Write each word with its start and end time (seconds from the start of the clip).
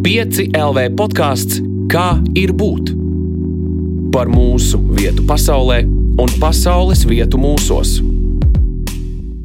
5 0.00 0.54
LV 0.56 0.94
podkāsts 0.96 1.58
Kā 1.92 2.14
ir 2.38 2.54
būt? 2.56 2.94
Par 4.14 4.30
mūsu 4.32 4.78
vietu 4.96 5.26
pasaulē 5.28 5.82
un 5.84 6.32
pasaules 6.40 7.02
vietu 7.04 7.36
mūsos. 7.42 7.98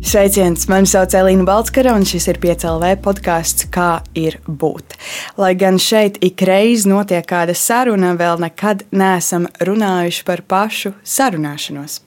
Sveiciens! 0.06 0.64
Mani 0.72 0.88
sauc 0.88 1.12
Elīna 1.20 1.44
Balskara, 1.44 1.98
un 2.00 2.08
šis 2.08 2.30
ir 2.32 2.40
PCLV 2.40 2.94
podkāsts 3.04 3.68
Kā 3.68 4.00
ir 4.16 4.38
būt. 4.48 4.96
Lai 5.36 5.52
gan 5.60 5.76
šeit 5.76 6.22
ikreiz 6.24 6.88
notiek 6.88 7.28
kāda 7.28 7.52
saruna, 7.52 8.14
vēl 8.16 8.40
nekad 8.48 8.88
neesam 8.96 9.50
runājuši 9.60 10.24
par 10.24 10.46
pašu 10.48 10.94
sarunāšanos. 11.04 12.00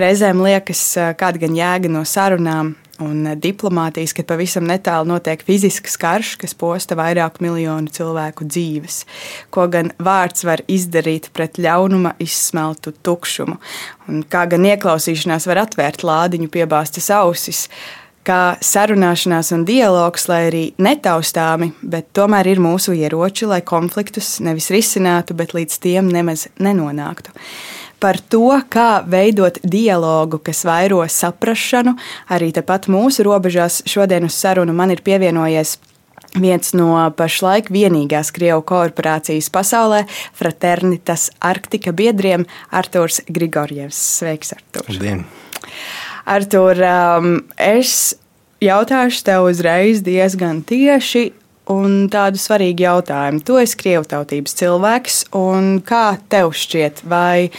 Reizēm 0.00 0.40
liekas, 0.46 0.86
kāda 1.20 1.44
gan 1.44 1.58
jēga 1.58 1.92
no 1.92 2.06
sarunām, 2.08 2.78
un 3.00 3.24
diplomātijas, 3.40 4.14
kad 4.16 4.28
pavisam 4.28 4.66
netālu 4.68 5.08
notiek 5.10 5.42
fizisks 5.46 5.96
karš, 6.00 6.34
kas 6.40 6.54
posta 6.58 6.96
vairāku 6.98 7.44
miljonu 7.44 7.92
cilvēku 7.92 8.46
dzīves. 8.48 9.04
Ko 9.54 9.66
gan 9.72 9.92
vārds 9.98 10.44
var 10.46 10.62
izdarīt 10.70 11.30
pret 11.36 11.60
ļaunuma 11.60 12.14
izsmeltu 12.22 12.92
tukšumu, 13.06 13.56
un 14.10 14.22
kā 14.30 14.44
gan 14.50 14.68
ieklausīšanās 14.72 15.48
var 15.50 15.64
atvērt 15.66 16.04
lādiņu 16.06 16.50
piebāztas 16.52 17.10
ausis. 17.16 17.66
Kā 18.26 18.58
sarunāšanās 18.60 19.48
un 19.56 19.62
dialogs, 19.64 20.26
lai 20.28 20.42
arī 20.50 20.64
netaustāmi, 20.76 21.70
bet 21.80 22.10
tomēr 22.14 22.50
ir 22.52 22.60
mūsu 22.60 22.92
ieroči, 22.92 23.48
lai 23.48 23.62
konfliktus 23.64 24.34
nevis 24.44 24.68
risinātu, 24.74 25.34
bet 25.34 25.56
līdz 25.56 25.78
tiem 25.80 26.12
nemaz 26.12 26.50
nenonāktu 26.60 27.32
par 28.00 28.18
to, 28.32 28.48
kā 28.72 29.02
veidot 29.06 29.60
dialogu, 29.62 30.40
kas 30.42 30.64
vairo 30.64 31.02
saprāšanu. 31.04 31.94
Arī 32.32 32.50
tepat 32.56 32.88
mūsu 32.90 33.26
robežās 33.26 33.82
šodien 33.88 34.26
uz 34.28 34.36
sarunu 34.40 34.74
man 34.76 34.94
ir 34.94 35.04
pievienojies 35.04 35.76
viens 36.38 36.74
no 36.76 36.94
pašlaik 37.16 37.70
vienīgās 37.74 38.30
Krievijas 38.34 38.66
korporācijas 38.68 39.50
pasaulē, 39.52 40.04
Fraternitas 40.36 41.30
Arktika 41.40 41.92
biedriem, 41.96 42.46
Artūrs 42.70 43.22
Grigorjevs. 43.28 43.98
Sveiks, 44.20 44.54
Artūr! 44.56 44.86
Labdien! 44.90 45.24
Artūr, 46.30 46.80
um, 46.86 47.36
es 47.56 48.14
jautāšu 48.62 49.24
tev 49.26 49.50
uzreiz 49.50 50.04
diezgan 50.06 50.64
tieši. 50.66 51.30
Un 51.70 52.08
tādu 52.10 52.40
svarīgu 52.40 52.82
jautājumu. 52.82 53.44
Tu 53.46 53.58
esi 53.60 53.76
krievu 53.78 54.02
tautības 54.10 54.56
cilvēks, 54.58 55.18
un 55.38 55.76
kā 55.86 56.16
tev 56.32 56.50
šķiet, 56.58 57.04
vai 57.06 57.52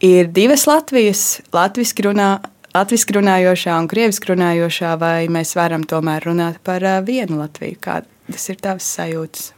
ir 0.00 0.28
divas 0.32 0.66
Latvijas, 0.66 1.40
latviešu 1.52 2.08
runā, 2.08 2.28
latviešu 2.74 3.18
runājošā 3.18 3.78
un 3.78 3.88
krievisku 3.90 4.32
runājošā, 4.32 4.94
vai 5.00 5.28
mēs 5.32 5.54
varam 5.58 5.84
tomēr 5.88 6.28
runāt 6.30 6.60
par 6.64 6.84
vienu 7.06 7.40
Latviju? 7.40 7.78
Kādas 7.82 8.48
ir 8.52 8.60
tavas 8.62 8.86
sajūtas? 8.98 9.52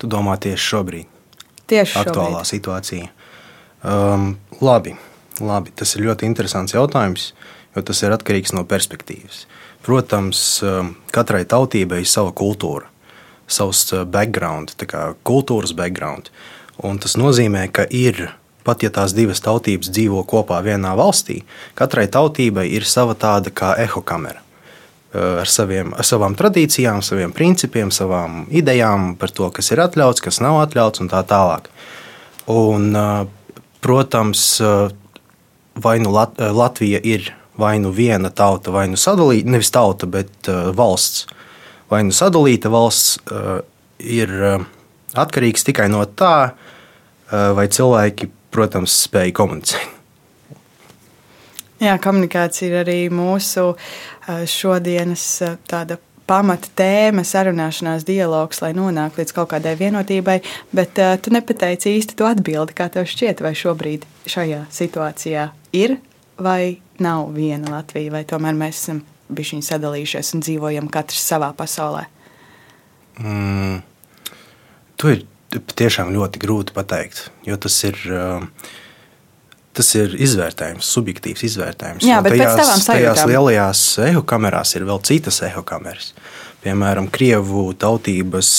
Tu 0.00 0.10
domā 0.10 0.36
tieši 0.40 0.68
šobrīd? 0.72 1.08
Tieši 1.70 1.92
šobrīd. 1.94 2.12
Aktuālā 2.12 2.44
situācija. 2.48 3.08
Um, 3.82 4.36
labi, 4.60 4.94
labi, 5.40 5.72
tas 5.74 5.96
ir 5.96 6.04
ļoti 6.06 6.28
interesants 6.28 6.74
jautājums, 6.74 7.32
jo 7.74 7.82
tas 7.86 8.02
ir 8.04 8.14
atkarīgs 8.14 8.54
no 8.54 8.66
perspektīvas. 8.68 9.46
Protams, 9.82 10.62
katrai 11.10 11.42
tautībai 11.48 12.04
ir 12.04 12.10
sava 12.10 12.30
kultūra, 12.36 12.86
savs 13.50 13.88
background, 14.06 14.76
kultūras 15.26 15.72
background. 15.74 16.30
Un 16.86 17.00
tas 17.02 17.16
nozīmē, 17.18 17.66
ka 17.74 17.88
ir 17.90 18.28
pat 18.64 18.82
ja 18.82 18.90
tās 18.94 19.14
divas 19.16 19.42
tautības 19.44 19.90
dzīvo 19.92 20.22
kopā 20.28 20.60
vienā 20.64 20.94
valstī, 20.98 21.42
katrai 21.78 22.06
tautībai 22.12 22.68
ir 22.72 22.86
sava 22.88 23.14
tāda 23.18 23.52
kā 23.54 23.74
ehokamera. 23.82 24.42
Ar, 25.12 25.44
saviem, 25.44 25.90
ar 25.92 26.06
savām 26.08 26.32
tradīcijām, 26.38 27.02
saviem 27.04 27.34
principiem, 27.36 27.90
savām 27.92 28.46
idejām 28.48 29.10
par 29.20 29.34
to, 29.36 29.50
kas 29.52 29.68
ir 29.74 29.82
atļauts, 29.84 30.24
kas 30.24 30.40
nav 30.40 30.62
atļauts 30.62 31.04
un 31.04 31.10
tā 31.12 31.20
tālāk. 31.28 31.68
Un, 32.48 32.96
protams, 33.84 34.46
vai 35.84 35.98
nu 36.00 36.14
Lat 36.16 36.40
Latvija 36.40 37.02
ir 37.04 37.28
vai 37.60 37.76
nu 37.78 37.92
viena 37.92 38.30
tauta, 38.32 38.72
vai 38.72 38.86
nu 38.88 38.96
sadalīta, 38.96 39.52
nevis 39.52 39.70
tauta, 39.74 40.08
bet 40.08 40.48
valsts, 40.76 41.26
vai 41.92 42.00
nu 42.08 42.16
sadalīta 42.16 42.72
valsts, 42.72 43.18
ir 44.00 44.32
atkarīgs 45.12 45.66
tikai 45.68 45.90
no 45.92 46.06
tā, 46.08 46.54
vai 47.28 47.66
cilvēki 47.68 48.30
protams, 48.52 48.94
spēja 49.08 49.34
komunicēt. 49.36 49.98
Jā, 51.82 51.96
komunikācija 51.98 52.68
ir 52.68 52.80
arī 52.84 52.98
mūsu 53.10 53.72
šodienas 54.46 55.24
tāda 55.66 55.96
pamata 56.30 56.70
tēma, 56.78 57.24
sarunāšanās 57.26 58.06
dialogs, 58.06 58.62
lai 58.62 58.70
nonāktu 58.76 59.22
līdz 59.22 59.34
kaut 59.36 59.50
kādai 59.52 59.74
vienotībai. 59.80 60.38
Bet 60.74 61.00
uh, 61.02 61.16
tu 61.18 61.32
nepateici 61.34 61.96
īsti 61.98 62.16
to 62.18 62.28
atbildi, 62.28 62.76
kā 62.78 62.86
tev 62.92 63.08
šķiet, 63.10 63.42
vai 63.44 63.52
šobrīd 63.58 64.06
šajā 64.30 64.62
situācijā 64.72 65.48
ir 65.76 65.98
vai 66.42 66.78
nav 67.02 67.32
viena 67.34 67.76
Latvija, 67.76 68.14
vai 68.14 68.22
tomēr 68.28 68.56
mēs 68.58 68.84
esam 68.84 69.02
bijuši 69.32 69.62
sadalījušies 69.66 70.34
un 70.36 70.44
dzīvojam 70.44 70.88
katrs 70.92 71.24
savā 71.32 71.50
pasaulē. 71.56 72.06
Mm, 73.20 73.82
tu 74.96 75.12
ir 75.12 75.26
tiešām 75.60 76.12
ļoti 76.14 76.40
grūti 76.42 76.76
pateikt, 76.76 77.28
jo 77.48 77.58
tas 77.60 77.82
ir. 77.88 77.98
Tas 79.72 79.88
ir 79.96 80.10
izvērtējums, 80.20 80.84
subjektīvs 80.84 81.46
izvērtējums. 81.46 82.04
Jā, 82.04 82.18
bet 82.20 82.34
tajās, 82.36 82.58
pēc 82.60 82.88
tajās 82.90 83.22
lielajās 83.24 83.84
eho 84.04 84.20
kamerās 84.28 84.74
ir 84.76 84.84
vēl 84.84 85.00
citas 85.08 85.38
eho 85.46 85.62
kameras. 85.64 86.10
Piemēram, 86.60 87.06
Krievu 87.08 87.70
tautības, 87.80 88.50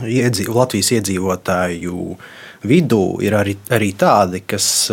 iedzīv, 0.00 0.48
Latvijas 0.56 0.88
iedzīvotāju 0.96 2.16
vidū 2.64 3.02
ir 3.20 3.36
arī, 3.36 3.58
arī 3.68 3.92
tādi, 3.92 4.40
kas, 4.48 4.88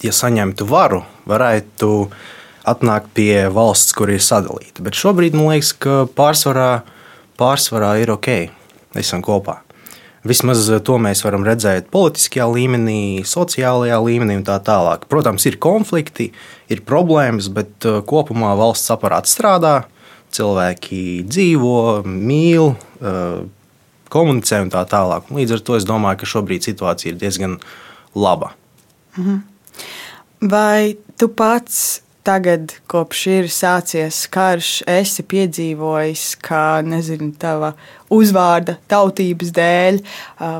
ja 0.00 0.16
saņemtu 0.24 0.72
varu, 0.72 1.02
varētu 1.28 1.92
atnākt 2.72 3.12
pie 3.12 3.44
valsts, 3.52 3.92
kur 3.92 4.08
ir 4.08 4.24
sadalīta. 4.24 4.80
Bet 4.88 4.96
šobrīd 4.96 5.36
man 5.36 5.52
liekas, 5.52 5.76
ka 5.76 6.06
pārsvarā, 6.16 6.80
pārsvarā 7.36 7.98
ir 8.00 8.16
ok 8.16 8.30
esam 9.02 9.24
kopā. 9.24 9.60
Vismaz 10.26 10.66
to 10.82 10.96
mēs 10.98 11.22
varam 11.22 11.44
redzēt 11.46 11.90
politiskajā 11.94 12.46
līmenī, 12.50 13.22
sociālajā 13.28 13.98
līmenī 14.02 14.38
un 14.40 14.46
tā 14.46 14.56
tālāk. 14.64 15.04
Protams, 15.10 15.44
ir 15.46 15.58
konflikti, 15.62 16.32
ir 16.72 16.82
problēmas, 16.88 17.50
bet 17.54 17.86
uh, 17.86 18.00
kopumā 18.06 18.54
valsts 18.58 18.90
aparāts 18.94 19.36
strādā, 19.36 19.84
cilvēki 20.34 21.22
dzīvo, 21.28 21.76
mīl, 22.06 22.72
uh, 22.74 23.44
komunicē 24.12 24.64
un 24.64 24.72
tā 24.74 24.82
tālāk. 24.90 25.30
Līdz 25.34 25.58
ar 25.58 25.62
to 25.68 25.78
es 25.78 25.86
domāju, 25.86 26.22
ka 26.22 26.30
šobrīd 26.32 26.66
situācija 26.66 27.12
ir 27.12 27.20
diezgan 27.20 27.60
laba. 28.16 28.54
Mhm. 29.16 29.38
Vai 30.50 30.96
tu 31.16 31.30
pats 31.32 32.02
tagad, 32.26 32.74
kopš 32.90 33.22
ir 33.30 33.48
sācies 33.52 34.24
karš, 34.32 34.80
esi 34.90 35.24
piedzīvojis, 35.26 36.24
ka 36.42 36.82
nezinu, 36.86 37.30
tava 37.38 37.72
uzvārda 38.12 38.76
tautības 38.90 39.52
dēļ 39.56 40.00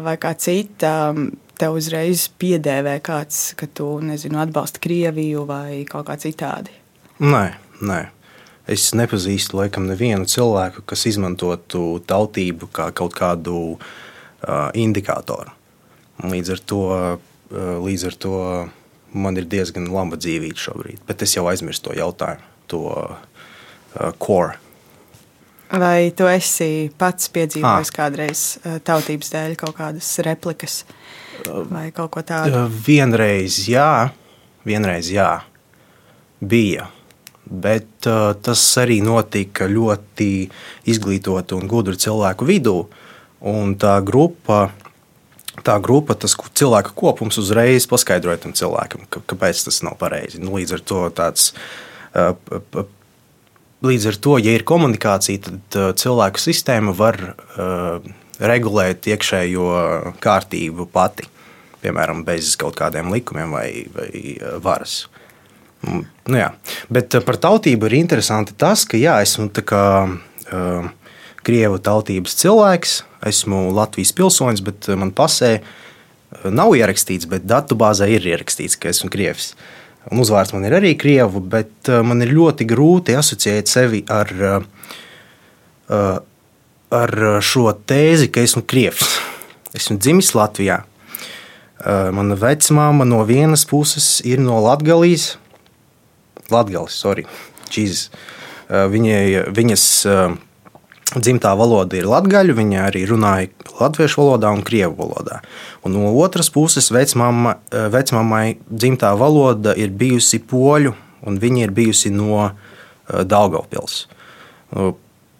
vai 0.06 0.16
kā 0.22 0.32
cita. 0.38 1.12
Tev 1.56 1.78
uzreiz 1.78 2.27
piedēvē 2.37 2.99
kāds, 3.00 3.54
ka 3.56 3.65
tu 3.72 3.94
nezinu, 4.04 4.37
atbalsti 4.43 4.82
Krieviju 4.84 5.47
vai 5.49 5.87
kaut 5.88 6.04
kā 6.10 6.19
citādi. 6.21 6.75
Nē, 7.25 7.47
nē. 7.81 8.03
Es 8.69 8.91
nepazīstu 8.98 9.60
laikam 9.60 9.87
nevienu 9.87 10.27
cilvēku, 10.28 10.83
kas 10.91 11.06
izmantotu 11.09 12.00
tautību 12.04 12.69
kā 12.75 12.91
kaut 12.98 13.15
kādu 13.16 13.60
uh, 13.77 14.69
indikātoru. 14.77 15.54
Līdz 16.27 16.53
ar 16.56 16.62
to, 16.72 16.83
uh, 16.93 17.78
līdz 17.87 18.09
ar 18.10 18.19
to 18.27 18.34
man 19.16 19.41
ir 19.41 19.49
diezgan 19.50 19.88
laba 19.93 20.19
dzīvība 20.21 20.60
šobrīd, 20.60 21.03
bet 21.09 21.25
es 21.27 21.37
jau 21.37 21.47
aizmirsu 21.50 21.88
to 21.88 21.97
jautājumu, 21.97 22.47
to 22.71 22.82
uh, 22.93 24.12
core. 24.22 24.59
Vai 25.66 26.12
tu 26.15 26.28
esi 26.31 26.93
pats 26.99 27.31
piedzīvojis 27.34 27.91
ah. 27.91 27.97
kādreiz 27.97 28.42
uh, 28.60 28.77
tautības 28.86 29.33
dēļ 29.34 29.57
kaut 29.59 29.74
kādas 29.80 30.13
replikas 30.27 30.84
vai 31.71 31.89
kaut 31.95 32.13
ko 32.15 32.22
tādu? 32.27 32.66
Uh, 32.66 32.77
vienreiz 32.86 33.65
jā, 33.71 34.13
vienreiz 34.66 35.10
jā, 35.10 35.30
bija. 36.41 36.86
Bet 37.47 38.07
uh, 38.10 38.33
tas 38.42 38.62
arī 38.83 39.01
notika 39.07 39.69
ļoti 39.71 40.30
izglītotu 40.91 41.59
un 41.59 41.69
gudru 41.71 41.98
cilvēku 41.98 42.47
vidū. 42.47 42.78
Un 43.47 43.74
tā 43.78 43.98
grupa 44.03 44.71
tā 45.64 45.76
grupa, 45.82 46.16
tas 46.18 46.34
cilvēku 46.36 46.94
kopums 46.98 47.38
uzreiz 47.41 47.86
paskaidroja 47.91 48.42
tam 48.44 48.54
cilvēkam, 48.56 49.06
kāpēc 49.12 49.64
tas 49.68 49.82
nav 49.86 49.97
pareizi. 50.00 50.42
Nu, 50.42 50.56
līdz 50.58 50.76
ar 50.78 50.84
to 50.91 51.00
tāds. 51.16 51.50
Līdz 53.86 54.06
ar 54.08 54.16
to, 54.24 54.36
ja 54.41 54.54
ir 54.56 54.64
komunikācija, 54.66 55.42
tad 55.47 55.76
cilvēku 56.00 56.41
sistēma 56.41 56.94
var 56.97 57.18
uh, 57.20 58.06
regulēt 58.41 59.06
iekšējo 59.12 59.66
kārtību 60.24 60.88
pati, 60.92 61.26
piemēram, 61.84 62.24
bez 62.26 62.54
kaut 62.60 62.76
kādiem 62.78 63.12
likumiem 63.12 63.52
vai, 63.52 63.68
vai 63.92 64.10
varas. 64.64 65.04
Nu, 65.86 66.36
jā. 66.38 66.50
Bet 66.92 67.14
par 67.26 67.38
tautību 67.41 67.88
ir 67.88 67.98
interesanti 68.00 68.56
tas, 68.59 68.86
ka 68.88 68.98
jā, 68.98 69.20
esmu 69.22 69.50
kā, 69.60 69.84
uh, 70.09 70.88
krievu 71.47 71.78
tautības 71.83 72.34
cilvēks, 72.41 72.97
esmu 73.31 73.69
Latvijas 73.77 74.13
pilsonis, 74.16 74.63
bet 74.66 74.89
man 74.98 75.13
pasē 75.15 75.60
nav 76.51 76.75
ierakstīts, 76.75 77.28
bet 77.31 77.47
datubāzē 77.47 78.09
ir 78.10 78.27
ierakstīts, 78.34 78.78
ka 78.81 78.91
esmu 78.91 79.10
krievs. 79.15 79.53
Un 80.10 80.22
uzvārds 80.22 80.53
man 80.54 80.66
ir 80.66 80.77
arī 80.78 80.93
krievu, 80.98 81.41
bet 81.43 81.91
man 82.07 82.22
ir 82.22 82.34
ļoti 82.34 82.66
grūti 82.69 83.16
asociēt 83.19 83.71
sevi 83.71 84.04
ar, 84.10 84.31
ar 86.95 87.16
šo 87.43 87.72
tēzi, 87.91 88.31
ka 88.31 88.45
esmu 88.47 88.63
krievs. 88.66 89.16
Esmu 89.75 89.98
dzimis 89.98 90.31
Latvijā. 90.39 90.84
Mana 92.15 92.39
vecmāma 92.39 93.04
no 93.07 93.21
vienas 93.27 93.66
puses 93.69 94.21
ir 94.27 94.39
no 94.43 94.60
Latvijas. 94.63 95.37
Latvijas, 96.54 96.95
sorry, 96.95 97.27
Jesus. 97.71 98.10
Viņai, 98.71 99.51
viņas 99.54 99.84
dzimtā 101.14 101.53
valoda 101.58 101.98
ir 101.98 102.08
latgaļu, 102.10 102.56
viņa 102.58 102.82
arī 102.88 103.04
runāja 103.06 103.50
latviešu 103.78 104.22
valodā 104.22 104.50
un 104.54 104.64
krievu 104.66 104.97
valodā. 104.98 105.41
Un 105.86 105.94
no 105.94 106.10
otras 106.18 106.50
puses, 106.50 106.91
vecmama, 106.91 107.56
vecmamai 107.70 108.56
dzimtā 108.66 109.12
valoda 109.18 109.76
ir 109.78 109.94
bijusi 109.94 110.42
poļu, 110.42 110.97
un 111.26 111.38
viņa 111.42 111.62
ir 111.66 111.74
bijusi 111.76 112.10
no 112.14 112.50
Daugavpils. 113.06 114.06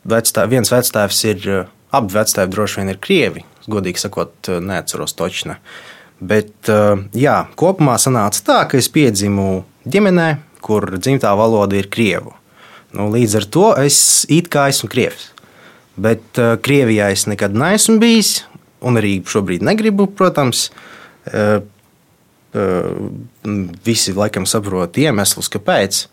Vectā, 0.07 0.47
viens 0.47 0.71
vectēvs 0.71 1.21
ir, 1.27 1.51
abi 1.91 2.15
vectēvi 2.15 2.55
droši 2.55 2.81
vien 2.81 2.95
ir 2.95 3.03
krievi, 3.03 3.43
godīgi 3.67 4.07
sakot, 4.07 4.53
neatceros 4.63 5.17
točne. 5.19 5.59
Bet 6.23 6.71
jā, 7.19 7.37
kopumā 7.59 7.99
sanāca 8.01 8.45
tā, 8.47 8.63
ka 8.71 8.79
es 8.79 8.87
piedzimu 8.89 9.65
ģimenē, 9.83 10.29
kur 10.63 10.95
dzimtā 10.95 11.35
valoda 11.37 11.77
ir 11.79 11.91
krievu. 11.91 12.33
Nu, 12.97 13.11
līdz 13.13 13.35
ar 13.41 13.47
to 13.51 13.67
es 13.83 13.99
it 14.33 14.47
kā 14.49 14.69
esmu 14.71 14.89
krievs. 14.89 15.33
Bet 15.97 16.41
uh, 16.41 16.57
Krievijā 16.61 17.09
es 17.15 17.25
nekad 17.29 17.57
neesmu 17.57 17.97
bijis, 18.03 18.43
un 18.85 19.01
arī 19.01 19.19
šobrīd 19.25 19.65
negribu, 19.65 20.09
protams. 20.13 20.69
Uh, 21.27 21.63
uh, 22.53 23.09
visi 23.87 24.13
laikam 24.17 24.47
saprot 24.49 24.99
iemeslus, 25.01 25.49
kāpēc. 25.53 26.05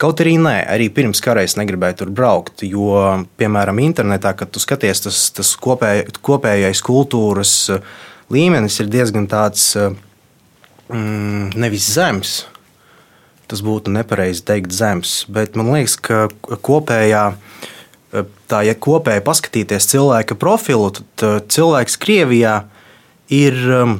Kaut 0.00 0.20
arī 0.24 0.34
nē, 0.42 0.56
arī 0.74 0.88
pirms 0.90 1.22
kara 1.22 1.44
es 1.46 1.54
negribēju 1.54 2.00
tur 2.00 2.10
braukt, 2.10 2.64
jo, 2.66 2.96
piemēram, 3.38 3.78
internetā, 3.84 4.32
kad 4.34 4.50
tu 4.50 4.58
skaties, 4.62 5.04
tas, 5.04 5.20
tas 5.36 5.52
kopēj, 5.54 6.08
kopējais 6.24 6.82
kultūras 6.82 7.52
līmenis 8.34 8.80
ir 8.82 8.90
diezgan 8.90 9.28
tāds 9.30 9.68
mm, 9.78 11.54
nevis 11.54 11.86
zems. 11.94 12.34
Tas 13.46 13.60
būtu 13.62 13.92
nepareizi 13.94 14.42
teikt 14.48 14.74
zems, 14.74 15.20
bet 15.30 15.54
man 15.54 15.70
liekas, 15.76 15.94
ka 16.00 16.26
kopējā 16.64 17.24
uh, 17.30 17.70
tā, 18.22 18.62
ja 18.66 18.74
kopēji 18.78 19.24
paskatīties 19.26 19.88
cilvēka 19.90 20.36
profilu, 20.38 20.90
tad 20.94 21.26
uh, 21.26 21.36
cilvēks 21.50 21.98
Krievijā 22.02 22.54
ir 23.34 23.58
um, 23.74 23.98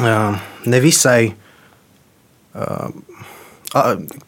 uh, 0.00 0.40
nevisai. 0.64 1.32
Uh, 2.52 2.92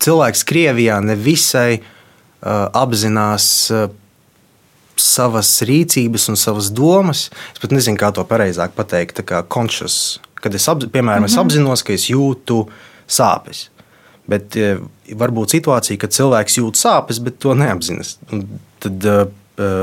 cilvēks 0.00 0.40
Krievijā 0.48 1.02
nevisai 1.04 1.82
apzinās 2.44 3.44
savas 5.00 5.50
rīcības 5.68 6.30
un 6.32 6.38
savas 6.40 6.70
domas. 6.72 7.26
Es 7.52 7.60
pat 7.60 7.74
nezinu, 7.76 7.98
kā 8.00 8.08
to 8.16 8.24
pareizāk 8.28 8.72
pateikt. 8.76 9.18
Tā 9.20 9.24
kā 9.28 9.42
conscious, 9.44 10.18
kad 10.40 10.56
es, 10.56 10.64
apz, 10.68 10.88
piemēram, 10.88 11.26
mm 11.26 11.28
-hmm. 11.28 11.32
es 11.32 11.36
mhm. 11.36 11.44
apzinos, 11.44 11.84
ka 11.84 11.92
es 11.92 12.08
jūtu 12.08 12.62
sāpes. 13.04 13.68
Bet 14.28 14.56
var 15.12 15.30
būt 15.30 15.52
situācija, 15.58 16.00
kad 16.00 16.12
cilvēks 16.16 16.56
jūt 16.62 16.80
sāpes, 16.80 17.20
bet 17.20 17.38
to 17.38 17.52
neapzinās. 17.54 18.16
Tad 18.84 19.08
uh, 19.08 19.24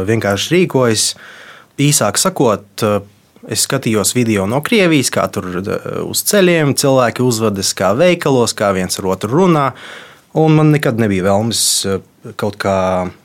vienkārši 0.08 0.56
rīkojas. 0.56 1.08
Īsāk 1.82 2.20
sakot, 2.22 2.86
uh, 2.86 3.02
es 3.50 3.66
skatījos 3.66 4.14
video 4.18 4.46
no 4.50 4.62
Krievijas, 4.66 5.10
kā 5.14 5.26
tur 5.34 5.48
uz 6.06 6.24
ceļiem 6.30 6.76
cilvēki 6.78 7.26
uzvedas, 7.26 7.74
kā 7.78 7.94
veikalos, 7.98 8.54
kā 8.58 8.70
viens 8.78 9.00
ar 9.02 9.10
otru 9.16 9.42
runā. 9.42 9.72
Un 10.38 10.54
man 10.56 10.70
nekad 10.72 11.02
nebija 11.02 11.26
vēlmes 11.26 11.62
kaut 12.40 12.56
kā 12.62 12.76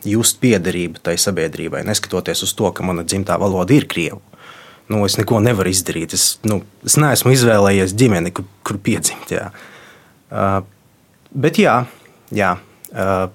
just 0.09 0.41
piederību 0.43 1.05
tai 1.05 1.15
sabiedrībai, 1.21 1.85
neskatoties 1.87 2.43
uz 2.43 2.55
to, 2.57 2.73
ka 2.75 2.83
mana 2.87 3.05
dzimtā 3.07 3.37
valoda 3.39 3.77
ir 3.77 3.87
krievu. 3.87 4.23
Nu, 4.91 5.05
es 5.07 5.19
neko 5.19 5.39
nevaru 5.43 5.71
izdarīt. 5.71 6.15
Es, 6.17 6.25
nu, 6.47 6.63
es 6.87 6.97
neesmu 6.99 7.35
izvēlējies 7.35 7.95
ģimeni, 7.99 8.33
kur, 8.35 8.47
kur 8.67 8.81
piedzimt. 8.83 9.35
Jā. 9.35 9.51
Uh, 10.31 10.65
Bet 11.37 11.59
jā, 11.61 11.83
jā. 12.33 12.55
Uh, 12.93 13.27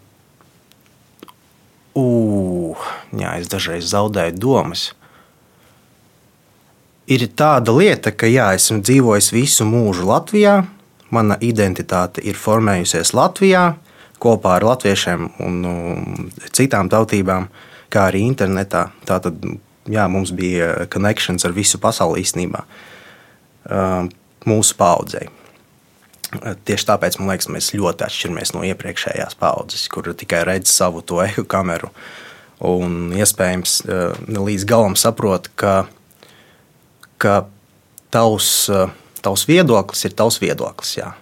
jā, 1.97 3.35
es 3.41 3.49
dažreiz 3.51 3.89
zaudēju 3.91 4.37
domas. 4.39 4.91
Ir 7.11 7.25
tāda 7.35 7.73
lieta, 7.75 8.13
ka 8.15 8.29
jā, 8.29 8.53
esmu 8.55 8.79
dzīvojis 8.85 9.31
visu 9.35 9.67
mūžu 9.67 10.05
Latvijā, 10.07 10.61
mana 11.11 11.35
identitāte 11.43 12.23
ir 12.23 12.39
formējusies 12.39 13.11
Latvijā 13.17 13.73
kopā 14.21 14.55
ar 14.59 14.67
latviešiem 14.69 15.27
un 15.43 15.59
um, 15.65 16.29
citām 16.53 16.91
tautībām, 16.91 17.49
kā 17.91 18.07
arī 18.11 18.23
internetā. 18.29 18.85
Tātad 19.09 19.41
jā, 19.89 20.07
mums 20.07 20.31
bija 20.37 20.85
konekšņs 20.93 21.47
ar 21.49 21.55
visu 21.57 21.81
pasauli 21.81 22.23
īstenībā, 22.23 22.63
uh, 22.63 24.07
mūsu 24.47 24.77
paudzei. 24.79 25.27
Tieši 26.31 26.87
tāpēc 26.87 27.17
man 27.19 27.33
liekas, 27.33 27.49
mēs 27.51 27.73
ļoti 27.75 28.05
atšķiramies 28.05 28.53
no 28.55 28.63
iepriekšējās 28.63 29.35
paudzes, 29.39 29.83
kur 29.91 30.07
tikai 30.15 30.45
redz 30.47 30.71
savu 30.71 31.03
to 31.03 31.19
ehu 31.25 31.43
kameru. 31.43 31.91
Un 32.63 33.11
iespējams, 33.17 33.81
eh, 33.89 34.21
līdz 34.31 34.65
galam 34.69 34.95
saprot, 34.95 35.49
ka, 35.59 35.89
ka 37.19 37.45
tavs, 38.13 38.69
eh, 38.69 38.87
tavs 39.21 39.43
viedoklis 39.49 40.05
ir 40.07 40.15
tavs 40.15 40.39
viedoklis. 40.39 40.95
Jā. 41.01 41.13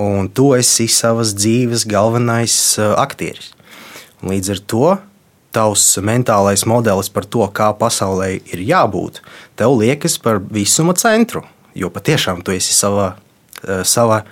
Un 0.00 0.30
tu 0.32 0.54
esi 0.56 0.88
savas 0.88 1.34
dzīves 1.34 1.84
galvenais 1.84 2.78
eh, 2.78 2.94
aktieris. 2.96 3.52
Un 4.22 4.32
līdz 4.32 4.50
ar 4.56 4.60
to 4.66 4.98
tavs 5.52 5.98
mentālais 6.00 6.64
modelis 6.64 7.12
par 7.12 7.26
to, 7.26 7.44
kā 7.52 7.74
pasaulē 7.76 8.38
ir 8.54 8.60
jābūt, 8.64 9.20
tev 9.56 9.76
liekas 9.76 10.16
par 10.22 10.38
visuma 10.38 10.94
centru. 10.94 11.44
Jo 11.74 11.90
patiešām 11.90 12.40
tu 12.44 12.52
esi 12.52 12.72
savā 12.72 13.16
Eh, 13.16 13.29
sava, 13.84 14.22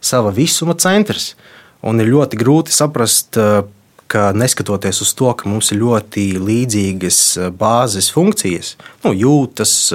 sava 0.00 0.32
visuma 0.34 0.76
centrs. 0.78 1.34
Un 1.86 2.00
ir 2.02 2.10
ļoti 2.10 2.38
grūti 2.40 2.74
saprast, 2.74 3.36
eh, 3.38 3.62
ka 4.06 4.30
neskatoties 4.32 5.02
uz 5.02 5.12
to, 5.18 5.32
ka 5.34 5.48
mums 5.48 5.72
ir 5.72 5.82
ļoti 5.82 6.28
līdzīgas 6.38 7.20
eh, 7.36 7.50
bāzes 7.50 8.10
funkcijas, 8.14 8.76
nu, 9.04 9.12
jūtas, 9.14 9.92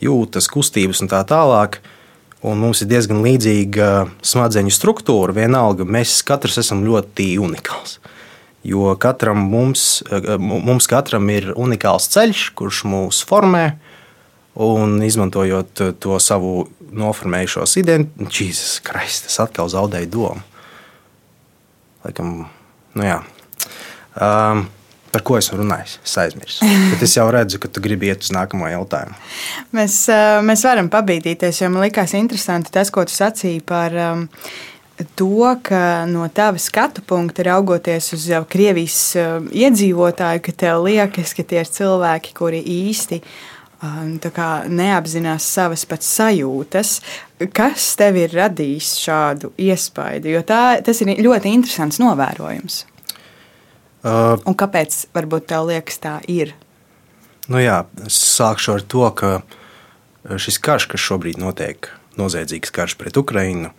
jūtas, 0.00 0.50
kustības 0.50 1.02
un 1.02 1.10
tā 1.10 1.22
tālāk, 1.26 1.80
un 2.42 2.60
mums 2.60 2.82
ir 2.82 2.90
diezgan 2.90 3.22
līdzīga 3.24 3.90
smadzeņu 4.22 4.72
struktūra, 4.74 5.36
vienalga 5.36 5.84
mēs 5.84 6.20
katrs 6.26 6.60
esam 6.62 6.84
ļoti 6.86 7.34
unikāls. 7.42 7.98
Jo 8.64 8.92
katram 9.00 9.40
mums, 9.48 10.02
mums 10.40 10.88
katram 10.88 11.30
ir 11.32 11.54
unikāls 11.56 12.10
ceļš, 12.12 12.50
kurš 12.58 12.82
mūs 12.84 13.22
formē, 13.24 13.78
un 14.60 14.98
izmantojot 15.04 15.82
to 16.02 16.18
savu 16.20 16.66
noformējušos 16.90 17.78
identitāti, 17.80 18.50
Jēzus 18.50 18.80
Kristus, 18.84 19.32
es 19.32 19.40
atkal 19.42 19.70
zaudēju 19.72 20.10
domu. 20.10 20.42
Laikam, 22.04 22.34
nu 22.96 23.06
jā. 23.06 23.20
Um, 24.16 24.66
Par 25.10 25.24
ko 25.26 25.34
esmu 25.40 25.58
runājis? 25.58 25.96
Es 26.06 26.12
aizmirsu. 26.22 26.66
Bet 26.92 27.02
es 27.02 27.16
jau 27.16 27.26
redzu, 27.34 27.58
ka 27.62 27.68
tu 27.70 27.82
gribi 27.82 28.10
iet 28.10 28.22
uz 28.22 28.30
nākamo 28.34 28.68
jautājumu. 28.70 29.16
mēs, 29.74 30.04
uh, 30.12 30.38
mēs 30.46 30.62
varam 30.66 30.90
pabīdīties, 30.92 31.64
jo 31.64 31.70
man 31.72 31.88
likās 31.88 32.14
interesanti 32.18 32.70
tas, 32.74 32.92
ko 32.94 33.02
tu 33.08 33.14
sacīji 33.16 33.64
par 33.66 33.96
um, 33.98 34.22
to, 35.18 35.50
ka 35.66 36.06
no 36.06 36.28
tava 36.34 36.62
skatu 36.62 37.02
punkta, 37.02 37.42
raugoties 37.48 38.12
uz 38.14 38.28
Krievijas 38.52 39.00
uh, 39.18 39.40
iedzīvotāju, 39.50 40.44
ka 40.46 40.54
tev 40.64 40.84
liekas, 40.86 41.34
ka 41.34 41.42
tie 41.42 41.64
ir 41.64 41.74
cilvēki, 41.74 42.36
kuri 42.38 42.62
īsti 42.62 43.18
neapzinās 43.80 45.46
savas 45.46 45.86
pats 45.88 46.08
sajūtas. 46.18 47.00
Kas 47.56 47.96
tev 47.96 48.18
ir 48.20 48.34
radījis 48.36 48.94
šādu 49.00 49.52
iespaidu? 49.56 50.28
Jo 50.34 50.42
tā, 50.44 50.80
tas 50.84 51.00
ir 51.00 51.14
ļoti 51.20 51.54
interesants 51.54 52.00
novērojums. 52.02 52.84
Uh, 54.00 54.36
Un 54.48 54.56
kāpēc 54.56 55.06
varbūt 55.12 55.48
tev 55.52 55.68
liekas 55.68 56.00
tā 56.00 56.18
ir? 56.28 56.54
Nu 57.50 57.60
jā, 57.60 57.82
es 58.06 58.16
sākšu 58.36 58.76
ar 58.76 58.84
to, 58.86 59.06
ka 59.16 59.32
šis 60.40 60.60
karš, 60.62 60.86
kas 60.92 61.02
šobrīd 61.02 61.40
notiek, 61.40 61.88
noziedzīgs 62.20 62.72
karš 62.72 62.96
pret 63.00 63.16
Ukrajinu, 63.16 63.72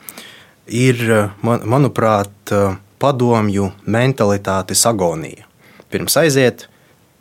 ir, 0.68 1.02
man, 1.46 1.64
manuprāt, 1.70 2.54
padomju 3.02 3.72
mentalitātes 3.90 4.84
agonija. 4.90 5.48
Pirms 5.92 6.18
aiziet, 6.22 6.68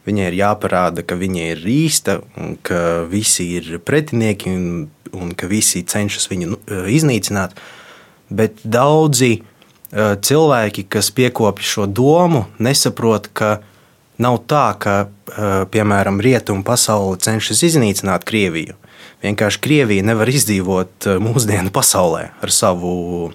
Viņai 0.09 0.31
ir 0.31 0.39
jāparāda, 0.41 1.05
ka 1.05 1.19
viņa 1.21 1.51
ir 1.53 1.65
īsta, 1.69 2.21
ka 2.67 3.05
visi 3.11 3.51
ir 3.59 3.79
pretinieki 3.85 4.53
un, 4.55 4.67
un 5.13 5.35
ka 5.37 5.51
visi 5.51 5.85
cenšas 5.85 6.31
viņu 6.31 6.53
nu, 6.55 6.61
iznīcināt. 6.89 7.57
Bet 8.31 8.63
daudzi 8.65 9.43
cilvēki, 9.91 10.87
kas 10.89 11.11
piekopja 11.13 11.67
šo 11.67 11.89
domu, 11.91 12.47
nesaprot, 12.63 13.29
ka 13.35 13.59
Nav 14.21 14.43
tā, 14.45 14.67
ka, 14.77 14.95
piemēram, 15.73 16.21
rietumu 16.21 16.65
pasaule 16.67 17.17
cenšas 17.25 17.63
iznīcināt 17.71 18.27
Krieviju. 18.29 18.77
Vienkārši 19.25 19.61
Krievija 19.65 20.05
nevar 20.05 20.29
izdzīvot 20.29 21.09
mūsdienu 21.25 21.73
pasaulē 21.73 22.27
ar 22.45 22.53
savu, 22.53 23.31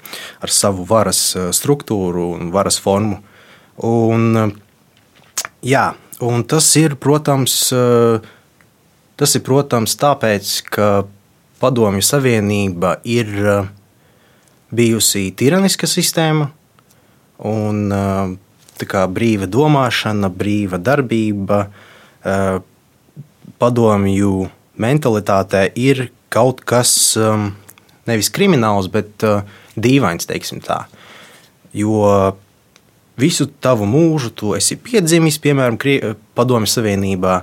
ar 0.46 0.54
savu 0.54 0.86
varas 0.90 1.22
struktūru 1.58 2.28
un 2.38 2.52
varas 2.54 2.78
formu. 2.82 3.18
Un, 3.86 4.54
jā, 5.66 5.88
un 6.24 6.44
tas 6.48 6.68
ir, 6.80 6.96
protams, 7.02 7.58
tas 9.20 9.36
ir, 9.36 9.44
protams, 9.44 9.98
tāpēc, 10.00 10.56
ka 10.72 10.90
Padomju 11.60 12.04
Savienība 12.04 12.98
ir 13.08 13.32
bijusi 14.76 15.30
tiraniska 15.40 15.88
sistēma, 15.90 16.50
un 17.48 17.96
kā, 18.84 19.06
brīva 19.08 19.48
domāšana, 19.48 20.30
brīva 20.30 20.80
darbība, 20.82 21.68
eh, 22.24 22.60
padomju 23.60 24.50
mentalitātē 24.78 25.70
ir 25.76 26.10
kaut 26.30 26.66
kas 26.66 27.16
nevis 28.06 28.30
krimināls, 28.30 28.90
bet 28.92 29.24
eh, 29.24 29.44
dīvains, 29.78 30.28
teiksim 30.28 30.60
tā. 30.62 30.86
Jo 31.76 32.36
visu 33.18 33.48
tavu 33.62 33.88
mūžu 33.90 34.32
tu 34.36 34.56
esi 34.58 34.78
piedzimis, 34.78 35.40
piemēram, 35.44 35.80
Padomju 36.36 36.72
Savienībā. 36.72 37.42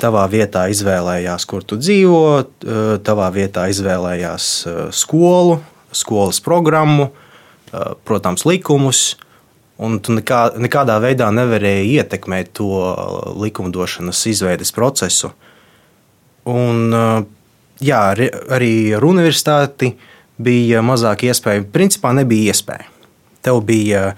Tavā 0.00 0.22
vietā 0.32 0.64
izvēlējās, 0.72 1.44
kur 1.44 1.62
tu 1.62 1.76
dzīvo, 1.76 2.20
eh, 2.40 2.98
tavā 3.04 3.28
vietā 3.34 3.68
izvēlējās 3.68 4.46
skolu, 4.96 5.60
skolas 5.92 6.40
programmu, 6.40 7.10
protams, 8.04 8.46
likumus, 8.46 9.16
Un 9.80 9.96
tu 10.04 10.12
nekā, 10.12 10.58
nekādā 10.60 10.98
veidā 11.00 11.30
nevarēji 11.32 11.94
ietekmēt 11.96 12.52
to 12.58 12.68
likumdošanas 13.40 14.18
izveides 14.28 14.74
procesu. 14.76 15.30
Un, 16.50 16.92
jā, 17.80 18.00
arī 18.52 18.72
ar 18.96 19.06
universitāti 19.08 19.94
bija 20.40 20.82
mazāk 20.84 21.24
iespēju. 21.30 21.64
Principā 21.72 22.12
nebija 22.16 22.52
iespēja. 22.52 22.90
Tev 23.40 23.62
bija, 23.64 24.10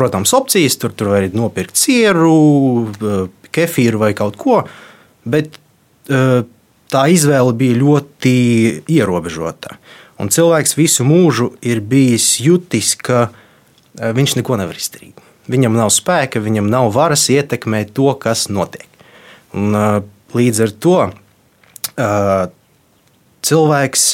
protams, 0.00 0.32
opcijas, 0.36 0.78
tur, 0.80 0.94
tur 0.96 1.12
var 1.12 1.28
nopirkt 1.36 1.76
sieru, 1.76 2.88
kefīru 3.52 4.00
vai 4.00 4.14
kaut 4.16 4.38
ko, 4.40 4.62
bet 5.28 5.58
tā 6.08 7.02
izvēle 7.12 7.52
bija 7.54 7.76
ļoti 7.78 8.32
ierobežota. 8.90 9.76
Un 10.20 10.32
cilvēks 10.32 10.74
visu 10.78 11.04
mūžu 11.06 11.52
ir 11.62 11.84
bijis 11.84 12.32
jutis, 12.42 12.96
ka 12.98 13.28
Eh, 13.98 14.12
viņš 14.16 14.38
neko 14.38 14.56
nevar 14.60 14.78
izdarīt. 14.78 15.18
Viņam 15.50 15.74
nav 15.74 15.90
spēka, 15.92 16.42
viņam 16.42 16.70
nav 16.70 16.92
varas 16.94 17.26
ietekmēt 17.32 17.92
to, 17.96 18.12
kas 18.22 18.46
notiek. 18.48 18.86
Un, 19.52 19.74
eh, 19.74 20.00
līdz 20.32 20.62
ar 20.62 20.70
to 20.70 20.96
eh, 21.98 22.46
cilvēks, 23.42 24.04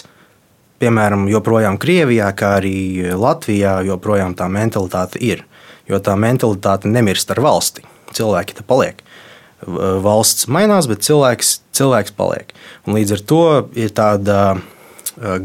piemēram, 0.80 1.28
joprojām 1.28 1.78
Krievijā, 1.78 2.32
kā 2.32 2.56
arī 2.60 3.12
Latvijā, 3.12 3.84
joprojām 3.84 4.34
tā 4.34 4.48
mentalitāte 4.48 5.20
ir. 5.20 5.44
Jo 5.86 6.00
tā 6.02 6.16
mentalitāte 6.18 6.90
nemirst 6.90 7.30
ar 7.30 7.40
valsti. 7.44 7.84
Cilvēki 8.16 8.56
te 8.58 8.64
paliek. 8.66 9.02
Valsts 9.66 10.48
mainās, 10.52 10.88
bet 10.90 11.04
cilvēks, 11.06 11.52
cilvēks 11.76 12.14
paliek. 12.16 12.50
Un 12.86 12.98
līdz 12.98 13.16
ar 13.16 13.22
to 13.30 13.44
ir 13.78 13.94
tāda 13.96 14.40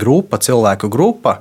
grupa, 0.02 0.40
cilvēku 0.42 0.90
grupa, 0.92 1.38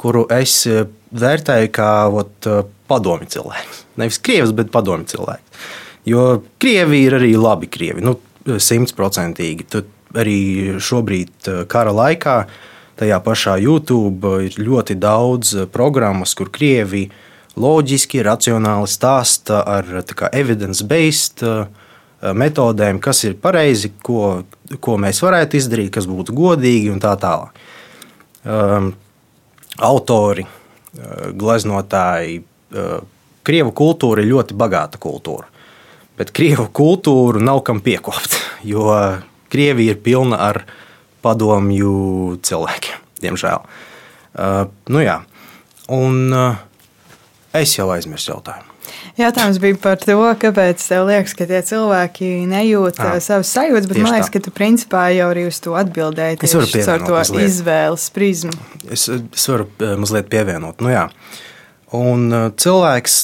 kuru 0.00 0.26
es 0.34 0.66
vērtēju 0.66 1.70
kā 1.72 1.92
ot, 2.10 2.50
padomi 2.90 3.30
cilvēks. 3.30 3.84
Nevis 4.00 4.20
krievs, 4.20 4.52
bet 4.56 4.72
padomi 4.74 5.08
cilvēks. 5.08 5.64
Jo 6.08 6.42
krievi 6.60 7.04
ir 7.06 7.16
arī 7.20 7.32
labi 7.38 7.70
krievi, 7.70 8.02
nu, 8.04 8.16
simtprocentīgi. 8.42 9.68
Arī 10.18 10.38
šobrīd, 10.82 11.46
kara 11.72 11.92
laikā, 11.94 12.36
tajā 13.00 13.18
pašā 13.24 13.54
YouTube 13.62 14.34
ir 14.44 14.58
ļoti 14.60 14.98
daudz 15.00 15.54
programmas, 15.72 16.34
kur 16.36 16.50
krievi 16.52 17.06
loģiski, 17.56 18.22
racionāli 18.24 18.88
stāsta 18.88 19.60
ar 19.68 19.88
evidence-based 20.32 21.44
metodēm, 22.22 23.00
kas 23.02 23.24
ir 23.26 23.36
pareizi, 23.42 23.90
ko, 24.02 24.44
ko 24.80 24.96
mēs 25.00 25.20
varētu 25.24 25.58
izdarīt, 25.58 25.92
kas 25.96 26.06
būtu 26.08 26.34
godīgi 26.38 26.92
un 26.94 27.02
tā 27.02 27.16
tālāk. 27.20 27.62
Um, 28.42 28.92
autori 29.82 30.46
Eh, 30.92 31.30
gleznotāji. 31.32 32.42
Eh, 32.76 32.96
Krievu 33.42 33.72
kultūra 33.72 34.20
ir 34.20 34.28
ļoti 34.28 34.54
bagāta 34.54 35.00
kultūra, 35.00 35.48
bet 36.14 36.30
krievu 36.36 36.68
kultūru 36.68 37.40
nav 37.42 37.62
kam 37.64 37.80
piekopt, 37.82 38.36
jo 38.72 38.92
Krievija 39.50 39.96
ir 39.96 40.02
pilna 40.04 40.36
ar 40.50 40.60
padomju 41.24 42.36
cilvēkiem, 42.44 43.00
diemžēl. 43.24 43.64
Uh, 44.32 44.68
nu 44.88 45.02
jā, 45.02 45.18
un 45.92 46.32
uh, 46.32 46.60
es 47.58 47.74
jau 47.76 47.88
aizmirsu 47.94 48.32
jautājumu. 48.32 48.72
Jautājums 49.18 49.58
bija 49.60 49.76
par 49.80 50.00
to, 50.00 50.16
kāpēc 50.40 50.82
tev 50.82 51.06
liekas, 51.08 51.34
ka 51.36 51.46
tie 51.48 51.60
cilvēki 51.64 52.30
nejūt 52.48 53.00
à, 53.02 53.10
savas 53.22 53.50
sajūtas, 53.52 53.88
bet 53.90 54.00
man 54.00 54.14
liekas, 54.16 54.30
tā. 54.30 54.34
ka 54.36 54.44
tu 54.46 54.52
principā 54.54 55.02
jau 55.12 55.28
arī 55.32 55.44
uz 55.50 55.58
to 55.62 55.76
atbildēji 55.78 56.40
tieši 56.42 56.84
ar 56.86 57.04
to 57.04 57.16
mazliet. 57.16 57.48
izvēles 57.50 58.06
prizmu. 58.14 58.54
Es, 58.88 59.06
es 59.12 59.48
varu 59.52 59.68
mazliet 60.00 60.30
pievienot. 60.32 60.80
Nu, 60.84 60.92
jā. 60.92 61.06
Un 61.96 62.32
cilvēks, 62.56 63.18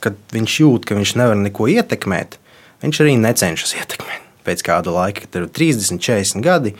kad 0.00 0.16
viņš 0.32 0.56
jūt, 0.62 0.88
ka 0.88 0.96
viņš 0.96 1.14
nevar 1.20 1.38
neko 1.38 1.68
ietekmēt, 1.70 2.40
viņš 2.84 3.04
arī 3.04 3.14
necenšas 3.20 3.76
ietekmēt. 3.76 4.26
Pēc 4.48 4.64
kāda 4.64 4.92
laika, 4.94 5.26
kad 5.26 5.36
ir 5.36 5.48
30, 5.52 6.00
40 6.00 6.44
gadi, 6.44 6.74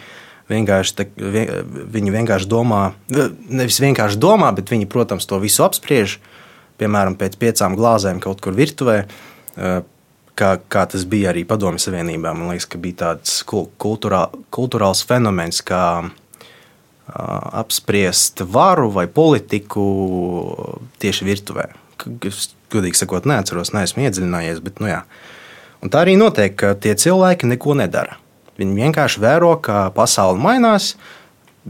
vienkārši, 0.51 0.97
te, 0.97 1.07
viņi 1.95 2.15
vienkārši 2.17 2.49
domā, 2.51 2.87
nevis 3.13 3.83
vienkārši 3.85 4.19
domā, 4.21 4.49
bet 4.57 4.73
viņi, 4.73 4.89
protams, 4.91 5.29
to 5.29 5.39
visu 5.43 5.63
apspriež 5.67 6.17
piemēram, 6.81 7.17
pēc 7.21 7.37
piecām 7.41 7.77
glāzēm 7.79 8.21
kaut 8.23 8.43
kur 8.45 8.57
virtuvē. 8.57 8.97
Eh, 9.57 9.81
kā, 10.41 10.51
kā 10.73 10.87
tas 10.91 11.05
bija 11.09 11.35
arī 11.35 11.45
Padomju 11.49 11.83
Savienībā. 11.83 12.33
Man 12.37 12.53
liekas, 12.53 12.69
ka 12.71 12.81
bija 12.81 13.01
tāds 13.05 13.41
kulturā, 13.45 14.27
kultūrāls 14.55 15.03
fenomens, 15.07 15.61
kā 15.67 15.83
uh, 16.01 16.15
apspriest 17.61 18.41
varu 18.49 18.89
vai 18.95 19.07
politiku 19.11 19.85
tieši 21.03 21.29
virtuvē. 21.29 21.69
Es, 22.29 22.49
godīgi 22.73 23.03
sakot, 23.03 23.29
neatceros, 23.29 23.75
neesmu 23.77 24.07
iedziļinājies. 24.07 24.63
Bet, 24.65 24.81
nu, 24.81 24.89
jā. 24.93 25.03
Un 25.85 25.93
tā 25.93 26.05
arī 26.05 26.17
notiek, 26.21 26.57
ka 26.57 26.75
tie 26.79 26.95
cilvēki 26.97 27.49
neko 27.51 27.77
nedara. 27.81 28.17
Viņi 28.61 28.77
vienkārši 28.85 29.23
vēro, 29.23 29.55
kā 29.65 29.87
pasaule 29.97 30.41
mainās, 30.41 30.95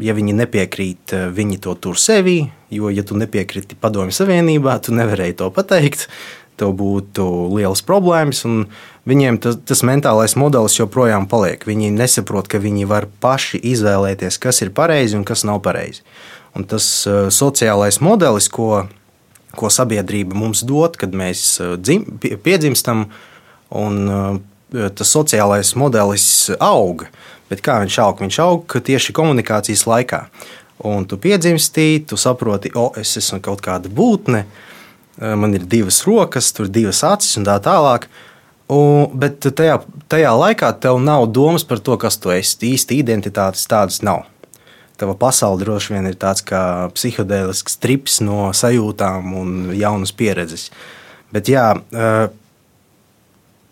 ja 0.04 0.14
viņi 0.16 0.34
nepiekrīt, 0.36 1.14
eh, 1.14 1.28
viņi 1.32 1.60
to 1.64 1.74
tur 1.74 1.98
sevī, 1.98 2.50
jo, 2.70 2.90
ja 2.90 3.02
tu 3.02 3.16
nepiekriti 3.18 3.78
Padomju 3.78 4.14
Savienībā, 4.14 4.80
tu 4.82 4.92
nevarēji 4.92 5.36
to 5.36 5.50
pateikt. 5.50 6.08
Tev 6.60 6.74
būtu 6.76 7.24
lielas 7.56 7.80
problēmas, 7.80 8.44
un 8.44 8.66
viņiem 9.08 9.38
tas, 9.40 9.56
tas 9.64 9.80
mentālais 9.80 10.36
modelis 10.36 10.76
joprojām 10.76 11.24
paliek. 11.26 11.64
Viņi 11.64 11.88
nesaprot, 11.94 12.48
ka 12.52 12.60
viņi 12.60 12.84
var 12.84 13.06
paši 13.20 13.62
izvēlēties, 13.64 14.36
kas 14.36 14.60
ir 14.60 14.70
pareizi 14.76 15.16
un 15.16 15.24
kas 15.24 15.46
nav 15.48 15.62
pareizi. 15.64 16.04
Un 16.52 16.66
tas 16.68 16.84
uh, 17.08 17.30
sociālais 17.32 18.02
modelis, 18.04 18.50
ko, 18.52 18.84
ko 19.56 19.72
sabiedrība 19.72 20.36
mums 20.36 20.60
dod, 20.60 21.00
kad 21.00 21.16
mēs 21.16 21.56
uh, 21.62 21.78
dzim, 21.80 22.04
pie, 22.20 22.36
piedzimstam, 22.36 23.06
un 23.70 24.44
tas 24.70 25.10
sociālais 25.10 25.72
modelis 25.78 26.50
auga. 26.60 27.08
Bet 27.50 27.62
kā 27.66 27.80
viņš 27.82 27.98
aug? 28.04 28.22
Viņš 28.22 28.40
aug 28.44 28.80
tieši 28.86 29.14
komunikācijas 29.16 29.86
laikā. 29.90 30.24
Un 30.86 31.04
tu 31.04 31.18
piedzimsti, 31.20 32.06
tu 32.08 32.16
saproti, 32.16 32.70
o, 32.78 32.88
es 32.96 33.12
esmu 33.20 33.40
kaut 33.44 33.60
kāda 33.64 33.90
būtne, 33.92 34.46
e, 34.46 35.32
man 35.36 35.52
ir 35.58 35.66
divas 35.68 36.00
rokas, 36.06 36.52
tur 36.56 36.70
divas 36.72 37.02
acis 37.04 37.36
un 37.36 37.44
tā 37.48 37.58
tālāk. 37.60 38.06
Un, 38.70 39.10
bet 39.18 39.42
tajā, 39.44 39.80
tajā 40.08 40.30
laikā 40.38 40.70
tev 40.80 41.02
nav 41.02 41.26
domas 41.34 41.66
par 41.66 41.82
to, 41.84 41.98
kas 42.00 42.16
tu 42.22 42.32
esi. 42.32 42.70
Īsti 42.70 43.00
identitātes 43.02 43.66
tādas 43.68 44.00
nav. 44.06 44.24
Tava 45.00 45.16
pasaule 45.18 45.60
droši 45.60 45.94
vien 45.96 46.08
ir 46.08 46.16
tāds 46.20 46.44
kā 46.46 46.62
psihodēlisks 46.94 47.78
trips 47.82 48.20
no 48.24 48.50
sajūtām 48.56 49.34
un 49.36 49.54
jaunas 49.76 50.14
pieredzes. 50.16 50.68
Bet 51.34 51.50
jā, 51.50 51.72
e, 51.76 52.08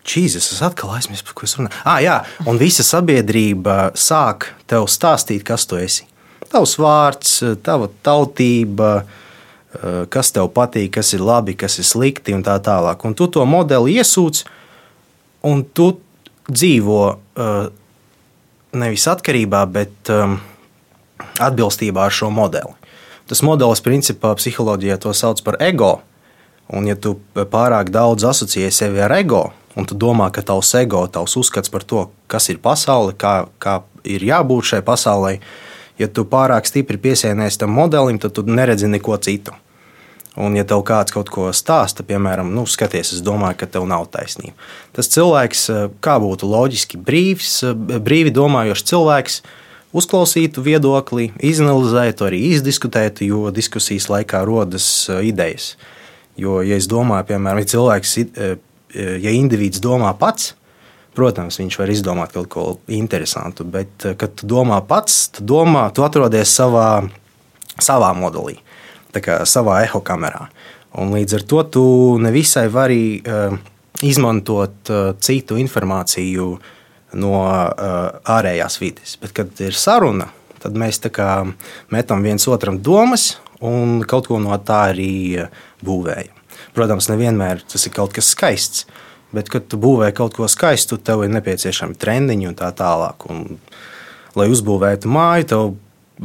Čīzes, 0.07 0.47
es 0.53 0.61
atkal 0.65 0.93
aizmirsu, 0.95 1.25
par 1.27 1.35
ko 1.37 1.45
es 1.45 1.55
runāju. 1.57 1.75
Ah, 1.83 1.99
jā, 2.03 2.17
un 2.49 2.59
visa 2.61 2.85
sabiedrība 2.87 3.91
sāk 3.99 4.51
tev 4.69 4.87
stāstīt, 4.89 5.43
kas 5.47 5.67
tu 5.69 5.79
esi. 5.79 6.07
Tavs 6.49 6.77
vārds, 6.81 7.33
tava 7.65 7.89
tautība, 8.05 9.03
eh, 9.03 10.05
kas 10.09 10.31
tev 10.33 10.49
patīk, 10.55 10.95
kas 10.97 11.13
ir 11.13 11.25
labi, 11.25 11.57
kas 11.57 11.77
ir 11.77 11.85
slikti 11.85 12.33
un 12.33 12.43
tā 12.43 12.57
tālāk. 12.63 13.05
Un 13.05 13.13
tu 13.13 13.27
to 13.27 13.45
modeli 13.45 13.99
iesūc, 13.99 14.43
un 15.43 15.63
tu 15.63 15.91
dzīvo 16.49 17.03
eh, 17.13 17.69
nevis 18.73 19.05
atkarībā, 19.09 19.63
bet 19.71 20.11
ehm, 20.13 20.37
atbilstībā 21.39 22.05
ar 22.05 22.13
šo 22.13 22.29
modeli. 22.33 22.75
Tas 23.29 23.43
modelis, 23.45 23.81
principā, 23.85 24.33
psiholoģijā 24.37 24.97
to 25.01 25.13
sauc 25.13 25.41
par 25.45 25.59
ego. 25.61 25.99
Un, 26.69 26.85
ja 26.89 26.95
tu 26.97 27.15
pārāk 27.33 27.89
daudz 27.93 28.25
asociē 28.29 28.69
sevi 28.73 29.01
ar 29.01 29.13
ego, 29.17 29.49
un 29.79 29.87
tu 29.87 29.95
domā, 29.97 30.29
ka 30.35 30.43
tavs 30.45 30.73
ego, 30.79 31.05
tavs 31.07 31.37
uzskats 31.39 31.71
par 31.71 31.85
to, 31.87 32.09
kas 32.31 32.49
ir 32.51 32.59
pasaule, 32.63 33.15
kā, 33.17 33.47
kā 33.63 33.79
ir 34.03 34.25
jābūt 34.27 34.73
šai 34.73 34.83
pasaulē, 34.85 35.37
ja 35.99 36.07
tu 36.11 36.27
pārāk 36.27 36.67
stipri 36.69 36.99
piesienies 37.01 37.59
tam 37.59 37.73
modelim, 37.75 38.19
tad 38.19 38.35
tu 38.35 38.45
neredzi 38.47 38.91
neko 38.91 39.17
citu. 39.23 39.55
Un, 40.39 40.53
ja 40.55 40.63
tev 40.63 40.85
kāds 40.87 41.11
kaut 41.11 41.27
ko 41.33 41.49
stāsta, 41.55 42.05
piemēram, 42.07 42.51
nu, 42.55 42.63
skaties, 42.69 43.15
es 43.17 43.23
domāju, 43.25 43.57
ka 43.59 43.67
tev 43.73 43.87
nav 43.89 44.05
taisnība. 44.13 44.53
Tas 44.95 45.09
cilvēks, 45.11 45.63
eh, 45.73 45.87
kā 46.05 46.15
būtu 46.21 46.47
loģiski 46.47 46.99
brīvs, 47.01 47.55
eh, 47.67 47.99
brīvi 47.99 48.31
domājošs 48.31 48.85
cilvēks, 48.91 49.41
uzklausītu 49.91 50.63
viedokli, 50.63 51.31
izanalizētu, 51.43 52.29
arī 52.29 52.39
izdiskutētu, 52.53 53.25
jo 53.25 53.51
diskusijas 53.51 54.07
laikā 54.07 54.45
rodas 54.45 55.09
eh, 55.09 55.25
idejas. 55.33 55.75
Jo, 56.37 56.61
ja 56.61 56.77
es 56.79 56.87
domāju, 56.87 57.33
piemēram, 57.33 57.59
ja 57.59 57.71
cilvēks, 57.73 58.15
ja 58.95 59.33
indivīds 59.35 59.81
domā 59.83 60.13
pats, 60.17 60.53
protams, 61.17 61.59
viņš 61.59 61.77
var 61.79 61.91
izdomāt 61.91 62.33
kaut 62.33 62.49
ko 62.53 62.65
interesantu, 62.95 63.65
bet, 63.67 64.07
kad 64.17 64.37
tu 64.39 64.47
domā 64.49 64.79
pats, 64.87 65.27
tu, 65.35 65.43
domā, 65.43 65.89
tu 65.93 66.05
atrodies 66.05 66.53
savā, 66.55 67.03
savā 67.81 68.13
modelī 68.17 68.59
savā 69.49 69.79
eho 69.83 70.01
kamerā. 70.05 70.47
Un 71.01 71.13
līdz 71.13 71.39
ar 71.39 71.43
to 71.49 71.63
tu 71.73 71.83
nevisai 72.21 72.67
vari 72.69 73.19
uh, 73.21 73.55
izmantot 74.05 74.91
citu 75.19 75.57
informāciju 75.59 76.49
no 77.19 77.35
ārējās 78.29 78.79
vides. 78.81 79.17
Bet, 79.21 79.33
kad 79.33 79.61
ir 79.65 79.73
saruna, 79.73 80.29
tad 80.61 80.77
mēs 80.77 81.01
metam 81.89 82.23
viens 82.23 82.47
otram 82.47 82.77
domas 82.79 83.39
un 83.61 84.03
kaut 84.07 84.29
ko 84.29 84.39
no 84.39 84.55
tā 84.61 84.91
arī 84.93 85.47
būvējam. 85.81 86.38
Protams, 86.75 87.09
nevienmēr 87.11 87.63
tas 87.67 87.85
ir 87.87 87.93
kaut 87.95 88.13
kas 88.15 88.31
skaists. 88.35 88.85
Bet, 89.35 89.49
kad 89.53 89.67
tu 89.69 89.77
būvē 89.77 90.09
kaut 90.17 90.33
ko 90.37 90.47
skaistu, 90.49 90.97
tev 90.97 91.21
ir 91.21 91.29
nepieciešami 91.35 91.97
trendiņi 92.01 92.49
un 92.49 92.55
tā 92.57 92.71
tālāk. 92.73 93.27
Un, 93.29 93.59
lai 94.37 94.47
uzbūvētu 94.49 95.11
māju, 95.11 95.47
tev 95.51 95.67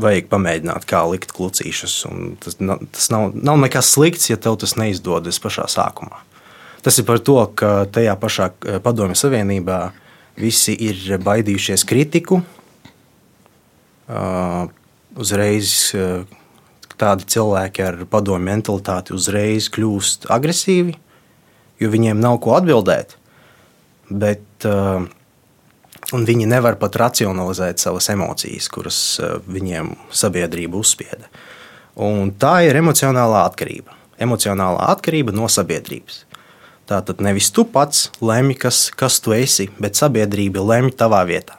vajag 0.01 0.31
pamēģināt, 0.31 0.87
kā 0.89 1.03
likt 1.11 1.35
klucīšus. 1.37 1.99
Tas, 2.43 2.57
tas 2.57 3.11
nav, 3.13 3.35
nav 3.37 3.61
nekas 3.61 3.93
slikts, 3.95 4.31
ja 4.31 4.39
tev 4.41 4.57
tas 4.63 4.77
neizdodas 4.81 5.41
pašā 5.43 5.69
sākumā. 5.71 6.23
Tas 6.85 6.99
ir 7.01 7.07
par 7.09 7.21
to, 7.25 7.37
ka 7.57 7.85
tajā 7.93 8.17
pašā 8.21 8.51
eh, 8.51 8.81
Padomju 8.85 9.17
Savienībā 9.21 9.79
visi 10.41 10.75
ir 10.89 11.19
baidījušies 11.23 11.85
kritiku. 11.87 12.41
Uzreiz 15.15 15.95
tādi 17.01 17.27
cilvēki 17.35 17.85
ar 17.85 18.01
padomju 18.11 18.47
mentalitāti 18.47 19.15
uzreiz 19.17 19.71
kļūst 19.75 20.29
agresīvi, 20.33 20.97
jo 21.83 21.91
viņiem 21.91 22.21
nav 22.23 22.39
ko 22.45 22.55
atbildēt. 22.59 23.17
Bet 24.11 24.69
uh, 24.69 25.07
un 26.13 26.27
viņi 26.27 26.49
nevar 26.51 26.77
pat 26.81 26.99
racionalizēt 27.01 27.81
savas 27.83 28.11
emocijas, 28.13 28.69
kuras 28.73 28.99
eh, 29.23 29.37
viņiem 29.47 29.95
sabiedrība 30.13 30.79
uzspieda. 30.81 31.31
Un 32.05 32.33
tā 32.39 32.59
ir 32.67 32.77
emocionālā 32.81 33.45
atkarība. 33.49 33.95
Emocionālā 34.23 34.91
atkarība 34.93 35.35
no 35.35 35.49
sabiedrības. 35.51 36.25
Tātad 36.91 37.23
nevis 37.25 37.49
tu 37.55 37.65
pats 37.65 38.11
lemj, 38.21 38.59
kas, 38.67 38.81
kas 38.93 39.21
tu 39.25 39.33
esi, 39.33 39.71
bet 39.81 39.97
sabiedrība 39.97 40.63
lemj 40.63 40.93
tavā 41.01 41.23
vietā. 41.29 41.57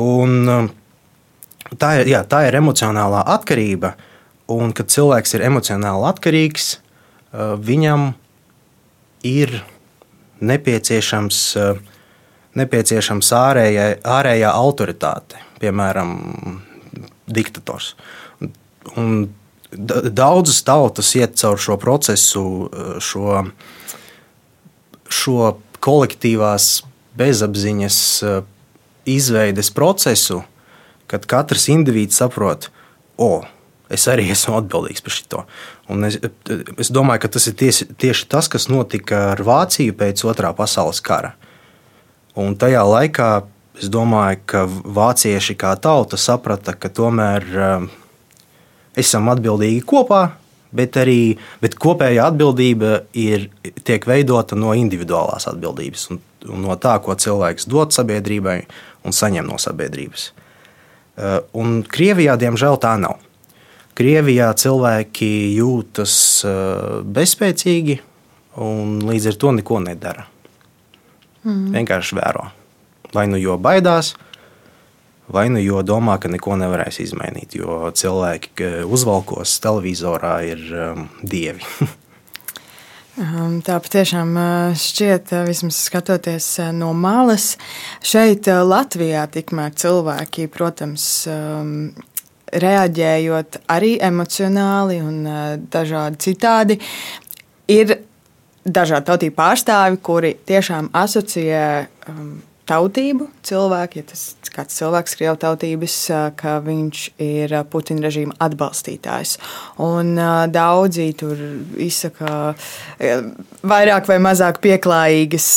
Un, 0.00 0.48
eh, 0.48 1.76
tā, 1.76 1.98
ir, 2.00 2.14
jā, 2.14 2.24
tā 2.26 2.46
ir 2.48 2.60
emocionālā 2.62 3.24
atkarība, 3.36 3.94
un 4.50 4.72
kad 4.76 4.92
cilvēks 4.92 5.36
ir 5.36 5.46
emocionāli 5.46 6.08
atkarīgs, 6.10 6.76
eh, 6.76 7.56
viņam 7.60 8.12
ir 9.24 9.62
nepieciešams 10.44 11.42
uh, 11.56 11.82
nepieciešams 12.58 13.30
ārējā, 13.34 13.86
ārējā 14.06 14.50
autoritāte, 14.54 15.40
piemēram, 15.62 16.14
diktators. 17.26 17.94
Un 19.00 19.28
daudzas 19.74 20.62
tautas 20.66 21.10
iet 21.18 21.38
cauri 21.40 21.64
šo 21.66 21.78
procesu, 21.82 22.44
šo, 23.02 23.44
šo 25.10 25.54
kolektīvās 25.84 26.68
bezapziņas 27.18 27.98
izveides 29.10 29.70
procesu, 29.74 30.42
kad 31.10 31.26
katrs 31.30 31.66
indivīds 31.72 32.18
saprot, 32.22 32.70
o, 33.20 33.42
es 33.92 34.06
arī 34.10 34.28
esmu 34.34 34.58
atbildīgs 34.60 35.04
par 35.04 35.16
šo. 35.16 35.44
Es, 36.08 36.20
es 36.80 36.92
domāju, 36.94 37.24
ka 37.24 37.32
tas 37.36 37.48
ir 37.50 37.58
tieši, 37.60 37.90
tieši 38.00 38.28
tas, 38.32 38.48
kas 38.52 38.68
notika 38.72 39.30
ar 39.32 39.42
Vāciju 39.44 39.96
pēc 39.98 40.24
otrā 40.28 40.54
pasaules 40.56 41.02
kara. 41.04 41.34
Un 42.34 42.56
tajā 42.58 42.82
laikā 42.82 43.28
es 43.78 43.90
domāju, 43.90 44.40
ka 44.46 44.64
vācieši 44.66 45.56
kā 45.58 45.74
tauta 45.82 46.18
saprata, 46.18 46.74
ka 46.78 46.90
tomēr 46.90 47.46
uh, 47.54 47.86
esam 48.98 49.30
atbildīgi 49.32 49.82
kopā, 49.86 50.22
bet 50.74 50.98
arī 50.98 51.36
bet 51.62 51.76
kopējā 51.82 52.28
atbildība 52.30 53.04
ir, 53.18 53.48
tiek 53.86 54.06
veidota 54.10 54.58
no 54.58 54.74
individuālās 54.78 55.46
atbildības 55.50 56.08
un, 56.10 56.22
un 56.50 56.64
no 56.66 56.78
tā, 56.78 56.96
ko 57.02 57.14
cilvēks 57.18 57.68
dod 57.70 57.94
sabiedrībai 57.94 58.58
un 59.06 59.14
saņem 59.14 59.46
no 59.46 59.58
sabiedrības. 59.62 60.32
Uh, 61.14 61.38
un 61.54 61.82
Krievijā, 61.86 62.34
diemžēl, 62.40 62.80
tā 62.82 62.96
nav. 62.98 63.20
Krievijā 63.94 64.48
cilvēki 64.58 65.30
jūtas 65.54 66.16
uh, 66.48 67.00
bezspēcīgi 67.06 68.00
un 68.64 69.00
līdz 69.06 69.30
ar 69.30 69.40
to 69.40 69.52
neko 69.58 69.80
nedara. 69.84 70.26
Mm. 71.44 71.72
Vienkārši 71.74 72.18
vēro. 72.18 72.48
Vai 73.14 73.26
nu 73.30 73.38
jo 73.38 73.54
baidās, 73.62 74.14
vai 75.30 75.48
nu 75.52 75.62
jo 75.62 75.82
domā, 75.86 76.16
ka 76.18 76.30
neko 76.32 76.56
nevarēs 76.60 76.98
izmainīt, 77.04 77.54
jo 77.58 77.92
cilvēki 77.94 78.86
uzvalkos 78.90 79.58
televizorā 79.62 80.38
ir 80.48 80.64
um, 80.72 81.06
dievi. 81.22 81.62
Tā 83.14 83.76
patiešām 83.78 84.32
uh, 84.34 84.72
šķiet, 84.74 85.30
uh, 85.36 85.44
vismaz 85.46 85.78
skatoties 85.86 86.48
uh, 86.58 86.72
no 86.74 86.90
malas, 86.98 87.52
šeit 88.02 88.48
Latvijā 88.50 89.22
tikmēr 89.30 89.76
cilvēki, 89.78 90.48
protams, 90.50 91.06
um, 91.30 91.92
reaģējot 92.62 93.60
arī 93.74 93.94
emocionāli 94.02 95.00
un 95.02 95.22
dažādi 95.72 96.20
citādi, 96.28 96.78
ir 97.74 97.96
dažādu 98.64 99.10
tautību 99.10 99.36
pārstāvi, 99.36 100.00
kuri 100.02 100.34
tiešām 100.46 100.90
asociē 100.96 101.64
um, 102.08 102.36
tautību, 102.68 103.28
cilvēku, 103.44 104.00
ja 104.00 104.08
tas 104.08 104.22
kāds 104.54 104.78
cilvēks 104.78 105.16
krievu 105.18 105.36
tautības, 105.42 105.96
ka 106.38 106.56
viņš 106.64 107.04
ir 107.22 107.54
Putina 107.70 108.06
režīma 108.06 108.36
atbalstītājs. 108.44 109.36
Un 109.82 110.14
daudzi 110.54 111.08
tur 111.18 111.40
izsaka 111.82 112.54
vairāk 113.74 114.10
vai 114.10 114.18
mazāk 114.22 114.60
pieklājīgas 114.64 115.48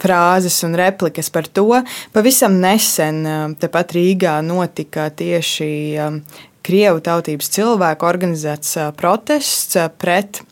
frāzes 0.00 0.60
un 0.66 0.78
replikas 0.80 1.30
par 1.34 1.48
to. 1.48 1.68
Pavisam 2.16 2.60
nesen 2.62 3.22
tepat 3.60 3.96
Rīgā 3.98 4.38
notika 4.46 5.10
tieši 5.12 5.72
Krievu 6.60 7.00
tautības 7.00 7.48
cilvēku 7.54 8.04
organizēts 8.04 8.76
protests 8.98 9.78
pret 10.00 10.42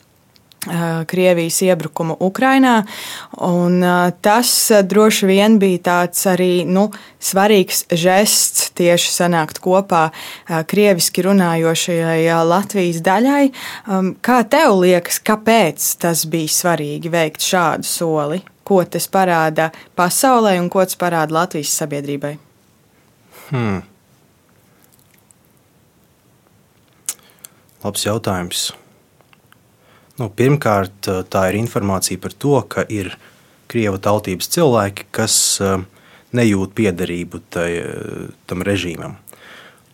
Krievijas 1.08 1.62
iebrukumu 1.62 2.16
Ukrajinā. 2.20 2.82
Eh, 2.84 4.12
tas 4.20 4.70
eh, 4.70 4.82
droši 4.82 5.26
vien 5.26 5.58
bija 5.58 5.78
tāds 5.90 6.24
arī 6.30 6.64
nu, 6.66 6.88
svarīgs 7.20 7.84
žests 7.90 8.70
tieši 8.78 9.10
sanākt 9.10 9.58
kopā 9.64 10.08
krieviski 10.70 11.24
runājošajai 11.26 12.30
Latvijas 12.46 13.00
daļai. 13.02 13.42
Kā 14.22 14.38
tev 14.50 14.76
liekas, 14.84 15.18
kāpēc 15.26 15.88
tas 16.02 16.24
bija 16.30 16.54
svarīgi 16.54 17.10
veikt 17.10 17.42
šādu 17.42 17.88
soli? 17.88 18.40
Ko 18.62 18.82
tas 18.84 19.08
parāda 19.10 19.70
pasaulē 19.98 20.58
un 20.60 20.68
ko 20.70 20.84
tas 20.84 20.98
parāda 21.00 21.40
Latvijas 21.40 21.74
sabiedrībai? 21.80 22.36
Hmm. 23.48 23.80
Labs 27.84 28.04
jautājums. 28.06 28.68
Nu, 30.18 30.26
pirmkārt, 30.34 31.06
eh, 31.06 31.22
tā 31.30 31.44
ir 31.50 31.60
informācija 31.60 32.18
par 32.18 32.34
to, 32.34 32.58
ka 32.66 32.82
ir 32.90 33.14
krievu 33.70 34.00
tautības 34.02 34.50
cilvēki, 34.50 35.06
kas 35.14 35.34
eh, 35.62 35.84
nejūt 36.34 36.74
piederību 36.74 37.40
tai, 37.54 37.68
eh, 37.78 38.32
tam 38.50 38.64
režīmam. 38.66 39.14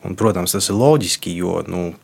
Un, 0.05 0.17
protams, 0.17 0.57
tas 0.57 0.69
ir 0.69 0.77
loģiski, 0.77 1.33
jo 1.37 1.63
nu, 1.65 1.95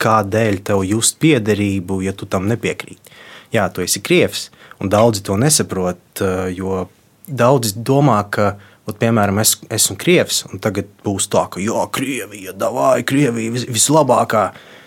kādēļ 0.00 0.62
tev 0.64 0.80
just 0.88 1.18
piederību, 1.20 1.98
ja 2.06 2.14
tu 2.16 2.24
tam 2.24 2.48
nepiekrīti? 2.48 3.12
Jā, 3.52 3.66
tu 3.68 3.84
esi 3.84 4.00
krievs, 4.00 4.46
un 4.80 4.88
daudzi 4.88 5.20
to 5.22 5.36
nesaprot, 5.36 6.22
jo 6.56 6.86
daudzi 7.28 7.74
domā, 7.76 8.16
ka, 8.32 8.54
ot, 8.88 8.96
piemēram, 8.96 9.42
es 9.44 9.58
esmu 9.68 9.98
krievs, 10.00 10.40
un 10.48 10.64
tagad 10.64 10.88
būs 11.04 11.28
tā, 11.28 11.44
ka, 11.52 11.60
jā, 11.60 11.84
Krievija, 11.92 12.56
davai, 12.56 13.04
Krievija 13.04 13.68
vislabākā, 13.68 14.46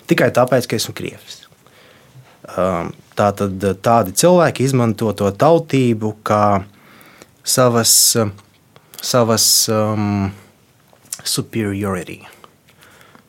tikai 0.10 0.34
tāpēc, 0.34 0.66
ka 0.66 0.82
esmu 0.82 0.98
krievs. 0.98 1.39
Um, 2.58 2.94
Tātad 3.20 3.60
tādi 3.84 4.14
cilvēki 4.16 4.64
izmanto 4.64 5.12
to 5.12 5.28
tautību 5.36 6.14
kā 6.24 6.62
savas, 7.44 7.92
savas 8.96 9.48
um, 9.76 10.30
superiority. 11.28 12.22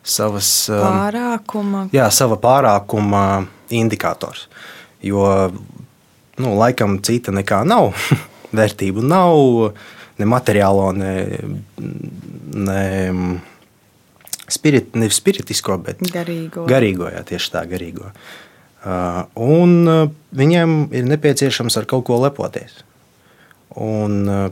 Savas, 0.07 0.51
um, 0.71 0.85
pārākuma. 0.85 1.83
Jā, 1.95 2.07
sava 2.15 2.39
pārākuma 2.39 3.25
indikators. 3.75 4.47
Jo 5.03 5.27
nu, 5.51 6.53
laikam 6.61 7.01
cita 7.03 7.35
nekā 7.35 7.65
nav. 7.67 7.91
Vērtību 8.57 9.03
nav 9.07 9.75
ne 10.21 10.29
materiālo, 10.29 10.91
ne, 10.95 11.13
ne, 12.61 12.85
spirit, 14.51 14.95
ne 14.95 15.11
spiritisko, 15.11 15.79
bet 15.83 16.03
garīgo. 16.15 16.67
Garīgo, 16.71 17.09
jā, 17.11 17.25
tieši 17.27 17.55
tā, 17.57 17.65
garīgo. 17.71 18.11
Uh, 18.81 19.27
un 19.37 19.73
uh, 19.85 20.07
viņiem 20.33 20.87
ir 20.97 21.05
nepieciešams 21.05 21.75
ar 21.77 21.85
kaut 21.89 22.07
ko 22.09 22.17
lepoties. 22.23 22.79
Un 23.77 24.23
uh, 24.25 24.47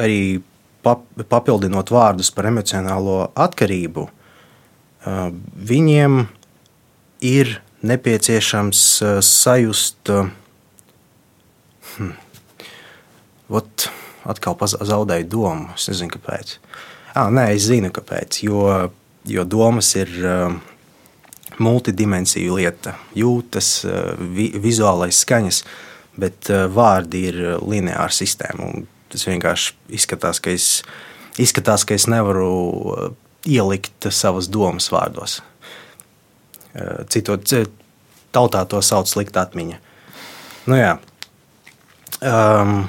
arī 0.00 0.40
pap, 0.80 1.02
papildinot 1.28 1.92
vārdus 1.92 2.32
par 2.32 2.48
emocionālo 2.48 3.26
atkarību, 3.36 4.08
viņiem 5.70 6.16
ir 7.24 7.50
nepieciešams 7.88 8.80
sajust. 9.24 10.10
Hmm, 11.94 12.10
ot, 13.48 13.86
atkal 14.28 14.56
zaudēju 14.68 15.28
domu. 15.32 15.70
Es 15.76 15.88
nezinu, 15.88 16.12
kāpēc. 16.16 16.58
Ah, 17.14 17.32
nē, 17.32 17.46
es 17.56 17.68
zinu, 17.70 17.88
kāpēc. 17.96 18.42
Jo, 18.44 18.90
jo 19.24 19.46
domas 19.48 19.94
ir 19.96 20.12
multidimensiju 21.62 22.58
lieta, 22.58 22.96
jūtas, 23.16 23.70
uh, 23.86 24.12
vi, 24.18 24.50
vizuālais 24.60 25.22
skaņas, 25.24 25.62
bet 26.20 26.50
uh, 26.52 26.66
vārdi 26.72 27.26
ir 27.30 27.40
lineāra 27.62 28.12
sistēma. 28.14 28.72
Tas 29.10 29.26
vienkārši 29.26 29.74
izskatās, 29.98 30.40
ka 30.42 30.54
es, 30.54 30.70
izskatās, 31.40 31.86
ka 31.86 31.96
es 31.98 32.06
nevaru 32.10 32.50
uh, 32.50 33.10
ielikt 33.48 34.10
savas 34.14 34.50
domas 34.52 34.90
vārdos. 34.92 35.40
Uh, 36.74 37.02
citot, 37.10 37.46
tautā 38.30 38.64
to 38.70 38.82
sauc 38.84 39.10
slikta 39.10 39.44
atmiņa. 39.48 39.82
Nu, 40.70 40.76
jā. 40.78 40.96
um, 42.20 42.82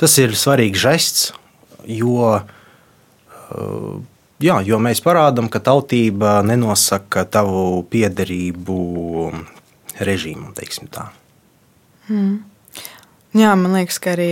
Tas 0.00 0.14
ir 0.16 0.32
svarīgs 0.32 0.80
žests, 0.80 1.24
jo, 1.84 2.40
eh, 2.40 3.60
jā, 4.42 4.60
jo 4.66 4.78
mēs 4.82 5.02
parādām, 5.04 5.48
ka 5.52 5.62
tautība 5.64 6.40
nenosaka 6.46 7.24
tavu 7.28 7.82
piederību 7.90 8.78
režīmam. 10.00 10.54
Hmm. 12.08 12.40
Jā, 13.36 13.54
man 13.54 13.76
liekas, 13.76 14.00
ka 14.02 14.16
arī 14.16 14.30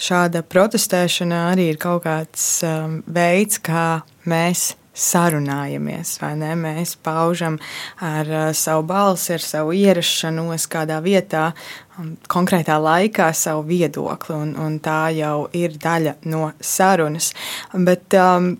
šāda 0.00 0.42
protestēšana 0.42 1.44
arī 1.52 1.70
ir 1.70 1.78
kaut 1.78 2.02
kāds 2.02 2.44
um, 2.66 2.98
veids, 3.06 3.60
kā 3.62 4.02
mēs 4.26 4.72
sarunājamies, 5.00 6.16
vai 6.18 6.32
ne? 6.40 6.50
Mēs 6.58 6.96
paužam 6.98 7.60
ar 8.02 8.26
uh, 8.26 8.48
savu 8.56 8.82
balsi, 8.88 9.36
ar 9.36 9.44
savu 9.44 9.76
ierašanos 9.76 10.66
kādā 10.72 10.98
vietā, 11.04 11.52
um, 11.98 12.16
konkrētā 12.32 12.80
laikā 12.82 13.30
savu 13.38 13.62
viedokli, 13.70 14.34
un, 14.34 14.56
un 14.58 14.80
tā 14.82 15.12
jau 15.14 15.46
ir 15.54 15.78
daļa 15.78 16.16
no 16.32 16.50
sarunas. 16.58 17.30
Bet 17.72 18.18
um, 18.18 18.56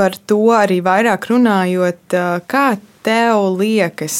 par 0.00 0.16
to 0.24 0.46
arī 0.56 0.78
vairāk 0.80 1.26
runājot, 1.28 2.14
kā 2.48 2.66
tev 3.04 3.58
liekas, 3.60 4.14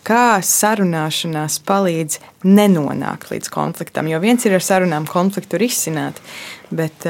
kā 0.00 0.40
sarunāšanās 0.44 1.58
palīdz 1.68 2.16
nenonākt 2.48 3.28
līdz 3.34 3.50
konfliktam? 3.52 4.08
Jo 4.08 4.22
viens 4.24 4.46
ir 4.48 4.56
ar 4.56 4.64
sarunām 4.64 5.04
konfliktu 5.08 5.60
risināt, 5.60 6.22
bet 6.72 7.04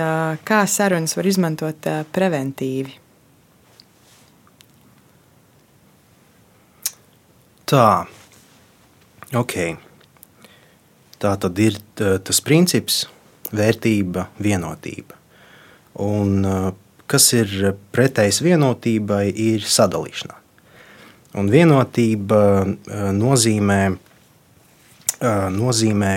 kā 0.49 0.63
sarunas 0.67 1.15
var 1.15 1.29
izmantot 1.31 1.87
preventīvi? 2.15 2.97
Tā, 7.69 7.87
ok. 9.37 9.57
Tā 11.23 11.37
tad 11.45 11.63
ir 11.63 11.79
tas 11.95 12.43
princips, 12.43 13.05
vērtība, 13.55 14.27
vienotība. 14.43 15.19
Un, 16.03 16.43
kas 17.09 17.31
ir 17.37 17.73
pretējs 17.95 18.43
vienotībai, 18.45 19.29
ir 19.33 19.65
sadalīšana. 19.65 20.37
Un 21.39 21.49
vienotība 21.53 22.41
nozīmē, 23.15 23.81
nozīmē 25.55 26.13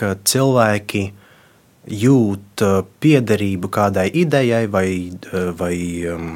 ka 0.00 0.14
cilvēki 0.24 1.02
jūt 2.00 2.64
piederību 3.00 3.72
kādai 3.72 4.06
idejai, 4.22 4.64
vai, 4.72 4.86
vai 5.60 5.74
um, 6.12 6.32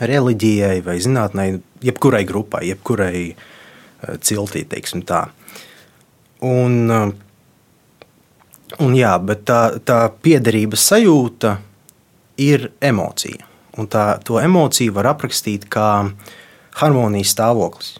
reliģijai, 0.00 0.80
vai 0.84 0.96
zinātnē, 1.00 1.46
jebkurai 1.84 2.24
grupai, 2.28 2.66
jebkurai 2.70 3.20
eh, 3.32 4.18
ciltī, 4.20 4.64
teiksim 4.68 5.04
tā. 5.06 5.26
Un, 6.44 6.90
eh, 6.90 7.06
un 8.84 8.96
jā, 8.96 9.14
bet 9.22 9.46
tā, 9.48 9.60
tā 9.84 10.00
piederības 10.22 10.88
sajūta 10.92 11.56
ir 12.40 12.70
emocija. 12.80 13.46
Un 13.76 13.88
tā, 13.92 14.16
to 14.24 14.40
emociju 14.40 14.94
var 14.96 15.12
aprakstīt 15.12 15.68
kā 15.72 16.08
harmonijas 16.80 17.34
stāvoklis. 17.36 17.94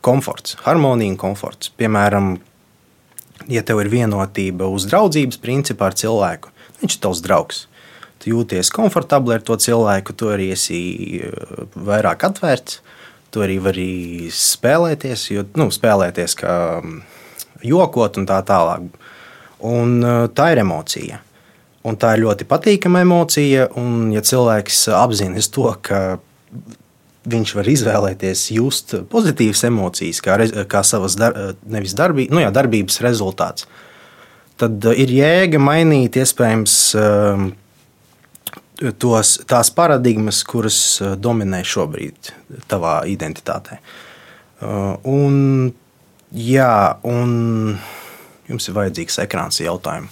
Komforts, 0.00 0.56
harmonija 0.64 1.12
un 1.12 1.20
komforts. 1.20 1.72
Piemēram, 1.76 2.36
ja 3.50 3.62
tev 3.66 3.82
ir 3.82 3.92
vienotība 3.92 4.68
uz 4.72 4.86
draudzības 4.88 5.40
principā 5.42 5.90
ar 5.90 5.98
cilvēku, 5.98 6.52
viņš 6.80 6.96
ir 6.96 7.02
tavs 7.02 7.24
draugs 7.24 7.66
tu 8.26 8.32
jūties 8.32 8.72
komfortabli 8.74 9.36
ar 9.36 9.44
to 9.46 9.56
cilvēku, 9.60 10.14
tu 10.16 10.30
arī 10.32 10.50
esi 10.56 10.80
eh, 11.20 11.66
vairāk 11.74 12.26
atvērts, 12.30 12.80
tu 13.30 13.44
arī 13.44 13.60
vari 13.62 13.90
spēlēties, 14.32 15.28
jo, 15.34 15.44
nu, 15.60 15.68
spēlēties 15.74 16.36
kā 16.40 16.56
mm, 16.80 16.98
jokot 17.66 18.18
un 18.20 18.28
tā 18.28 18.40
tālāk. 18.46 18.88
Un 19.66 20.00
eh, 20.02 20.24
tā 20.34 20.50
ir 20.54 20.64
emocija. 20.64 21.20
Un 21.86 21.98
tā 22.00 22.16
ir 22.16 22.24
ļoti 22.24 22.46
patīkama 22.50 23.04
emocija, 23.04 23.68
un 23.78 24.10
ja 24.14 24.22
cilvēks 24.26 24.88
apzinās 24.96 25.50
to, 25.54 25.68
ka 25.86 26.18
viņš 27.26 27.52
var 27.58 27.68
izvēlēties 27.70 28.46
just 28.54 28.96
pozitīvas 29.10 29.64
emocijas, 29.68 30.22
kā, 30.22 30.38
kā 30.70 30.82
savas 30.86 31.18
dar, 31.18 31.54
darbī, 31.62 32.26
nu 32.30 32.42
jā, 32.42 32.50
darbības 32.54 32.98
rezultāts, 33.06 33.68
tad 34.58 34.86
ir 34.94 35.14
jēga 35.14 35.60
mainīt 35.62 36.18
iespējams 36.22 36.76
tos, 38.98 39.36
tās 39.48 39.70
paradigmas, 39.74 40.42
kuras 40.46 40.78
uh, 41.00 41.14
dominē 41.16 41.62
šobrīd 41.64 42.32
tavā 42.70 43.00
identitātē. 43.08 43.80
Uh, 44.56 44.96
un, 45.08 45.72
jā, 46.32 46.76
un 47.04 47.76
jums 48.50 48.68
ir 48.68 48.76
vajadzīgs 48.76 49.20
ekrāns 49.24 49.60
jautājumu. 49.62 50.10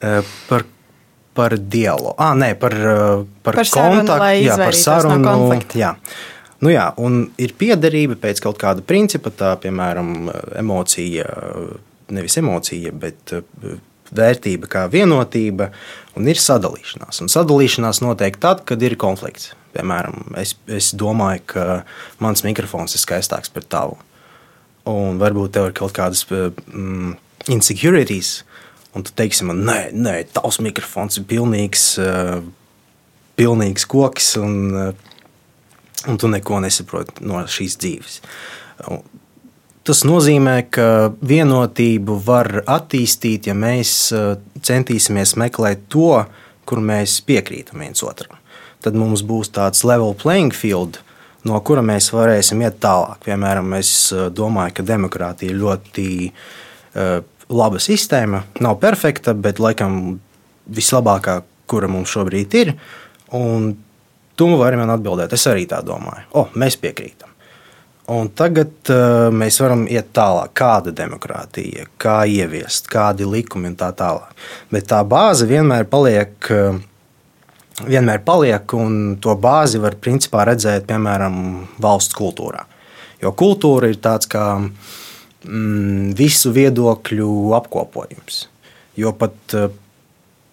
Uh, 0.00 0.20
par, 0.50 0.66
par 1.36 1.56
dialogu. 1.58 2.16
Ah, 2.18 2.34
nē, 2.38 2.52
par, 2.60 2.76
par, 3.44 3.60
par 3.60 3.72
kontaktu, 3.76 4.32
jā, 4.44 4.58
par 4.60 4.78
sarunu. 4.78 5.20
No 5.24 5.60
jā. 5.76 5.94
Nu 6.60 6.68
jā, 6.68 6.90
un 7.00 7.22
ir 7.40 7.54
piederība 7.56 8.18
pēc 8.20 8.42
kaut 8.44 8.58
kāda 8.60 8.84
principa, 8.84 9.32
tā 9.32 9.54
piemēram, 9.62 10.28
emocija, 10.60 11.24
nevis 12.12 12.36
emocija, 12.36 12.92
bet 12.92 13.32
vērtība 14.16 14.68
kā 14.70 14.84
vienotība, 14.92 15.70
un 16.18 16.28
ir 16.28 16.40
sadalīšanās. 16.40 17.22
Un 17.24 17.32
sadalīšanās 17.32 18.02
notiek 18.04 18.36
tad, 18.42 18.64
kad 18.68 18.82
ir 18.84 18.98
konflikts. 19.00 19.54
Piemēram, 19.74 20.34
es, 20.40 20.56
es 20.66 20.90
domāju, 20.98 21.44
ka 21.52 21.66
mans 22.22 22.42
mikrofons 22.46 22.96
ir 22.96 23.04
skaistāks 23.04 23.52
par 23.54 23.66
tavu. 23.70 23.98
Un 24.88 25.20
varbūt 25.20 25.52
tev 25.56 25.68
ir 25.68 25.76
kaut 25.76 25.92
kādas 25.96 26.24
mm, 26.30 27.12
insecurities, 27.52 28.40
un 28.96 29.04
tu 29.04 29.12
teiksi 29.16 29.44
man, 29.48 29.60
nē, 29.68 29.90
nē 29.92 30.16
tavs 30.32 30.60
mikrofons 30.64 31.20
ir 31.20 31.26
pilnīgs, 31.30 31.84
uh, 32.00 32.40
pilnīgs 33.36 33.84
koks, 33.90 34.32
un, 34.40 34.56
uh, 34.72 36.08
un 36.08 36.20
tu 36.20 36.30
neko 36.32 36.62
nesaproti 36.64 37.28
no 37.28 37.44
šīs 37.44 37.76
dzīves. 37.80 38.20
Tas 39.90 40.02
nozīmē, 40.04 40.56
ka 40.70 41.10
vienotību 41.24 42.18
var 42.26 42.60
attīstīt, 42.68 43.48
ja 43.48 43.56
mēs 43.56 44.12
eh, 44.12 44.34
centīsimies 44.62 45.32
meklēt 45.40 45.86
to, 45.90 46.20
kur 46.68 46.82
mēs 46.84 47.16
piekrītam 47.24 47.80
viens 47.80 48.04
otram. 48.04 48.36
Tad 48.84 48.96
mums 48.96 49.24
būs 49.26 49.50
tāds 49.56 49.82
level 49.88 50.12
playing 50.20 50.52
field, 50.54 51.00
no 51.48 51.60
kura 51.64 51.82
mēs 51.84 52.10
varēsim 52.14 52.62
iet 52.64 52.80
tālāk. 52.82 53.20
Piemēram, 53.26 53.72
es 53.78 53.92
eh, 54.12 54.28
domāju, 54.34 54.76
ka 54.78 54.86
demokrātija 54.86 55.56
ļoti 55.56 56.08
uh, 56.30 57.20
laba 57.50 57.80
sistēma. 57.82 58.44
Nav 58.64 58.78
perfekta, 58.82 59.34
bet 59.34 59.62
laikam 59.62 60.18
vislabākā, 60.70 61.40
kura 61.70 61.88
mums 61.90 62.12
šobrīd 62.12 62.56
ir. 62.60 62.74
Un 63.36 63.72
tu 64.38 64.48
vari 64.58 64.78
man 64.80 64.92
atbildēt, 64.94 65.34
es 65.36 65.46
arī 65.50 65.66
tā 65.70 65.80
domāju. 65.86 66.26
O, 66.38 66.46
mēs 66.58 66.78
piekrītam. 66.80 67.30
Un 68.10 68.32
tagad 68.34 68.90
uh, 68.90 69.28
mēs 69.30 69.60
varam 69.62 69.84
iet 69.86 70.10
tālāk, 70.16 70.50
kāda 70.58 70.90
ir 70.90 70.98
demokrātija, 70.98 71.86
kā 72.00 72.24
ieviest, 72.26 72.90
kādi 72.90 73.28
likumi 73.28 73.70
un 73.70 73.76
tā 73.78 73.92
tālāk. 73.94 74.34
Bet 74.72 74.88
tā 74.90 75.04
bāze 75.06 75.46
vienmēr 75.46 75.86
paliek, 75.90 76.34
uh, 76.50 76.80
vienmēr 77.86 78.22
paliek 78.26 78.74
un 78.76 79.16
to 79.22 79.34
bāzi 79.40 79.80
var 79.82 79.96
principā 80.02 80.44
redzēt 80.48 80.88
piemēram 80.88 81.36
valsts 81.82 82.16
kultūrā. 82.16 82.64
Jo 83.20 83.34
kultūra 83.36 83.90
ir 83.90 84.00
tāds 84.00 84.28
kā 84.30 84.46
mm, 84.60 86.10
visu 86.16 86.52
viedokļu 86.56 87.30
apkopojums. 87.58 88.42
Jo 89.00 89.12
pat, 89.16 89.36
uh, 89.56 89.70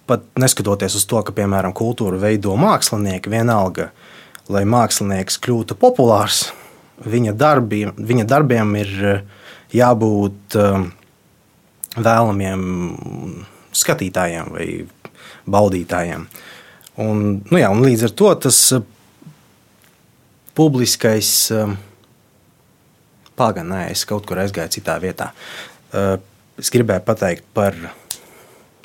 pat 0.08 0.28
neskatoties 0.40 0.96
uz 1.00 1.08
to, 1.08 1.24
ka 1.24 1.36
piemēram 1.36 1.76
kultūru 1.76 2.20
veido 2.22 2.56
mākslinieki, 2.60 3.32
vienalga, 3.32 3.92
lai 4.52 4.64
mākslinieks 4.68 5.40
kļūtu 5.44 5.76
populārs 5.80 6.48
viņa 7.06 7.34
darbiem, 7.38 7.94
viņa 7.98 8.26
darbiem 8.28 8.76
ir 8.82 8.94
eh, 9.06 9.24
jābūt 9.78 10.58
eh, 10.58 10.86
vēlamiem 11.98 12.62
skatītājiem 13.78 14.54
vai 14.54 14.68
baudītājiem. 15.48 16.28
Un, 16.98 17.42
nu 17.46 17.60
jā, 17.60 17.70
un 17.70 17.84
līdz 17.86 18.08
ar 18.08 18.14
to 18.18 18.32
tas 18.48 18.60
eh, 18.76 18.86
publiskais 20.58 21.32
nē, 23.38 23.82
es 23.94 24.02
kaut 24.10 24.26
kur 24.26 24.40
aizgāju 24.42 24.80
citā 24.80 24.96
vietā. 24.98 25.28
Es 26.58 26.72
gribēju 26.74 27.04
pateikt 27.06 27.46
par, 27.54 27.76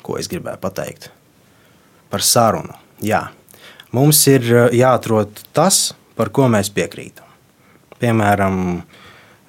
ko 0.05 0.19
es 0.21 0.29
gribēju 0.29 0.61
pateikt? 0.61 1.09
Par 2.13 2.21
sarunu. 2.21 2.75
Jā. 3.01 3.31
Mums 3.97 4.21
ir 4.29 4.45
jāatrod 4.77 5.41
tas, 5.57 5.95
par 6.13 6.29
ko 6.29 6.45
mēs 6.53 6.69
piekrītam. 6.73 7.25
Piemēram, 7.97 8.59
eh, 8.77 9.02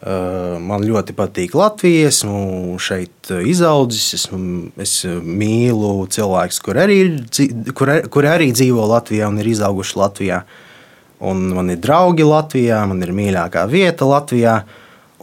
man 0.04 0.84
ļoti 0.84 1.14
patīk 1.16 1.54
Latvija. 1.56 2.10
Esmu 2.10 2.76
šeit 2.82 3.30
izaudzis. 3.48 4.10
Esmu, 4.18 4.38
es 4.80 4.98
mīlu 5.06 6.04
cilvēkus, 6.12 6.60
kur 6.64 6.80
arī, 6.82 6.98
kur, 7.76 7.92
kur 8.12 8.28
arī 8.28 8.50
dzīvo 8.52 8.84
Latvijā 8.90 9.30
un 9.30 9.40
ir 9.40 9.50
izauguši 9.54 9.98
Latvijā. 10.00 10.42
Un 11.24 11.46
man 11.56 11.72
ir 11.72 11.80
draugi 11.80 12.26
Latvijā, 12.26 12.82
man 12.90 13.00
ir 13.04 13.14
mīļākā 13.16 13.64
vieta 13.70 14.08
Latvijā. 14.08 14.58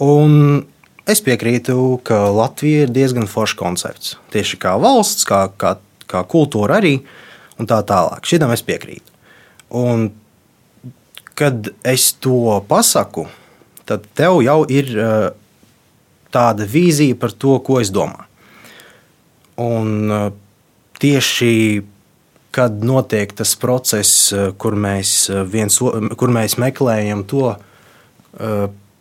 Un 0.02 0.63
es 1.10 1.22
piekrītu, 1.22 1.76
ka 2.08 2.24
Latvija 2.34 2.88
ir 2.88 2.96
diezgan 2.96 3.30
foršs 3.30 3.60
koncepts. 3.60 4.15
Tieši 4.34 4.58
kā 4.62 4.78
valsts, 4.82 5.28
kā, 5.30 5.46
kā, 5.62 5.76
kā 6.10 6.24
kultūra 6.32 6.80
arī 6.82 6.98
un 7.62 7.70
tā 7.70 7.84
tālāk. 7.86 8.26
Šitam 8.26 8.54
es 8.56 8.65
piekrītu. 8.65 9.06
Un 9.78 10.10
kad 11.38 11.70
es 11.88 12.12
to 12.22 12.60
pasaku, 12.70 13.28
tad 13.92 14.08
tev 14.18 14.40
jau 14.46 14.62
ir 14.72 14.92
uh, 14.96 15.30
tāda 16.32 16.68
vīzija 16.68 17.18
par 17.20 17.36
to, 17.36 17.58
ko 17.66 17.82
es 17.84 17.92
domāju. 17.94 18.28
Un 19.62 19.92
uh, 20.08 20.28
tieši 21.02 21.54
kad 22.52 22.82
notiek 22.84 23.32
tas 23.36 23.54
process, 23.60 24.32
uh, 24.36 24.52
kur 24.60 24.76
mēs, 24.80 25.32
viens, 25.52 25.78
kur 26.20 26.34
mēs 26.34 26.58
meklējam 26.60 27.26
to, 27.28 27.56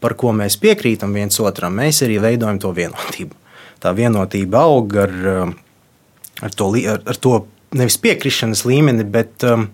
par 0.00 0.14
ko 0.18 0.32
mēs 0.34 0.56
piekrītam 0.58 1.12
viens 1.14 1.36
otram, 1.38 1.76
mēs 1.78 2.00
arī 2.02 2.16
veidojam 2.18 2.58
to 2.58 2.72
vienotību. 2.74 3.36
Tā 3.80 3.92
vienotība 3.94 4.64
aug 4.66 4.96
ar, 4.98 5.12
ar, 6.42 6.56
to, 6.58 6.66
ar, 6.90 6.98
ar 7.06 7.20
to 7.22 7.36
nevis 7.78 7.94
piekrišanas 8.02 8.64
līmeni, 8.66 9.06
bet 9.06 9.46
um, 9.46 9.68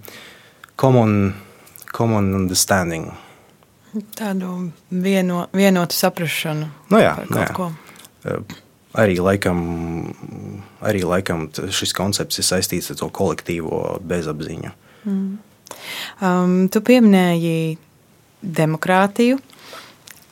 common 0.77 1.33
common 1.97 2.35
understanding. 2.35 3.13
Tādu 4.17 4.53
vieno, 4.91 5.47
vienotu 5.57 5.97
saprāšanu. 5.97 6.69
Nu 6.93 7.01
jā, 7.01 7.15
nu 7.31 7.41
jā. 7.41 7.49
Ko. 7.57 7.71
Arī 8.97 9.19
laikam, 9.21 9.59
arī 10.85 11.03
laikam 11.05 11.47
šis 11.53 11.93
koncepts 11.97 12.41
ir 12.41 12.47
saistīts 12.49 12.93
ar 12.93 13.01
to 13.01 13.09
kolektīvo 13.13 13.99
bezapziņu. 14.05 14.73
Mm. 15.07 15.27
Um, 16.25 16.55
tu 16.73 16.81
pieminēji 16.85 17.77
demokrātiju. 18.41 19.39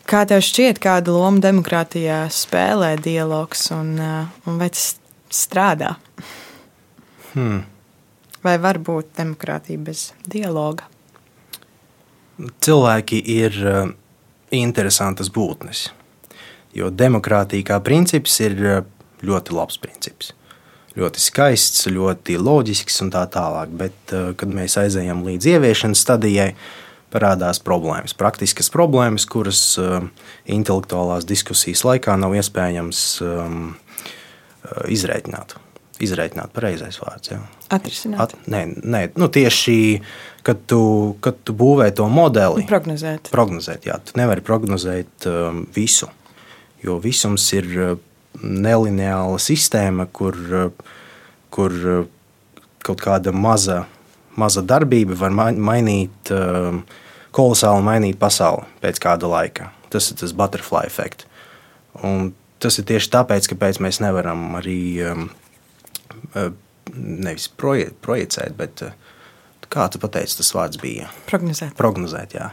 Kā 0.05 0.25
tev 0.29 0.43
šķiet, 0.45 0.81
kāda 0.85 1.15
loma 1.15 1.41
demokrātijā 1.45 2.25
spēlē 2.33 2.95
dialogs 3.01 3.71
un, 3.73 3.95
uh, 3.97 4.33
un 4.49 4.59
vai 4.61 4.69
tas 4.73 4.95
strādā? 5.33 5.95
Hmm. 7.33 7.65
Vai 8.45 8.59
var 8.61 8.79
būt 8.85 9.15
demokrātija 9.17 9.81
bez 9.81 10.11
dialoga? 10.29 10.91
Cilvēki 12.39 13.21
ir 13.37 13.59
eh, 13.65 13.91
interesantas 14.55 15.31
būtnes. 15.33 15.89
Jo 16.75 16.91
demokrātija 16.91 17.69
kā 17.69 17.81
princips 17.85 18.39
ir 18.43 18.57
eh, 18.63 18.81
ļoti 19.25 19.55
labs 19.55 19.79
princips. 19.83 20.33
Ļoti 20.95 21.19
skaists, 21.23 21.89
ļoti 21.91 22.37
loģisks 22.39 23.01
un 23.03 23.11
tā 23.15 23.25
tālāk. 23.31 23.75
Bet, 23.79 23.99
eh, 24.13 24.33
kad 24.39 24.55
mēs 24.55 24.79
aizejam 24.81 25.25
līdz 25.27 25.55
ieviešanas 25.57 26.05
stadijai, 26.07 26.53
parādās 27.15 27.61
problēmas, 27.63 28.17
praktiskas 28.19 28.73
problēmas, 28.75 29.23
kuras 29.31 29.61
intelektuālās 30.51 31.23
diskusijas 31.29 31.85
laikā 31.87 32.17
nav 32.19 32.35
iespējams 32.35 33.05
um, 33.23 33.61
izrēķināt 34.91 35.55
izreikināt 36.03 36.51
pareizais 36.55 36.99
vārds. 36.99 37.31
Jā. 37.31 37.41
Atrisināt. 37.75 38.21
At, 38.25 38.49
nē, 38.51 38.65
nē 38.83 39.03
nu 39.21 39.29
tieši 39.33 39.77
kad 40.45 40.61
tu, 40.69 40.81
kad 41.25 41.39
tu 41.45 41.55
būvē 41.57 41.89
to 41.97 42.07
modeli. 42.13 42.67
Prognozēt. 42.69 43.31
Prognozēt, 43.33 43.87
jā. 43.89 43.97
Tu 44.05 44.19
nevari 44.21 44.45
prognozēt 44.45 45.27
um, 45.31 45.63
visu, 45.75 46.11
jo 46.85 46.99
visums 47.01 47.47
ir 47.57 47.71
uh, 47.81 47.95
nelineāla 48.45 49.41
sistēma, 49.41 50.07
kur, 50.13 50.37
uh, 50.37 50.93
kur 51.55 51.73
uh, 51.73 52.05
kaut 52.85 53.01
kāda 53.01 53.33
maza, 53.33 53.87
maza 54.37 54.61
darbība 54.61 55.17
var 55.17 55.33
mainīt, 55.33 56.35
um, 56.37 56.83
kolosāli 57.35 57.87
mainīt 57.87 58.21
pasauli 58.21 58.69
pēc 58.85 59.01
kāda 59.01 59.31
laika. 59.31 59.71
Tas 59.89 60.11
ir 60.11 60.21
tas 60.21 60.37
butterfly 60.37 60.85
efekts. 60.91 61.25
Tas 62.61 62.79
ir 62.81 62.85
tieši 62.89 63.11
tāpēc, 63.13 63.49
ka 63.49 63.73
mēs 63.81 64.03
nevaram 64.03 64.59
arī 64.59 64.79
um, 65.09 65.29
nevis 66.95 67.49
proje, 67.49 67.91
projicēt, 68.05 68.57
bet 68.59 68.85
eh, 68.87 68.95
kā 69.73 69.89
tu 69.91 70.01
pateici, 70.03 70.39
tas 70.41 70.53
vārds 70.55 70.81
bija? 70.83 71.11
Prognozēt. 71.31 71.75
Prognozēt 71.79 72.37
jā. 72.39 72.51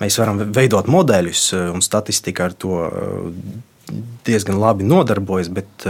Mēs 0.00 0.16
varam 0.20 0.40
veidot 0.54 0.88
modeļus, 0.90 1.44
eh, 1.56 1.66
un 1.74 1.84
statistika 1.84 2.48
ar 2.48 2.56
to 2.56 2.78
diezgan 4.26 4.60
labi 4.60 4.86
nodarbojas, 4.86 5.48
bet 5.50 5.82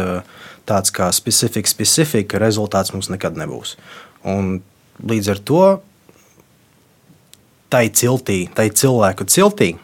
tāds 0.65 0.93
kā 0.95 1.11
specifika, 1.13 1.69
specifika 1.69 2.39
rezultāts 2.41 2.95
mums 2.95 3.11
nekad 3.13 3.37
nebūs. 3.37 3.75
Un 4.25 4.63
līdz 5.05 5.31
ar 5.35 5.43
to 5.45 5.65
tai 7.71 7.85
ciltī, 7.95 8.47
tai 8.55 8.71
cilvēku 8.75 9.27
ciltī, 9.31 9.75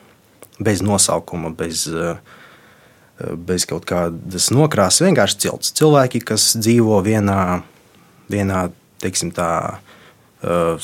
bez 0.59 0.83
nosaukuma, 0.83 1.53
bez 1.57 1.85
uh, 1.93 2.17
bez 3.19 3.65
kaut 3.69 3.87
kādas 3.89 4.51
nokrāsas, 4.53 5.05
vienkārši 5.07 5.39
cilts. 5.47 5.73
Cilvēki, 5.79 6.21
kas 6.27 6.51
dzīvo 6.61 6.99
vienā, 7.07 7.63
vienā 8.33 8.67
teiksim, 9.03 9.33
tā, 9.37 9.81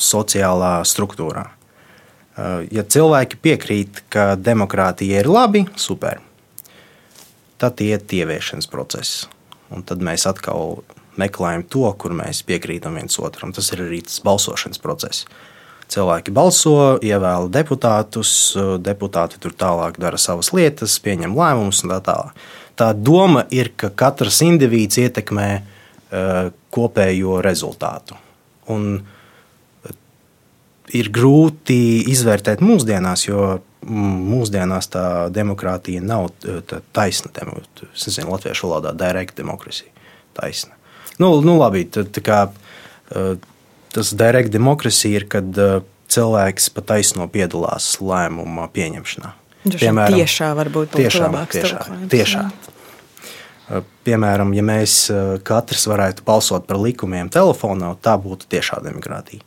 sociālā 0.01 0.79
struktūrā. 0.87 1.45
Ja 2.73 2.81
cilvēki 2.81 3.37
piekrīt, 3.37 4.01
ka 4.13 4.33
demokrātija 4.39 5.21
ir 5.21 5.29
labi, 5.29 5.67
super. 5.77 6.23
Tad 7.61 7.81
iet 7.85 8.09
ieviešanas 8.11 8.67
process. 8.67 9.27
Un 9.73 9.85
tad 9.85 10.01
mēs 10.03 10.25
atkal 10.29 10.81
meklējam 11.21 11.63
to, 11.69 11.85
kur 12.01 12.15
mēs 12.17 12.41
piekrītam 12.47 12.97
viens 12.97 13.19
otram. 13.21 13.53
Tas 13.53 13.69
ir 13.75 13.85
arī 13.85 14.01
tas 14.07 14.17
balsošanas 14.25 14.81
process. 14.81 15.27
Cilvēki 15.93 16.33
balso, 16.33 16.97
ievēl 17.05 17.51
deputātus, 17.53 18.31
deputāti 18.81 19.37
tur 19.41 19.53
tālāk 19.53 19.99
dara 20.01 20.17
savas 20.17 20.49
lietas, 20.55 20.95
pieņem 21.03 21.35
lēmumus 21.37 21.83
un 21.85 21.93
tā 21.93 21.99
tālāk. 22.07 22.45
Tā 22.79 22.89
doma 22.97 23.43
ir, 23.53 23.69
ka 23.77 23.91
katrs 23.93 24.39
indivīds 24.41 24.97
ietekmē 25.03 25.49
uh, 25.59 26.47
kopējo 26.73 27.37
rezultātu. 27.45 28.17
Un 28.73 28.87
uh, 28.97 29.19
ir 30.97 31.09
grūti 31.13 31.77
izvērtēt 32.11 32.63
mūsdienās, 32.63 33.27
jo 33.27 33.45
mm, 33.85 34.17
mūsdienās 34.33 34.89
tā 34.93 35.05
demokrātija 35.33 36.03
nav 36.03 36.29
tā 36.41 36.81
taisna. 36.95 37.31
Es 37.93 38.07
nezinu, 38.09 38.33
latviešu 38.33 38.69
valodā 38.69 38.93
direct 38.97 39.37
demokrātija. 39.39 39.91
Taisna. 40.33 40.73
Nu, 41.21 41.35
nu 41.45 41.59
labi, 41.59 41.85
tad, 41.93 42.17
kā, 42.25 42.39
tas 43.93 44.13
direct 44.17 44.53
demokrātija 44.53 45.19
ir, 45.19 45.27
kad 45.31 45.59
uh, 45.61 45.81
cilvēks 46.13 46.69
pataisno 46.75 47.27
piedalās 47.31 47.95
lēmuma 48.03 48.67
pieņemšanā. 48.73 49.33
Piemēram, 49.63 50.19
tiešā 50.19 50.49
varbūt 50.59 50.97
tiešā, 50.99 51.29
tiešā, 51.53 51.83
tiešā. 52.11 52.47
Uh, 53.69 53.85
piemēram, 54.07 54.51
ja 54.57 54.65
mēs 54.65 54.97
uh, 55.13 55.37
katrs 55.45 55.87
varētu 55.89 56.25
balsot 56.27 56.67
par 56.69 56.81
likumiem 56.83 57.31
telefonā, 57.33 57.93
tā 58.03 58.17
būtu 58.19 58.49
tiešā 58.51 58.81
demokrātija. 58.83 59.45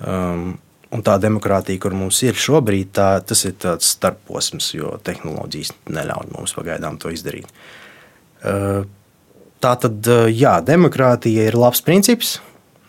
Um, 0.00 0.58
un 0.90 1.04
tā 1.06 1.16
demokrātija, 1.22 1.78
kur 1.82 1.94
mums 1.94 2.18
ir 2.26 2.38
šobrīd, 2.38 2.90
tā, 2.96 3.10
tas 3.22 3.44
ir 3.46 3.54
tāds 3.62 3.92
starposms, 3.94 4.72
jo 4.74 4.96
tehnoloģijas 5.06 5.74
neļauj 5.86 6.32
mums 6.34 6.54
pagaidām 6.56 6.98
to 6.98 7.12
izdarīt. 7.14 7.46
Tā 9.60 9.72
tad, 9.84 10.08
jā, 10.32 10.54
demokrātija 10.66 11.46
ir 11.50 11.58
labs 11.60 11.84
princips, 11.86 12.38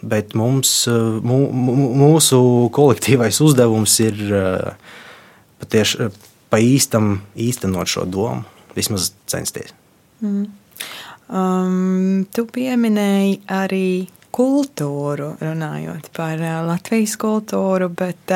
bet 0.01 0.35
mums, 0.37 0.73
mūsu 0.87 2.41
kolektīvais 2.73 3.41
uzdevums 3.43 3.99
ir 4.03 4.19
patiešām 5.61 6.11
pa 6.51 6.59
īstam 6.59 7.21
īstenot 7.39 7.87
šo 7.87 8.03
domu, 8.11 8.43
vismaz 8.75 9.13
censties. 9.31 9.71
Mm. 10.19 10.49
Um, 11.31 12.25
tu 12.35 12.43
pieminēji 12.51 13.37
arī 13.47 14.09
kultūru, 14.35 15.33
runājot 15.39 16.09
par 16.15 16.41
Latvijas 16.67 17.15
kultūru, 17.19 17.87
bet 17.95 18.31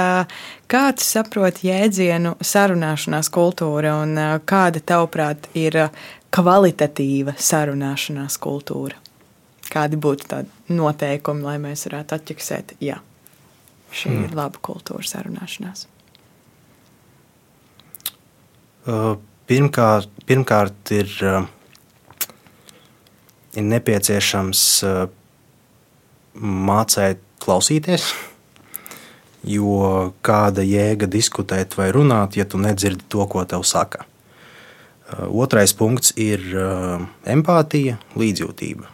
kā 0.72 0.84
tu 0.96 1.04
saproti 1.04 1.70
jēdzienu 1.70 2.36
sarunāšanās 2.40 3.32
kultūra 3.36 3.98
un 4.04 4.16
kāda 4.48 4.84
tavuprāt 4.84 5.50
ir 5.56 5.86
kvalitatīva 6.36 7.36
sarunāšanās 7.40 8.40
kultūra? 8.44 9.00
Kādi 9.72 10.00
būtu 10.00 10.28
tādi 10.32 10.55
noteikumi, 10.70 11.46
lai 11.46 11.58
mēs 11.62 11.86
varētu 11.90 12.18
atķeksēt, 12.18 12.76
jā, 12.84 13.00
šī 13.92 14.12
hmm. 14.12 14.24
ir 14.28 14.38
laba 14.38 14.62
kultūra 14.66 15.06
sarunāšanās? 15.08 15.88
Pirmkārt, 19.50 20.10
pirmkārt 20.30 20.92
ir, 20.94 21.10
ir 23.58 23.66
nepieciešams 23.74 24.64
mācīt 26.36 27.22
klausīties. 27.42 28.10
Jo 29.46 30.12
kāda 30.26 30.66
jēga 30.66 31.06
diskutēt 31.10 31.78
vai 31.78 31.92
runāt, 31.94 32.38
ja 32.38 32.48
tu 32.50 32.58
nedzirdi 32.58 33.06
to, 33.10 33.26
ko 33.30 33.46
tev 33.46 33.62
saka? 33.68 34.06
Uh, 35.06 35.28
otrais 35.44 35.70
punkts 35.78 36.16
ir 36.18 36.42
uh, 36.58 37.04
empātija, 37.30 38.00
līdzjūtība. 38.18 38.90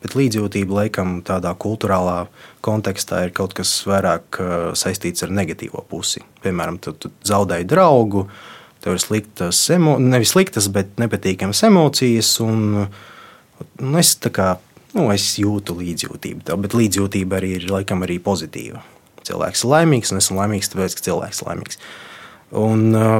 Bet 0.00 0.14
līdzjūtība, 0.16 0.78
laikam, 0.78 1.18
tādā 1.26 1.52
kultūrālā 1.60 2.24
kontekstā 2.64 3.26
ir 3.26 3.34
kaut 3.36 3.52
kas 3.58 3.72
vairāk 3.88 4.38
uh, 4.40 4.54
saistīts 4.78 5.26
ar 5.26 5.34
negatīvo 5.36 5.84
pusi. 5.90 6.22
Piemēram, 6.44 6.78
tu, 6.80 6.94
tu 6.96 7.10
zaudēji 7.28 7.68
draugu, 7.68 8.24
tev 8.80 8.96
ir 8.96 9.02
sliktas, 9.02 9.60
emo, 9.74 9.98
nevis 10.00 10.32
sliktas, 10.32 10.70
bet 10.72 10.96
nepatīkamas 11.00 11.60
emocijas. 11.68 12.32
Un, 12.40 12.86
un 13.76 14.00
es 14.00 14.14
kā 14.32 14.54
nu, 14.96 15.10
es 15.12 15.34
jūtu 15.40 15.76
līdzjūtību 15.82 16.46
tev, 16.48 16.62
bet 16.64 16.76
līdzjūtība 16.78 17.38
arī 17.38 17.54
ir 17.58 17.68
laikam 17.70 18.06
arī 18.06 18.16
pozitīva. 18.24 18.80
Cilvēks 19.28 19.66
ir 19.66 19.74
laimīgs, 19.74 20.14
un 20.14 20.22
esmu 20.22 20.40
laimīgs, 20.40 20.72
tāpēc, 20.72 20.96
ka 20.96 21.06
cilvēks 21.10 21.42
ir 21.42 21.50
laimīgs. 21.50 21.80
Un, 22.56 22.86
uh, 22.96 23.18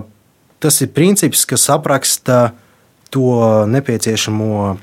tas 0.64 0.81
ir 0.81 0.95
princips, 0.97 1.45
kas 1.49 1.69
apraksta 1.77 2.55
to 3.12 3.66
nepieciešamo 3.69 4.79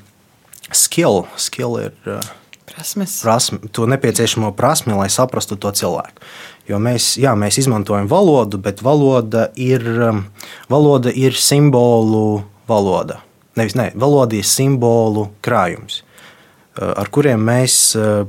skill. 0.71 1.25
Skill 1.37 1.77
ir 1.85 1.95
uh, 2.09 2.19
prasmes. 2.67 3.21
Prasme, 3.23 3.59
to 3.71 3.87
nepieciešamo 3.89 4.51
prasmi, 4.57 4.95
lai 4.97 5.09
saprastu 5.13 5.59
to 5.59 5.71
cilvēku. 5.71 6.25
Jo 6.67 6.81
mēs, 6.83 7.15
jā, 7.21 7.31
mēs 7.39 7.61
izmantojam 7.61 8.09
valodu, 8.11 8.59
bet 8.59 8.83
valoda 8.83 9.47
ir, 9.55 9.85
um, 10.09 10.25
valoda 10.69 11.13
ir 11.15 11.37
simbolu 11.39 12.43
valoda. 12.67 13.21
Nevis, 13.55 13.75
ne, 13.75 13.91
valoda 13.95 14.37
ir 14.37 14.45
simbolu 14.45 15.29
krājums. 15.41 16.03
Eh, 16.77 16.91
ar 16.93 17.09
kuriem 17.13 17.41
mēs 17.47 17.95
eh, 17.97 18.25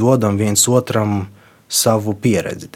dodam 0.00 0.38
viens 0.38 0.66
otram 0.70 1.24
savu 1.70 2.16
pieredzi. 2.18 2.70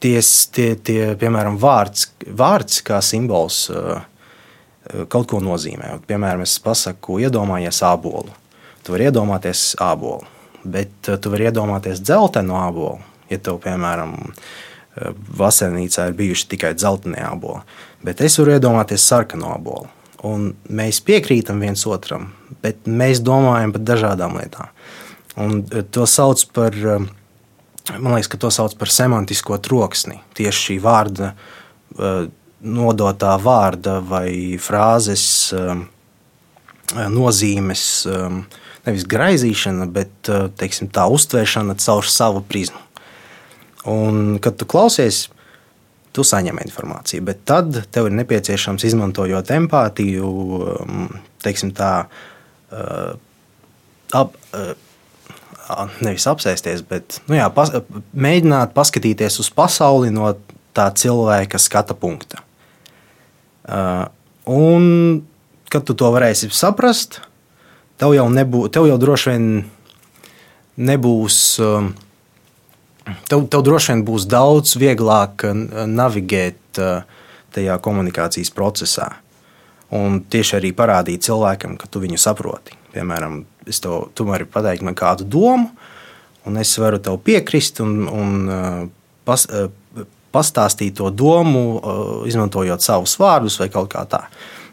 Tie, 0.00 0.20
tie, 0.56 0.68
tie, 0.80 1.00
piemēram, 1.20 1.58
vārds, 1.60 2.08
vārds 2.26 2.80
kā 2.86 3.02
simbols 3.04 3.68
eh, 3.70 4.00
kaut 5.12 5.28
ko 5.30 5.42
nozīmē. 5.44 5.96
Piemēram, 6.08 6.44
es 6.46 6.58
pasaku, 6.62 7.20
iedomājies 7.24 7.82
ābolu. 7.86 8.34
Tu 8.84 8.94
vari 8.94 9.10
iedomāties 9.10 9.74
ābolu, 9.80 10.26
bet 10.64 10.92
tu 11.06 11.32
vari 11.32 11.50
iedomāties 11.50 12.02
dzeltenu 12.02 12.56
ābolu. 12.56 12.98
Ja 13.30 13.38
tev, 13.38 13.60
piemēram, 13.62 14.16
vasarnīcā 15.38 16.08
ir 16.10 16.18
bijuši 16.18 16.48
tikai 16.56 16.74
dzeltenie 16.74 17.22
āboli, 17.22 17.62
bet 18.02 18.22
es 18.26 18.40
varu 18.40 18.56
iedomāties 18.56 19.04
sarkanu 19.06 19.52
ābolu 19.52 19.90
un 20.26 20.50
mēs 20.72 21.00
piekrītam 21.04 21.62
viens 21.62 21.82
otram, 21.88 22.30
bet 22.64 22.88
mēs 22.88 23.22
domājam 23.24 23.72
par 23.74 23.84
dažādām 23.92 24.36
lietām. 24.40 24.72
Un 25.40 25.62
to 25.94 26.06
sauc 26.10 26.42
par, 26.56 26.76
man 27.96 28.16
liekas, 28.16 28.32
to 28.42 28.50
sauc 28.52 28.74
par 28.80 28.92
semantisko 28.92 29.60
troksni. 29.62 30.20
Tieši 30.36 30.64
šī 30.66 30.76
vārda, 30.84 31.32
e, 31.32 32.12
nodotā 32.60 33.36
vārda 33.40 33.98
vai 34.04 34.58
frāzes 34.60 35.24
nozīmes, 36.90 37.84
nevis 38.86 39.06
graizīšana, 39.08 39.86
bet 39.94 40.30
teiksim, 40.60 40.90
tā 40.92 41.06
uztvēršana 41.08 41.78
caur 41.80 42.08
savu 42.10 42.42
prizmu. 42.44 42.82
Un, 43.88 44.36
kad 44.42 44.58
tu 44.60 44.66
klausies, 44.68 45.28
tu 46.12 46.24
saņem 46.26 46.58
informāciju. 46.64 47.24
Bet 47.26 47.44
tad 47.48 47.82
tev 47.94 48.10
ir 48.10 48.16
nepieciešams 48.18 48.84
izmantojot 48.90 49.50
empātiju, 49.54 50.28
um, 50.28 51.08
teiksim 51.44 51.72
tā, 51.76 51.92
uh, 52.74 53.12
ap, 54.16 54.36
uh, 54.52 54.72
nevis 56.02 56.26
apsēsties, 56.30 56.82
bet 56.90 57.20
nu 57.30 57.38
jā, 57.38 57.46
pas, 57.54 57.72
mēģināt 58.12 58.74
paskatīties 58.76 59.38
uz 59.42 59.50
pasauli 59.54 60.10
no 60.14 60.32
tā 60.76 60.90
cilvēka 60.90 61.60
skata 61.62 61.94
punkta. 61.98 62.42
Uh, 63.68 64.06
un, 64.50 64.84
kad 65.72 65.84
tu 65.86 65.96
to 65.98 66.08
varēsi 66.14 66.48
saprast, 66.54 67.20
tev 68.00 68.14
jau, 68.16 68.28
nebū, 68.32 68.64
tev 68.72 68.88
jau 68.88 68.96
droši 69.00 69.34
vien 69.34 69.50
nebūs. 70.80 71.40
Uh, 71.60 71.90
tev, 73.28 73.46
tev 73.50 73.64
droši 73.66 73.94
vien 73.94 74.04
būs 74.06 74.26
daudz 74.30 74.76
vieglāk 74.80 75.46
eh, 75.48 75.64
navigēt 75.88 76.80
eh, 76.80 77.18
tajā 77.54 77.78
komunikācijas 77.82 78.52
procesā. 78.54 79.08
Un 79.96 80.20
tieši 80.30 80.60
arī 80.60 80.70
parādīt 80.76 81.26
cilvēkam, 81.26 81.74
ka 81.80 81.88
tu 81.90 82.02
viņu 82.02 82.20
saproti. 82.20 82.76
Piemēram, 82.94 83.42
es 83.70 83.82
tev, 83.82 84.10
tu 84.14 84.26
vari 84.28 84.46
pateikt 84.46 84.86
man 84.86 84.94
kādu 84.98 85.26
domu, 85.26 85.72
un 86.46 86.60
es 86.60 86.76
varu 86.78 87.00
tev 87.02 87.18
piekrist 87.26 87.82
un, 87.82 87.96
un 88.06 88.90
pas, 89.26 89.46
pastāstīt 90.32 90.98
to 91.00 91.10
domu, 91.10 91.80
izmantojot 92.28 92.84
savus 92.84 93.16
vārdus 93.20 93.58
vai 93.60 93.70
kaut 93.72 93.90
kā 93.92 94.04
tā. 94.10 94.24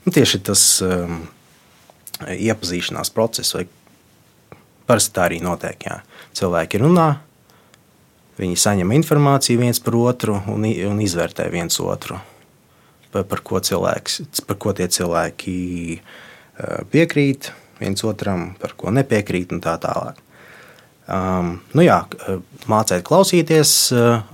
Un 0.05 0.15
tieši 0.15 0.41
tas 0.47 0.65
um, 0.85 1.21
iepazīšanās 2.23 3.11
process, 3.15 3.55
vai 3.57 3.65
parasti 4.87 5.15
tā 5.17 5.27
arī 5.27 5.41
notiek. 5.43 5.89
Jā. 5.89 6.01
Cilvēki 6.37 6.79
runā, 6.83 7.09
Viņi 8.37 8.57
saņem 8.61 8.91
informāciju 8.99 9.63
viens 9.63 9.79
par 9.81 9.95
otru 9.97 10.35
un, 10.53 10.65
un 10.67 10.99
izvērtē 11.01 11.47
viens 11.49 11.79
otru. 11.81 12.19
Par, 13.09 13.23
par, 13.25 13.41
ko 13.41 13.57
cilvēks, 13.63 14.19
par 14.45 14.59
ko 14.61 14.73
tie 14.77 14.85
cilvēki 14.93 15.55
piekrīt 16.93 17.49
viens 17.79 18.03
otram, 18.05 18.51
par 18.61 18.75
ko 18.77 18.93
nepiekrīt 18.93 19.55
un 19.55 19.63
tā 19.63 19.73
tālāk. 19.81 20.21
Um, 21.07 21.53
nu 21.71 21.85
jā, 21.85 22.01
mācīt 22.67 23.05
klausīties, 23.07 23.73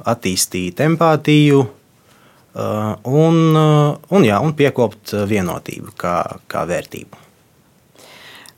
attīstīt 0.10 0.80
empātiju 0.82 1.60
uh, 1.62 2.96
un, 3.06 3.38
un, 3.54 4.26
jā, 4.26 4.40
un 4.42 4.56
piekopt 4.58 5.14
vienotību 5.30 5.94
kā, 6.02 6.18
kā 6.50 6.66
vērtību. 6.70 7.22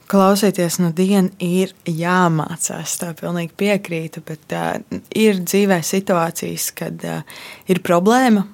Klausīties 0.05 0.77
no 0.83 0.91
dienas 0.93 1.33
ir 1.41 1.71
jāmācās. 1.89 2.91
Tā 3.01 3.11
pilnīgi 3.17 3.55
piekrītu, 3.57 4.21
bet 4.27 4.53
uh, 4.53 4.75
ir 5.17 5.41
dzīvē 5.41 5.79
situācijas, 5.83 6.69
kad 6.77 7.05
uh, 7.09 7.39
ir 7.67 7.81
problēma, 7.83 8.45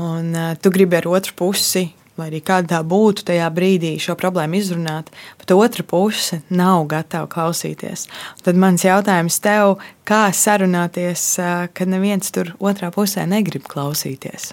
un 0.00 0.32
uh, 0.32 0.54
tu 0.56 0.72
gribi 0.72 0.96
ar 0.96 1.10
otru 1.12 1.36
pusi, 1.36 1.90
lai 2.20 2.28
arī 2.28 2.42
kāda 2.44 2.74
tā 2.74 2.80
būtu, 2.84 3.24
tajā 3.28 3.48
brīdī 3.54 3.94
šo 4.02 4.16
problēmu 4.20 4.58
izrunāt, 4.58 5.08
bet 5.40 5.54
otra 5.54 5.84
puse 5.86 6.42
nav 6.52 6.84
gatava 6.90 7.28
klausīties. 7.30 8.06
Tad 8.44 8.58
mans 8.60 8.84
jautājums 8.84 9.40
tev, 9.42 9.78
kā 10.08 10.26
sarunāties, 10.36 11.24
kad 11.72 11.88
neviens 11.88 12.32
tur 12.34 12.52
otrā 12.60 12.92
pusē 12.94 13.24
negrib 13.28 13.64
klausīties? 13.70 14.52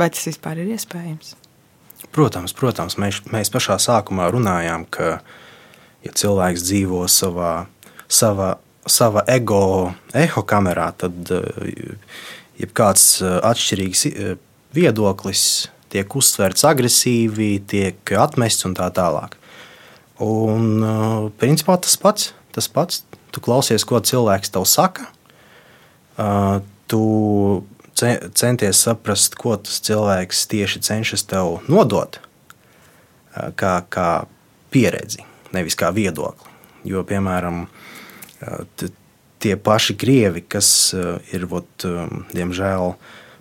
Vai 0.00 0.08
tas 0.10 0.24
vispār 0.26 0.62
ir 0.64 0.72
iespējams? 0.74 1.34
Protams, 2.14 2.54
protams 2.56 2.96
mēs, 3.00 3.20
mēs 3.32 3.50
pašā 3.52 3.76
sākumā 3.82 4.30
runājām, 4.32 4.86
ka 4.90 5.18
ja 6.04 6.14
cilvēks 6.14 6.64
dzīvo 6.66 7.04
savā, 7.10 7.66
savā, 8.08 8.54
savā 8.86 9.24
ego 9.32 9.92
eho 10.16 10.44
kamerā, 10.48 10.90
tad 10.98 11.30
jebkāds 12.60 13.06
atšķirīgs 13.22 14.06
viedoklis 14.74 15.44
tiek 15.94 16.16
uztverts 16.18 16.66
agresīvi, 16.66 17.56
tiek 17.70 18.14
atmests 18.18 18.66
un 18.66 18.74
tā 18.76 18.90
tālāk. 18.94 19.38
Un, 20.22 20.82
principā 21.40 21.78
tas 21.80 21.96
pats. 21.98 22.32
tas 22.54 22.68
pats. 22.70 23.02
Tu 23.34 23.42
klausies, 23.42 23.82
ko 23.82 23.98
cilvēks 23.98 24.52
tev 24.54 24.66
saka. 24.70 25.08
Uh, 26.14 26.62
tu 26.86 27.64
centies 27.98 28.78
saprast, 28.86 29.34
ko 29.34 29.56
tas 29.58 29.80
cilvēks 29.82 30.44
tieši 30.50 30.82
cenšas 30.86 31.26
tev 31.26 31.58
nodot, 31.66 32.20
uh, 33.34 33.50
kā, 33.58 33.80
kā 33.90 34.26
pieredzi, 34.70 35.26
nevis 35.54 35.74
kā 35.74 35.90
viedokli. 35.94 36.52
Jo, 36.86 37.02
piemēram, 37.02 37.64
uh, 37.66 38.86
tie 39.42 39.56
paši 39.58 39.98
krievi, 39.98 40.44
kas 40.46 40.68
uh, 40.94 41.18
ir, 41.34 41.48
vot, 41.50 41.66
um, 41.90 42.22
diemžēl, 42.30 42.94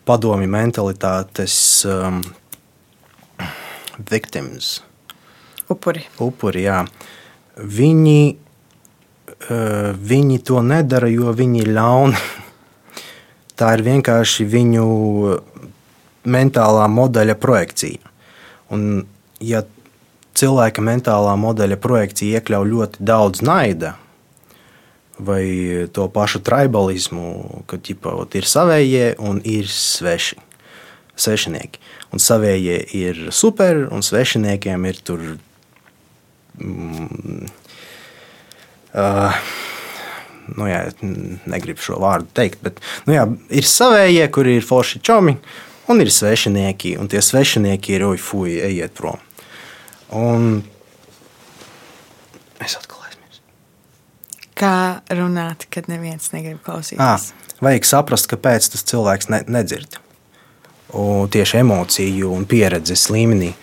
padomi 0.09 0.49
mentalitātes 0.49 1.55
um, 1.85 2.23
victims. 4.09 4.81
Upuri. 5.71 6.05
Upuri, 6.21 6.65
jā. 6.67 6.83
Viņi, 7.57 8.21
uh, 8.33 9.91
viņi 9.95 10.39
to 10.47 10.63
nedara, 10.65 11.09
jo 11.11 11.33
viņi 11.35 11.63
ir 11.63 11.73
ļauni. 11.77 12.21
Tā 13.59 13.75
ir 13.77 13.85
vienkārši 13.85 14.47
viņu 14.49 14.85
mentālā 16.23 16.87
modeļa 16.89 17.35
projekcija. 17.39 18.13
Un, 18.73 19.03
ja 19.43 19.61
cilvēka 20.33 20.81
mentālā 20.81 21.35
modeļa 21.37 21.77
projekcija 21.81 22.39
iekļauj 22.39 22.71
ļoti 22.71 23.05
daudz 23.05 23.43
naida 23.45 23.97
vai 25.19 25.87
to 25.91 26.07
pašu 26.09 26.41
tribalismu, 26.43 27.63
ka 27.69 27.77
ģipa, 27.77 28.15
ir 28.33 28.47
savējie 28.49 29.05
un 29.21 29.39
ir 29.45 29.69
sveši, 29.69 30.39
svešinieki. 31.15 31.81
Un 32.13 32.21
savējie 32.21 32.77
ir 32.93 33.19
super, 33.33 33.87
un 33.89 34.05
svešiniekiem 34.05 34.83
ir 34.85 34.99
tur. 35.01 35.21
Mm, 36.61 37.47
uh, 38.93 39.39
nu, 40.53 40.67
jā, 40.69 40.83
negribu 41.49 41.81
šo 41.81 41.97
vārdu 42.03 42.29
teikt, 42.37 42.61
bet 42.65 42.77
nu, 43.07 43.15
jā, 43.15 43.25
ir 43.57 43.65
savējie, 43.65 44.27
kuri 44.35 44.59
ir 44.59 44.67
forši 44.67 45.01
čomi, 45.01 45.33
un 45.89 46.03
ir 46.03 46.13
svešinieki, 46.13 46.93
un 47.01 47.09
tie 47.09 47.23
svešinieki 47.25 47.97
ir 47.97 48.05
oi, 48.11 48.19
fuj, 48.21 48.59
ejiet 48.69 48.93
prom. 48.97 49.17
Un 50.13 50.61
es 52.61 52.77
atkal 52.77 53.01
aizmirsu. 53.07 53.41
Kā 54.59 54.75
runāt, 55.17 55.65
kad 55.73 55.89
neviens 55.89 56.29
negrib 56.35 56.61
klausīties? 56.61 57.01
À, 57.01 57.57
vajag 57.65 57.89
saprast, 57.89 58.29
kāpēc 58.29 58.69
tas 58.75 58.85
cilvēks 58.93 59.33
ne, 59.33 59.41
nedzird 59.49 60.02
tieši 60.93 61.57
emociju 61.63 62.31
un 62.33 62.45
pieredzes 62.49 63.07
līmenī. 63.13 63.53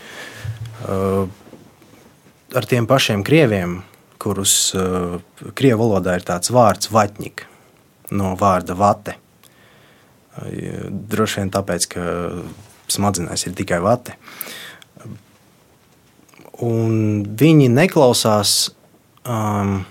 Ar 2.51 2.67
tiem 2.67 2.89
pašiem 2.91 3.23
krieviem, 3.27 3.81
kurus 4.21 4.73
krievu 5.55 5.85
valodā 5.85 6.17
ir 6.19 6.27
tāds 6.27 6.51
vārds 6.53 6.91
vatņik, 6.93 7.45
no 8.17 8.35
vārda 8.41 8.75
vate. 8.79 9.15
Droši 11.13 11.43
vien 11.43 11.53
tāpēc, 11.55 11.87
ka 11.95 12.03
smadzenēs 12.91 13.47
ir 13.47 13.55
tikai 13.59 13.79
vate. 13.85 14.17
Un 16.61 17.23
viņi 17.41 17.71
neklausās. 17.73 18.75
Um, 19.25 19.83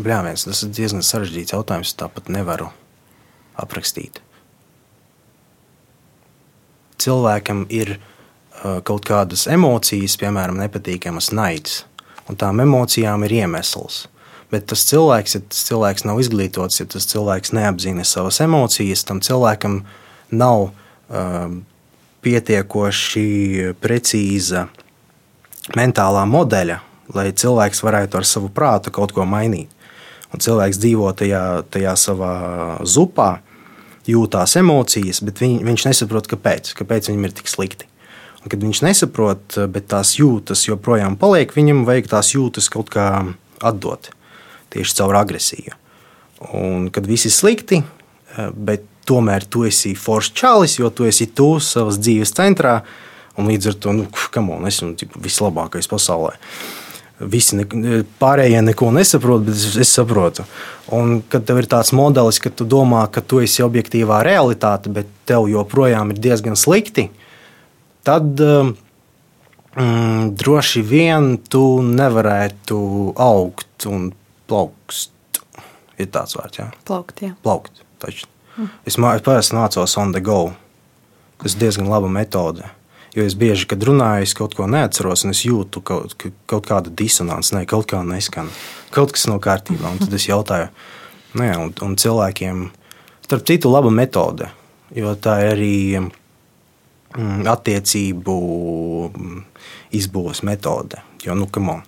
Bļāviens, 0.00 0.46
tas 0.48 0.62
ir 0.64 0.70
diezgan 0.72 1.04
sarežģīts 1.04 1.52
jautājums. 1.52 1.92
Tāpat 2.00 2.30
nevaru 2.32 2.70
aprakstīt 3.60 4.22
cilvēkam 7.00 7.64
ir 7.72 7.96
uh, 7.96 8.80
kaut 8.86 9.06
kādas 9.08 9.46
emocijas, 9.50 10.18
piemēram, 10.20 10.60
nepatīkamas 10.60 11.30
naids, 11.36 11.84
un 12.28 12.38
tām 12.40 12.62
emocijām 12.64 13.24
ir 13.26 13.40
iemesls. 13.42 14.04
Bet 14.50 14.66
tas 14.72 14.82
cilvēks, 14.88 15.36
ja 15.36 15.42
tas 15.46 15.64
cilvēks 15.68 16.06
nav 16.08 16.18
izglītots, 16.22 16.80
ja 16.82 16.86
tas 16.90 17.06
cilvēks 17.10 17.54
neapzina 17.54 18.04
savas 18.08 18.40
emocijas, 18.42 19.04
tam 19.06 19.22
cilvēkam 19.22 19.84
nav 20.34 20.70
uh, 20.70 21.58
pietiekoši 22.24 23.74
precīza 23.80 24.66
mentālā 25.76 26.24
modeļa, 26.26 26.80
lai 27.14 27.30
cilvēks 27.30 27.84
varētu 27.86 28.18
ar 28.18 28.26
savu 28.26 28.50
prātu 28.54 28.92
kaut 28.94 29.14
ko 29.14 29.26
mainīt. 29.28 29.70
Un 30.30 30.42
cilvēks 30.42 30.78
dzīvo 30.78 31.10
tajā, 31.18 31.42
tajā 31.74 31.94
savā 31.98 32.34
zupā, 32.86 33.40
jūtās 34.10 34.56
emocijas, 34.60 35.22
bet 35.26 35.40
viņ, 35.42 35.60
viņš 35.66 35.86
nesaprot, 35.88 36.28
kāpēc, 36.30 36.72
kāpēc 36.78 37.10
viņam 37.10 37.28
ir 37.28 37.34
tik 37.38 37.50
slikti. 37.50 37.88
Un, 38.40 38.48
kad 38.48 38.62
viņš 38.64 38.82
nesaprot, 38.86 39.58
bet 39.72 39.90
tās 39.92 40.14
jūtas 40.18 40.64
joprojām 40.68 41.18
paliek, 41.20 41.52
viņam 41.56 41.84
vajag 41.88 42.10
tās 42.14 42.32
jūtas 42.34 42.70
kaut 42.72 42.92
kā 42.92 43.06
atdot 43.60 44.10
tieši 44.72 44.96
caur 45.00 45.18
agresiju. 45.20 45.76
Un, 46.56 46.88
kad 46.94 47.08
viss 47.08 47.28
ir 47.28 47.34
slikti, 47.36 47.82
bet 48.54 48.86
tomēr 49.08 49.44
tu 49.50 49.66
esi 49.68 49.92
foršs 49.98 50.34
čalis, 50.36 50.78
jo 50.80 50.88
tu 50.94 51.08
esi 51.08 51.28
tu 51.36 51.52
savas 51.60 51.98
dzīves 52.00 52.32
centrā, 52.36 52.78
un 53.36 53.50
līdz 53.50 53.72
ar 53.72 53.80
to, 53.82 53.96
nu, 53.96 54.06
kam 54.32 54.52
on, 54.54 54.68
esmu 54.70 54.94
vislabākais 55.20 55.90
pasaulē. 55.90 56.36
Uh, 56.36 56.89
Visi 57.20 57.58
ne, 57.58 57.66
pārējie 58.20 58.62
neko 58.64 58.88
nesaprot, 58.96 59.42
bet 59.44 59.56
es, 59.56 59.74
es 59.84 59.90
saprotu. 59.92 60.46
Un, 60.96 61.18
kad 61.28 61.44
tev 61.48 61.60
ir 61.60 61.68
tāds 61.68 61.92
modelis, 61.96 62.40
ka 62.40 62.52
tu 62.52 62.64
domā, 62.64 63.02
ka 63.12 63.20
tu 63.20 63.42
esi 63.44 63.64
objektīvā 63.64 64.22
realitāte, 64.24 64.92
bet 64.92 65.10
tev 65.28 65.50
joprojām 65.52 66.14
ir 66.14 66.22
diezgan 66.22 66.56
slikti, 66.56 67.10
tad 68.08 68.40
um, 68.40 68.72
mm, 69.76 70.32
droši 70.40 70.82
vien 70.86 71.34
tu 71.52 71.64
nevarētu 71.84 72.80
augt 73.20 73.88
un 73.90 74.10
plaukst. 74.48 75.12
Ir 76.00 76.08
tāds 76.08 76.32
vārds, 76.38 76.56
jā. 76.56 76.70
Plaukt, 76.88 77.20
jā. 77.20 77.34
Plaukt, 77.44 77.84
taču. 78.00 78.24
Mm. 78.56 78.72
Es, 78.88 78.96
es 78.96 79.24
parasti 79.28 79.56
mācos 79.56 79.96
on 80.00 80.16
the 80.16 80.24
go. 80.24 80.54
Tas 81.40 81.56
ir 81.56 81.66
diezgan 81.66 81.92
laba 81.92 82.08
metode. 82.08 82.64
Jo 83.14 83.24
es 83.26 83.34
bieži, 83.34 83.66
kad 83.66 83.82
runāju, 83.82 84.22
es 84.22 84.36
kaut 84.38 84.54
ko 84.54 84.68
neatceros, 84.70 85.24
un 85.26 85.34
es 85.34 85.42
jūtu 85.42 85.82
kaut, 85.82 86.14
kaut 86.50 86.68
kādu 86.68 86.92
disonanci, 86.94 87.56
ne 87.56 87.64
kaut 87.66 87.88
kā 87.90 88.04
neskan. 88.06 88.50
Kaut 88.94 89.14
kas 89.16 89.26
nav 89.26 89.40
kārtībā. 89.42 89.90
Un 89.90 89.98
tad 89.98 90.14
es 90.14 90.28
jautāju, 90.28 90.68
nu 91.34 91.48
jā, 91.48 91.56
un, 91.58 91.74
un 91.86 91.98
cilvēkiem, 91.98 92.68
starp 93.26 93.48
citu, 93.50 93.72
laba 93.74 93.90
metode, 93.90 94.46
jo 94.94 95.16
tā 95.18 95.40
ir 95.42 95.50
arī 95.56 95.80
mm, 95.98 97.42
attiecību 97.50 98.38
mm, 99.10 99.44
izbūves 99.98 100.44
metode. 100.46 101.02
Jo, 101.26 101.34
nu, 101.34 101.50
on, 101.50 101.82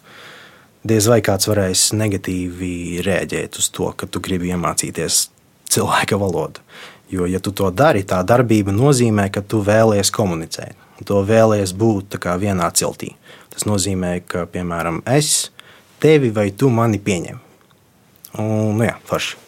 diez 0.83 1.07
vai 1.07 1.23
kāds 1.23 1.47
varēs 1.53 1.93
negatīvi 2.03 2.99
rēģēt 3.07 3.63
uz 3.63 3.71
to, 3.71 3.93
ka 3.95 4.11
tu 4.11 4.19
gribi 4.19 4.51
iemācīties 4.51 5.29
cilvēka 5.71 6.19
valodu. 6.19 6.67
Jo, 7.15 7.31
ja 7.31 7.39
tu 7.39 7.55
to 7.55 7.71
dari, 7.71 8.03
tā 8.03 8.25
darbība 8.27 8.75
nozīmē, 8.75 9.31
ka 9.31 9.45
tu 9.47 9.63
vēlies 9.63 10.11
komunicēt 10.11 10.82
to 11.09 11.23
vēlējies 11.27 11.75
būt 11.79 12.19
vienā 12.41 12.71
ciltī. 12.79 13.15
Tas 13.53 13.67
nozīmē, 13.69 14.21
ka, 14.27 14.47
piemēram, 14.49 15.03
es 15.07 15.51
tevi 16.03 16.33
vai 16.35 16.51
tu 16.57 16.71
mani 16.73 16.99
pieņem. 16.99 17.41
Un, 18.41 18.77
nu 18.79 18.87
jā, 18.87 18.97
forši. 19.09 19.43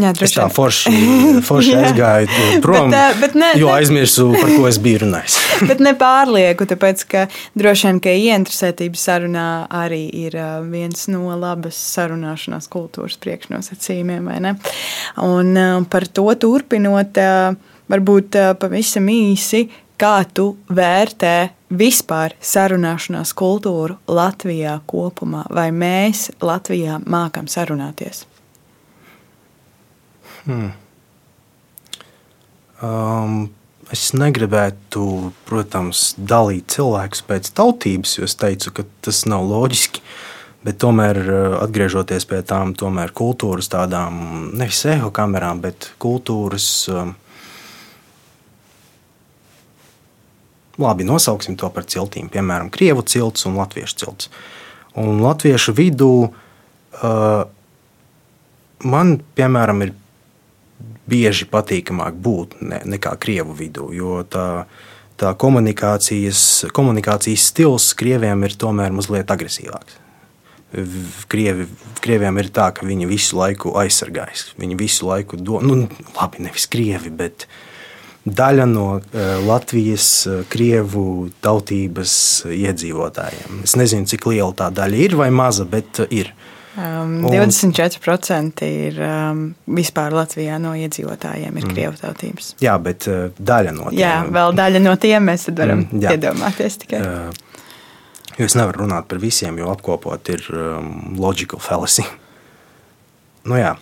Jā, 0.00 0.10
es 0.24 0.32
tā 0.32 0.46
forši, 0.48 0.92
forši 1.48 1.74
aizgāju 1.76 2.28
prom, 2.64 2.92
bet, 2.92 3.18
bet 3.20 3.34
ne, 3.38 3.50
jo 3.60 3.68
aizmirsu, 3.72 4.30
par 4.38 4.48
ko 4.54 4.66
es 4.70 4.78
biju 4.82 5.02
runājis. 5.04 5.36
bet 5.70 5.82
ne 5.84 5.92
pārlieku, 5.98 6.66
tāpēc 6.70 7.04
ka 7.10 7.24
droši 7.58 7.88
vien, 7.88 8.00
ka 8.02 8.14
ieinteresētība 8.16 9.00
sarunā 9.00 9.48
arī 9.82 10.06
ir 10.24 10.38
viens 10.72 11.08
no 11.12 11.26
labas 11.36 11.78
sarunāšanās 11.92 12.70
kultūras 12.72 13.18
priekšnosacījumiem. 13.22 14.32
Un 15.26 15.62
par 15.92 16.08
to 16.08 16.26
turpinot, 16.40 17.20
varbūt 17.92 18.40
pavisam 18.62 19.12
īsi, 19.12 19.66
kā 20.02 20.18
tu 20.34 20.56
vērtē 20.74 21.52
vispār 21.78 22.34
sarunāšanās 22.42 23.32
kultūru 23.38 24.00
Latvijā 24.10 24.80
kopumā, 24.90 25.44
vai 25.54 25.70
mēs 25.70 26.30
Latvijā 26.42 26.98
mākam 27.06 27.46
sarunāties? 27.50 28.24
Hmm. 30.42 30.72
Um, 32.82 33.36
es 33.94 34.10
negribētu, 34.18 35.06
protams, 35.46 36.12
dalīt 36.18 36.74
cilvēkus 36.74 37.22
pēc 37.28 37.52
tautības, 37.54 38.18
jo 38.18 38.26
es 38.26 38.34
teicu, 38.34 38.74
ka 38.74 38.88
tas 39.06 39.22
nav 39.30 39.46
loģiski. 39.46 40.02
Bet 40.66 40.78
tomēr, 40.82 41.18
uh, 41.22 41.56
atgriežoties 41.62 42.26
pie 42.30 42.42
tām 42.46 42.74
kultūras, 42.74 43.70
tādām 43.70 44.50
nevis 44.58 44.82
eho 44.90 45.10
kamerām, 45.14 45.62
bet 45.62 45.92
kultūras 46.02 46.66
um, 46.90 47.14
labi, 50.82 51.06
nosauksim 51.08 51.56
to 51.60 51.70
par 51.72 51.86
ciltīm, 51.88 52.28
piemēram, 52.32 52.70
krievu 52.74 53.04
cilts 53.06 53.48
un 53.48 53.56
latviešu 53.60 53.98
cilts. 54.02 54.30
Un 54.98 55.22
latviešu 55.24 55.72
vidū 55.78 56.12
uh, 56.28 57.44
man, 58.84 59.16
piemēram, 59.36 59.84
ir 59.86 59.94
bieži 61.08 61.48
patīkamāk 61.50 62.16
būt 62.22 62.60
ne, 62.62 62.80
nekā 62.94 63.14
krievu 63.22 63.54
vidū, 63.56 63.88
jo 63.94 64.20
tā, 64.28 64.66
tā 65.20 65.32
komunikācijas, 65.38 66.68
komunikācijas 66.74 67.48
stils 67.52 67.90
krieviem 67.98 68.46
ir 68.46 68.56
tomēr 68.58 68.94
mazliet 68.94 69.32
agresīvāks. 69.34 69.98
Krievi, 71.28 71.66
krieviem 72.00 72.38
ir 72.40 72.48
tā, 72.54 72.70
ka 72.72 72.86
viņi 72.88 73.08
visu 73.10 73.36
laiku 73.36 73.74
aizsargājas. 73.76 74.54
Viņi 74.56 74.78
visu 74.80 75.04
laiku 75.04 75.36
domā, 75.36 75.66
nu, 75.68 76.06
labi, 76.16 76.46
nevis 76.46 76.64
krievi, 76.72 77.12
bet 77.12 77.44
daļa 78.24 78.66
no 78.70 78.86
uh, 78.98 79.02
Latvijas 79.46 80.08
uh, 80.30 80.42
krievu 80.50 81.30
tautības 81.42 82.14
iedzīvotājiem. 82.46 83.62
Es 83.66 83.76
nezinu, 83.78 84.08
cik 84.10 84.28
liela 84.30 84.52
tā 84.56 84.70
daļa 84.74 85.04
ir 85.08 85.18
vai 85.18 85.30
maza, 85.34 85.66
bet 85.68 86.04
ir. 86.10 86.32
Um, 86.72 87.18
24% 87.28 88.64
ir 88.64 89.00
um, 89.04 89.44
vispār 89.76 90.14
Latvijā 90.16 90.56
no 90.62 90.72
iedzīvotājiem 90.78 91.58
ir 91.58 91.66
mm. 91.66 91.72
krievu 91.74 91.98
tautības. 92.00 92.54
Jā, 92.64 92.78
bet 92.80 93.08
uh, 93.10 93.26
daļa 93.36 93.74
no 93.76 93.90
tiem. 93.90 94.00
Jā, 94.00 94.14
vēl 94.32 94.56
daļa 94.56 94.84
no 94.86 94.94
tiem 95.00 95.28
mēs 95.28 95.50
varam 95.50 95.84
mm, 95.84 96.04
jā. 96.06 96.14
iedomāties 96.16 96.80
tikai. 96.84 97.02
Uh, 97.02 97.48
Jo 98.40 98.46
es 98.48 98.54
nevaru 98.56 98.86
runāt 98.86 99.08
par 99.10 99.20
visiem, 99.20 99.58
jo 99.60 99.68
apkopot 99.68 100.28
ir 100.32 100.46
um, 100.56 100.92
logical 101.20 101.60
fallacy. 101.60 102.04
Nu 103.44 103.58
jā, 103.58 103.74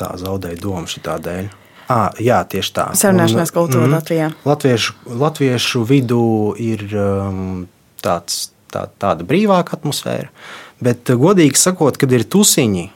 tā 0.00 0.10
zaudēja 0.18 0.58
domu 0.58 0.90
šī 0.90 1.04
tā 1.06 1.14
dēļ. 1.22 1.52
À, 1.86 2.10
jā, 2.18 2.40
tieši 2.50 2.72
tā. 2.74 2.84
Sarunāšanās 2.98 3.52
kultūra 3.54 3.86
mm, 3.86 3.94
Latvijā. 3.94 4.30
Latviešu, 4.46 4.94
latviešu 5.22 5.84
vidū 5.86 6.26
ir 6.58 6.82
um, 6.98 7.66
tāds, 8.02 8.48
tā, 8.74 8.88
tāda 8.98 9.26
brīvāka 9.26 9.78
atmosfēra, 9.78 10.32
bet 10.82 11.12
godīgi 11.14 11.60
sakot, 11.60 11.98
kad 12.00 12.10
ir 12.16 12.26
tusiņi, 12.26 12.88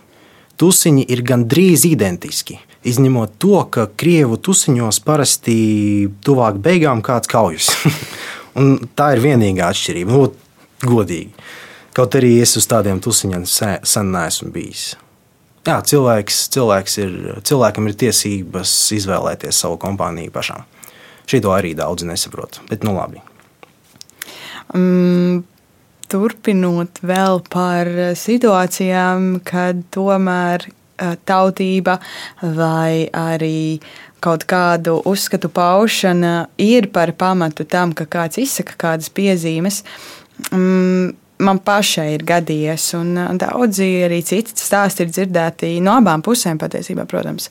tusiņi 0.58 1.06
ir 1.06 1.22
gandrīz 1.26 1.86
identiski. 1.86 2.58
Izņemot 2.90 3.36
to, 3.38 3.60
ka 3.70 3.86
krievu 4.00 4.38
tusiņos 4.40 5.02
parasti 5.04 5.54
tuvāk 6.24 6.58
beigām 6.64 7.04
kāds 7.04 7.30
kaujas. 7.30 7.74
Tā 8.98 9.10
ir 9.14 9.22
vienīgā 9.22 9.68
atšķirība. 9.70 10.16
Nu, 10.16 10.32
godīgi. 10.82 11.30
Kaut 11.94 12.16
arī 12.18 12.36
es 12.40 12.56
uz 12.58 12.66
tādiem 12.70 12.98
tusiņiem 13.02 13.46
sen 13.46 14.12
neesmu 14.14 14.50
bijis. 14.54 14.94
Jā, 15.68 15.76
cilvēks, 15.84 16.36
cilvēks 16.54 16.98
ir, 17.02 17.16
cilvēkam 17.44 17.90
ir 17.90 17.96
tiesības 18.00 18.72
izvēlēties 18.96 19.60
savu 19.60 19.76
kompāniju 19.82 20.32
pašam. 20.32 20.64
Šī 21.28 21.42
to 21.44 21.52
arī 21.54 21.74
daudzi 21.78 22.08
nesaprot. 22.08 22.62
Bet, 22.70 22.86
nu, 22.86 22.94
labi. 22.96 23.20
Mm, 24.72 25.42
turpinot 26.10 27.02
vēl 27.04 27.42
par 27.52 27.90
situācijām, 28.18 29.34
kad 29.46 29.84
tomēr 29.94 30.64
tautība 31.28 31.98
vai 32.42 33.08
arī 33.16 33.80
kaut 34.20 34.44
kādu 34.48 34.98
uzskatu 35.08 35.48
paušana 35.52 36.50
ir 36.60 36.90
par 36.92 37.12
pamatu 37.16 37.64
tam, 37.64 37.94
ka 37.96 38.04
kāds 38.04 38.40
izsaka 38.40 38.76
kādas 38.80 39.08
piezīmes. 39.12 39.82
Mm, 40.50 41.14
man 41.40 41.60
pašai 41.64 42.10
ir 42.14 42.26
gadījies, 42.28 42.90
un 42.98 43.16
daudzi 43.40 43.88
arī 44.06 44.20
citi 44.26 44.54
stāsti 44.58 45.06
ir 45.06 45.14
dzirdēti 45.14 45.72
no 45.84 45.96
abām 46.00 46.24
pusēm, 46.26 46.60
patiesībā, 46.60 47.06
protams. 47.10 47.50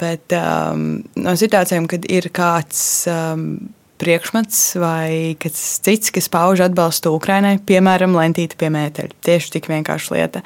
Bet 0.00 0.36
um, 0.36 1.02
no 1.20 1.36
situācijām, 1.38 1.90
kad 1.90 2.08
ir 2.10 2.30
kāds. 2.34 2.86
Um, 3.10 3.52
priekšmets 4.00 4.60
vai 4.80 5.36
kas 5.36 5.58
cits, 5.84 6.08
kas 6.14 6.30
pauž 6.32 6.62
atbalstu 6.64 7.12
Ukrainai, 7.12 7.58
piemēram, 7.68 8.14
lentīte 8.16 8.56
pie 8.56 8.70
mēteļa. 8.72 9.18
Tieši 9.26 9.52
tik 9.58 9.68
vienkārša 9.68 10.14
lieta, 10.16 10.40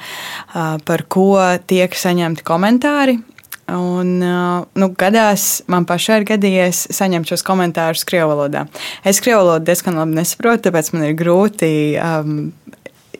par 0.89 1.05
ko 1.07 1.29
tiek 1.71 1.95
saņemti 1.95 2.43
komentāri 2.47 3.21
Un, 3.73 4.19
nu, 4.77 4.89
gadās, 5.01 5.62
man 5.73 5.87
pašai 5.89 6.19
ir 6.21 6.27
gadījies 6.29 6.83
saņemt 6.93 7.31
šos 7.31 7.45
komentārus 7.47 8.05
krievu 8.05 8.35
valodā. 8.35 8.67
Es 9.09 9.23
krievu 9.25 9.41
valodu 9.41 9.71
diezgan 9.71 9.97
labi 9.97 10.19
nesaprotu, 10.19 10.67
tāpēc 10.67 10.91
man 10.93 11.07
ir 11.07 11.15
grūti 11.17 11.71
um, 11.97 12.35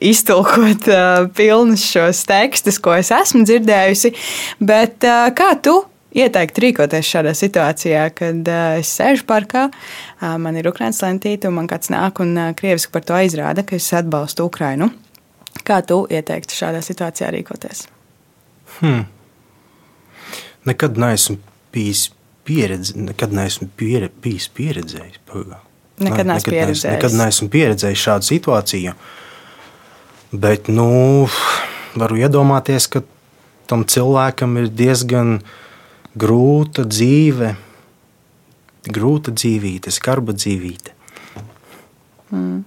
iztulkot 0.05 0.85
uh, 0.91 1.25
pilnus 1.33 1.87
šos 1.89 2.21
tekstus, 2.29 2.77
ko 2.77 2.93
es 2.99 3.09
esmu 3.15 3.41
dzirdējusi. 3.47 4.13
Bet 4.61 5.07
uh, 5.07 5.31
kā 5.33 5.55
tu 5.65 5.79
ieteikt 6.15 6.61
rīkoties 6.61 7.09
šādā 7.09 7.33
situācijā, 7.35 8.05
kad 8.13 8.51
uh, 8.53 8.77
es 8.83 8.93
sēžu 8.99 9.25
parkā, 9.29 9.65
uh, 9.71 10.35
man 10.41 10.61
ir 10.61 10.69
ukrāņu 10.69 11.01
lentīte, 11.07 11.49
un 11.49 11.57
man 11.57 11.71
kāds 11.71 11.89
nāk 11.93 12.21
un 12.21 12.37
uh, 12.37 12.53
krieviski 12.57 12.93
par 12.93 13.07
to 13.07 13.17
aizrāda, 13.17 13.65
ka 13.65 13.79
es 13.79 13.89
atbalstu 13.97 14.45
Ukrainu? 14.45 14.91
Kā 15.65 15.81
tu 15.87 16.03
ieteiktu 16.11 16.53
šādā 16.53 16.85
situācijā 16.85 17.33
rīkoties? 17.33 17.87
Hmm 18.77 19.09
nekad 20.65 20.97
neesmu 21.01 21.37
bijis 21.73 22.09
pieredze, 22.45 22.93
nekad 22.97 23.33
neesmu 23.33 23.67
piere, 23.77 24.09
bijis 24.21 24.47
pieredzējis. 24.53 25.21
Nekad, 25.25 25.57
neesmu 25.99 26.27
nekad, 26.27 26.51
pieredzējis. 26.51 26.87
nekad 26.97 27.17
neesmu 27.19 27.49
pieredzējis 27.53 28.05
šādu 28.07 28.29
situāciju. 28.29 28.95
Bet, 30.35 30.67
nu, 30.67 30.87
varu 31.95 32.19
iedomāties, 32.19 32.89
ka 32.91 33.01
tam 33.69 33.85
cilvēkam 33.87 34.57
ir 34.61 34.69
diezgan 34.69 35.39
grūta 36.19 36.85
dzīve, 36.87 37.55
grūta 38.91 39.33
dzīvība, 39.33 39.93
skarba 39.93 40.35
dzīvība. 40.37 40.93
Mm. 42.35 42.63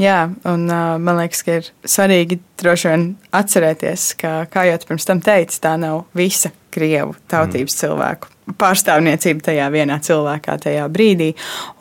Jā, 0.00 0.24
un 0.48 0.66
uh, 0.70 0.96
man 1.02 1.20
liekas, 1.20 1.44
ka 1.44 1.60
ir 1.60 1.70
svarīgi 1.84 2.40
droši 2.60 2.90
vien 2.92 3.06
atcerēties, 3.36 4.10
ka, 4.20 4.34
kā 4.52 4.66
jau 4.70 4.80
pirms 4.88 5.08
tam 5.08 5.22
teicu, 5.24 5.60
tā 5.62 5.76
nav 5.80 6.04
visa 6.16 6.52
krievu 6.72 7.16
tautības 7.30 7.74
mm. 7.74 7.80
cilvēku 7.82 8.36
pārstāvniecība 8.58 9.44
tajā 9.50 9.66
vienā 9.70 9.98
cilvēkā, 10.02 10.56
tajā 10.64 10.86
brīdī. 10.92 11.32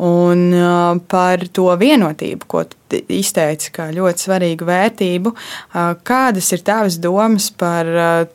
Un 0.05 0.49
uh, 0.53 0.97
par 1.11 1.45
to 1.55 1.69
vienotību, 1.79 2.49
ko 2.49 2.65
izteici, 3.09 3.71
kā 3.75 3.89
ļoti 3.95 4.27
svarīgu 4.27 4.67
vērtību, 4.69 5.33
uh, 5.33 5.95
kādas 6.05 6.51
ir 6.55 6.65
tavas 6.67 6.99
domas 7.01 7.49
par 7.49 7.89
uh, 7.89 8.27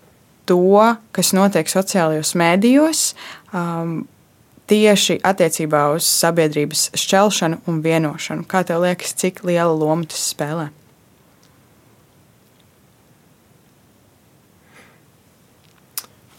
to, 0.49 0.80
kas 1.14 1.32
notiek 1.36 1.70
sociālajos 1.70 2.34
mēdījos? 2.40 3.07
Um, 3.55 4.03
tieši 4.71 5.19
attiecībā 5.25 5.87
uz 5.95 6.07
sabiedrības 6.09 6.89
šķelšanu 6.97 7.61
un 7.69 7.83
vienošanu. 7.85 8.47
Kā 8.49 8.65
tev 8.67 8.85
liekas, 8.85 9.15
cik 9.21 9.45
liela 9.45 9.73
loma 9.73 10.09
tas 10.09 10.25
spēlē? 10.33 10.71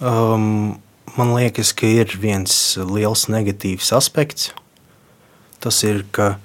Um, 0.06 0.76
man 1.16 1.34
liekas, 1.38 1.72
ka 1.74 1.88
ir 1.88 2.18
viens 2.20 2.76
liels 2.78 3.30
negatīvs 3.32 3.94
aspekts. 3.96 4.52
Tas 5.64 5.80
ir, 5.88 6.04
ka 6.12 6.36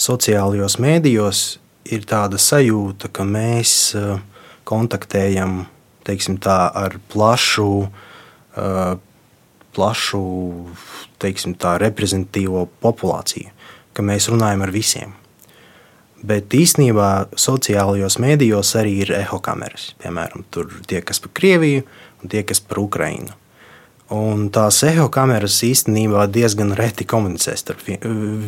sociālajos 0.00 0.78
mēdījos 0.82 1.42
ir 1.92 2.06
tāda 2.08 2.40
sajūta, 2.40 3.12
ka 3.12 3.26
mēs 3.28 3.94
uh, 3.98 4.18
kontaktējam 4.66 5.66
tā, 6.42 6.58
ar 6.72 6.96
plašu, 7.12 7.86
uh, 7.86 8.96
plašu 9.76 10.24
teiksim, 11.22 11.54
tā, 11.60 11.76
reprezentatīvo 11.80 12.66
populāciju, 12.82 13.52
ka 13.96 14.04
mēs 14.04 14.30
runājam 14.32 14.66
ar 14.66 14.74
visiem. 14.74 15.14
Bet 16.26 16.54
īsnībā 16.56 17.38
sociālajos 17.38 18.16
mēdījos 18.22 18.72
arī 18.80 18.94
ir 19.04 19.12
ehokameras. 19.18 19.90
Piemēram, 20.02 20.46
tur 20.50 20.70
tie, 20.88 21.02
kas 21.04 21.20
par 21.22 21.34
Krieviju 21.36 21.84
un 22.22 22.32
tie, 22.32 22.42
kas 22.46 22.62
par 22.64 22.80
Ukrajinu. 22.82 23.36
Un 24.16 24.46
tās 24.54 24.78
ehokameras 24.86 25.58
īstenībā 25.66 26.28
diezgan 26.30 26.70
reti 26.78 27.04
komunicē 27.10 27.56
starp 27.58 27.82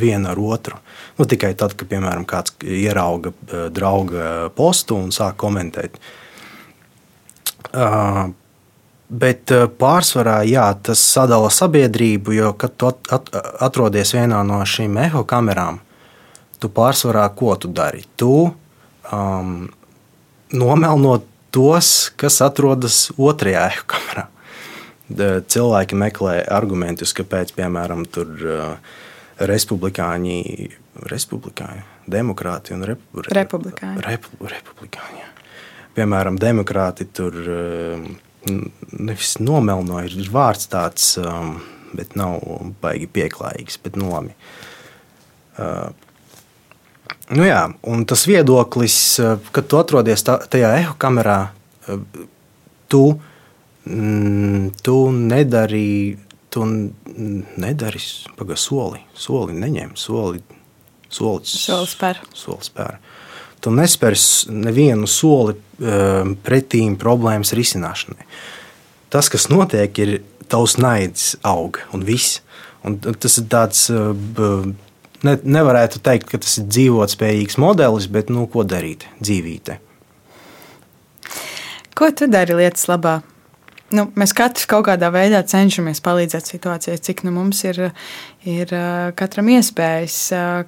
vienu 0.01 0.31
ar 0.31 0.39
otru. 0.39 0.79
Nu, 1.19 1.27
tikai 1.27 1.53
tad, 1.59 1.75
kad 1.79 1.91
piemēram 1.91 2.27
kāds 2.31 2.55
ierauga 2.63 3.35
eh, 3.35 3.67
drauga 3.75 4.49
postu 4.55 4.97
un 4.99 5.11
sāk 5.15 5.37
komentēt. 5.43 5.99
Uh, 7.69 8.31
Bet 9.09 9.49
eh, 9.57 9.65
pārsvarā 9.81 10.43
jā, 10.45 10.67
tas 10.85 11.01
sadala 11.01 11.49
sabiedrību, 11.53 12.35
jo, 12.37 12.53
kad 12.61 12.75
tu 12.77 12.91
at, 12.91 13.09
at, 13.13 13.31
atrodies 13.65 14.13
vienā 14.13 14.43
no 14.45 14.61
šīm 14.69 14.99
eho 15.01 15.23
kamerām, 15.29 15.81
tu 16.61 16.69
pārsvarā 16.69 17.25
ko 17.37 17.55
tu 17.57 17.73
dari? 17.73 18.05
Tu 18.21 18.51
um, 18.53 19.55
nomelnot 20.53 21.25
tos, 21.55 22.11
kas 22.21 22.43
atrodas 22.45 23.07
otrajā 23.17 23.65
eho 23.73 23.89
kamerā. 23.89 24.29
Cilvēki 25.09 25.97
meklē 25.97 26.43
argumentus, 26.53 27.17
kāpēc, 27.17 27.55
piemēram, 27.57 28.05
tur 28.13 28.29
uh, 28.45 28.97
republikāņi, 29.41 30.69
republikāņi, 31.09 31.85
demokrāti 32.13 32.77
un 32.77 32.85
repu, 32.85 33.25
republikāņi. 33.25 34.05
Repu, 34.05 34.37
republikāņi. 34.53 35.29
Piemēram, 35.97 36.37
demokrāti 36.37 37.09
tur. 37.09 37.45
Uh, 37.49 38.17
nevis 38.93 39.37
nomelnoja, 39.43 40.09
ir 40.11 40.33
vārds 40.33 40.69
tāds, 40.73 41.13
um, 41.21 41.59
bet 41.97 42.17
nav 42.19 42.43
baigi 42.83 43.09
pieklājīgs. 43.11 43.79
Bet, 43.85 43.97
nu, 44.01 44.11
labi. 44.13 44.35
Uh, 45.59 45.89
nu, 47.35 47.45
jā, 47.47 47.65
un 47.91 48.05
tas 48.09 48.27
viedoklis, 48.29 48.99
uh, 49.23 49.51
kad 49.55 49.71
tu 49.71 49.81
atrodies 49.81 50.25
tā, 50.27 50.39
tajā 50.51 50.75
eho 50.83 50.95
kamerā, 51.01 51.41
uh, 51.89 52.27
tu, 52.93 53.03
mm, 53.89 54.71
tu 54.85 54.97
nedari, 55.13 56.17
tu 56.53 56.65
nedari 56.69 58.05
paga, 58.39 58.57
soli, 58.57 59.03
soli 59.17 59.57
neņem, 59.59 59.95
soli, 59.99 60.43
solis, 61.09 61.55
solis 61.65 61.97
spēr. 61.97 62.23
Solis 62.37 62.73
spēr. 62.73 63.01
Tu 63.63 63.73
nespērs 63.75 64.47
nevienu 64.51 65.09
soli 65.11 65.57
pretīm 66.45 66.97
problēmas 66.99 67.55
risināšanai. 67.57 68.27
Tas, 69.13 69.31
kas 69.33 69.49
notiek, 69.49 69.99
ir 70.03 70.19
tavs 70.51 70.77
naids 70.81 71.35
aug 71.47 71.81
un 71.95 72.05
viss. 72.05 72.41
Un 72.87 72.99
tas 73.01 73.39
ir 73.41 73.47
tāds, 73.51 73.87
ne, 73.91 75.35
nevarētu 75.43 76.03
teikt, 76.05 76.29
ka 76.31 76.41
tas 76.43 76.59
ir 76.61 76.69
dzīvotspējīgs 76.71 77.59
modelis, 77.61 78.09
bet 78.11 78.31
nu, 78.33 78.47
ko 78.51 78.65
darīt 78.69 79.07
dzīvītē. 79.21 79.79
Ko 81.99 82.13
tu 82.15 82.29
dari 82.31 82.55
lietas 82.55 82.87
labā? 82.91 83.19
Nu, 83.89 84.05
mēs 84.21 84.35
katrs 84.37 84.67
kaut 84.69 84.85
kādā 84.85 85.09
veidā 85.09 85.41
cenšamies 85.49 86.03
palīdzēt 86.05 86.51
situācijai, 86.51 86.99
cik 87.01 87.23
nu 87.25 87.33
mums 87.33 87.63
ir, 87.65 87.79
ir 88.45 88.75
katram 89.17 89.49
iespējas. 89.55 90.19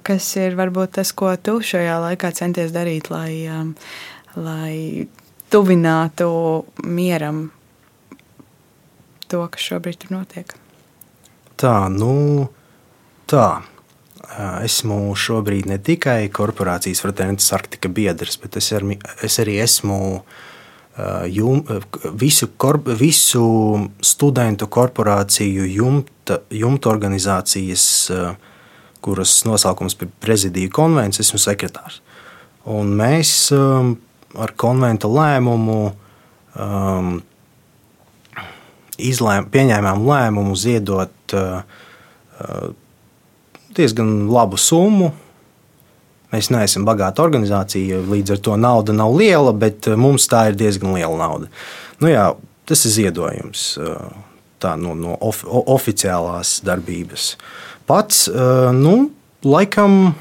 Kas 0.01 0.29
ir 0.41 0.57
varbūt 0.57 0.95
tas, 0.97 1.11
ko 1.13 1.29
tu 1.37 1.59
šajā 1.61 1.99
laikā 2.01 2.31
centies 2.33 2.73
darīt, 2.73 3.11
lai, 3.13 3.45
lai 4.33 5.05
tuvinātu 5.53 6.31
mieram 6.81 7.51
to, 9.29 9.45
kas 9.53 9.69
šobrīd 9.69 10.01
tur 10.01 10.17
notiek? 10.17 10.57
Tā, 11.61 11.75
nu, 11.93 12.49
tā. 13.29 13.49
Esmu 14.65 15.11
šobrīd 15.17 15.67
ne 15.69 15.77
tikai 15.77 16.23
korporācijas 16.33 17.03
fraternītes 17.03 17.53
Arktika 17.53 17.89
biedrs, 17.91 18.39
bet 18.41 18.57
es, 18.57 18.69
ar, 18.73 18.85
es 19.27 19.37
arī 19.43 19.57
esmu 19.61 19.97
uh, 20.15 20.39
jum, 21.31 21.61
visu, 22.19 22.49
kor, 22.57 22.79
visu 22.99 23.45
studentu 24.03 24.67
korporāciju 24.67 25.65
jumta, 25.71 26.41
jumta 26.51 26.91
organizācijas, 26.91 27.85
kuras 29.01 29.39
nosaukums 29.47 29.97
ir 30.01 30.11
prezidija 30.21 30.69
konvents, 30.73 31.21
esmu 31.23 31.39
sekretārs. 31.41 32.01
Un 32.69 32.91
mēs 32.99 33.49
ar 33.51 34.53
konventa 34.59 35.09
lēmumu 35.09 35.79
um, 36.59 37.15
izlēm, 39.01 39.47
pieņēmām 39.51 40.05
lēmumu 40.05 40.55
ziedot 40.59 41.35
uh, 41.35 41.63
diezgan 43.75 44.29
labu 44.31 44.59
summu 44.59 45.11
Mēs 46.31 46.47
neesam 46.47 46.85
bagāta 46.87 47.25
organizācija, 47.25 47.99
līdz 48.07 48.37
ar 48.37 48.41
to 48.45 48.55
nauda 48.55 48.95
nav 48.95 49.11
liela, 49.19 49.51
bet 49.51 49.89
eh, 49.91 49.97
mums 49.99 50.29
tā 50.31 50.45
ir 50.51 50.59
diezgan 50.59 50.93
liela 50.95 51.17
nauda. 51.19 51.49
Nu, 51.99 52.07
jā, 52.07 52.29
tas 52.69 52.85
ir 52.87 52.93
ziedojums 52.95 53.65
eh, 53.83 54.05
tā, 54.63 54.77
no, 54.79 54.95
no 54.95 55.17
of, 55.19 55.43
oficiālās 55.47 56.61
darbības. 56.67 57.33
Pats, 57.89 58.29
eh, 58.31 58.69
nu, 58.77 59.09
laikam, 59.43 60.15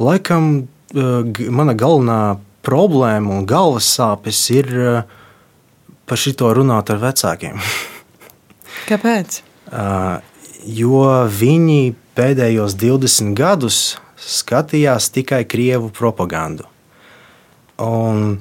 laikam 0.00 0.54
mana 0.96 1.74
galvenā 1.76 2.20
problēma 2.64 3.34
un 3.34 3.44
galvas 3.44 3.88
sāpes 3.98 4.38
ir 4.54 4.70
par 6.08 6.20
šito 6.22 6.48
runāt 6.56 6.88
ar 6.94 7.02
vecākiem. 7.02 7.58
Kāpēc? 8.88 9.42
Jo 10.64 11.02
viņi 11.28 11.80
pēdējos 12.16 12.78
20 12.80 13.34
gadus 13.36 13.80
skatījās 14.26 15.10
tikai 15.14 15.44
krievu 15.48 15.92
propagandu. 15.94 16.66
Un, 17.82 18.38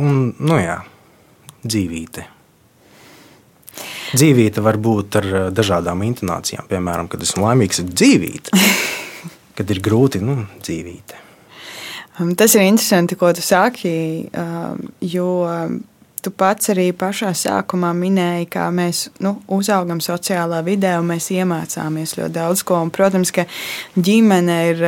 un 0.00 0.20
nu 0.38 0.58
jā, 0.60 0.80
dzīvīte. 1.64 2.26
Dzīvīte 4.10 4.62
var 4.64 4.78
būt 4.82 5.18
ar 5.20 5.28
eh, 5.30 5.48
dažādām 5.54 6.02
intonācijām. 6.08 6.66
Piemēram, 6.70 7.08
kad 7.10 7.22
esmu 7.22 7.46
laimīgs, 7.46 7.82
ir 7.82 7.92
dzīvīte. 7.94 8.54
Kad 9.60 9.68
ir 9.74 9.80
grūti, 9.84 10.22
nu, 10.24 10.38
dzīvīte. 10.64 11.18
Um, 12.16 12.30
tas 12.38 12.54
ir 12.56 12.62
interesanti, 12.64 13.16
ko 13.18 13.28
tu 13.36 13.42
saki, 13.44 13.90
um, 14.32 14.78
jo 15.04 15.26
Tu 16.20 16.32
pats 16.36 16.72
arī 16.72 16.90
pašā 16.96 17.30
sākumā 17.36 17.94
minēji, 17.96 18.50
kā 18.52 18.66
mēs 18.74 19.06
nu, 19.24 19.38
uzaugam 19.56 20.02
sociālā 20.04 20.60
vidē 20.66 20.98
un 21.00 21.08
mēs 21.14 21.30
iemācāmies 21.32 22.18
ļoti 22.18 22.34
daudz 22.34 22.64
ko. 22.68 22.82
Un, 22.84 22.92
protams, 22.92 23.32
ka 23.32 23.46
ģimene 23.96 24.58
ir 24.72 24.84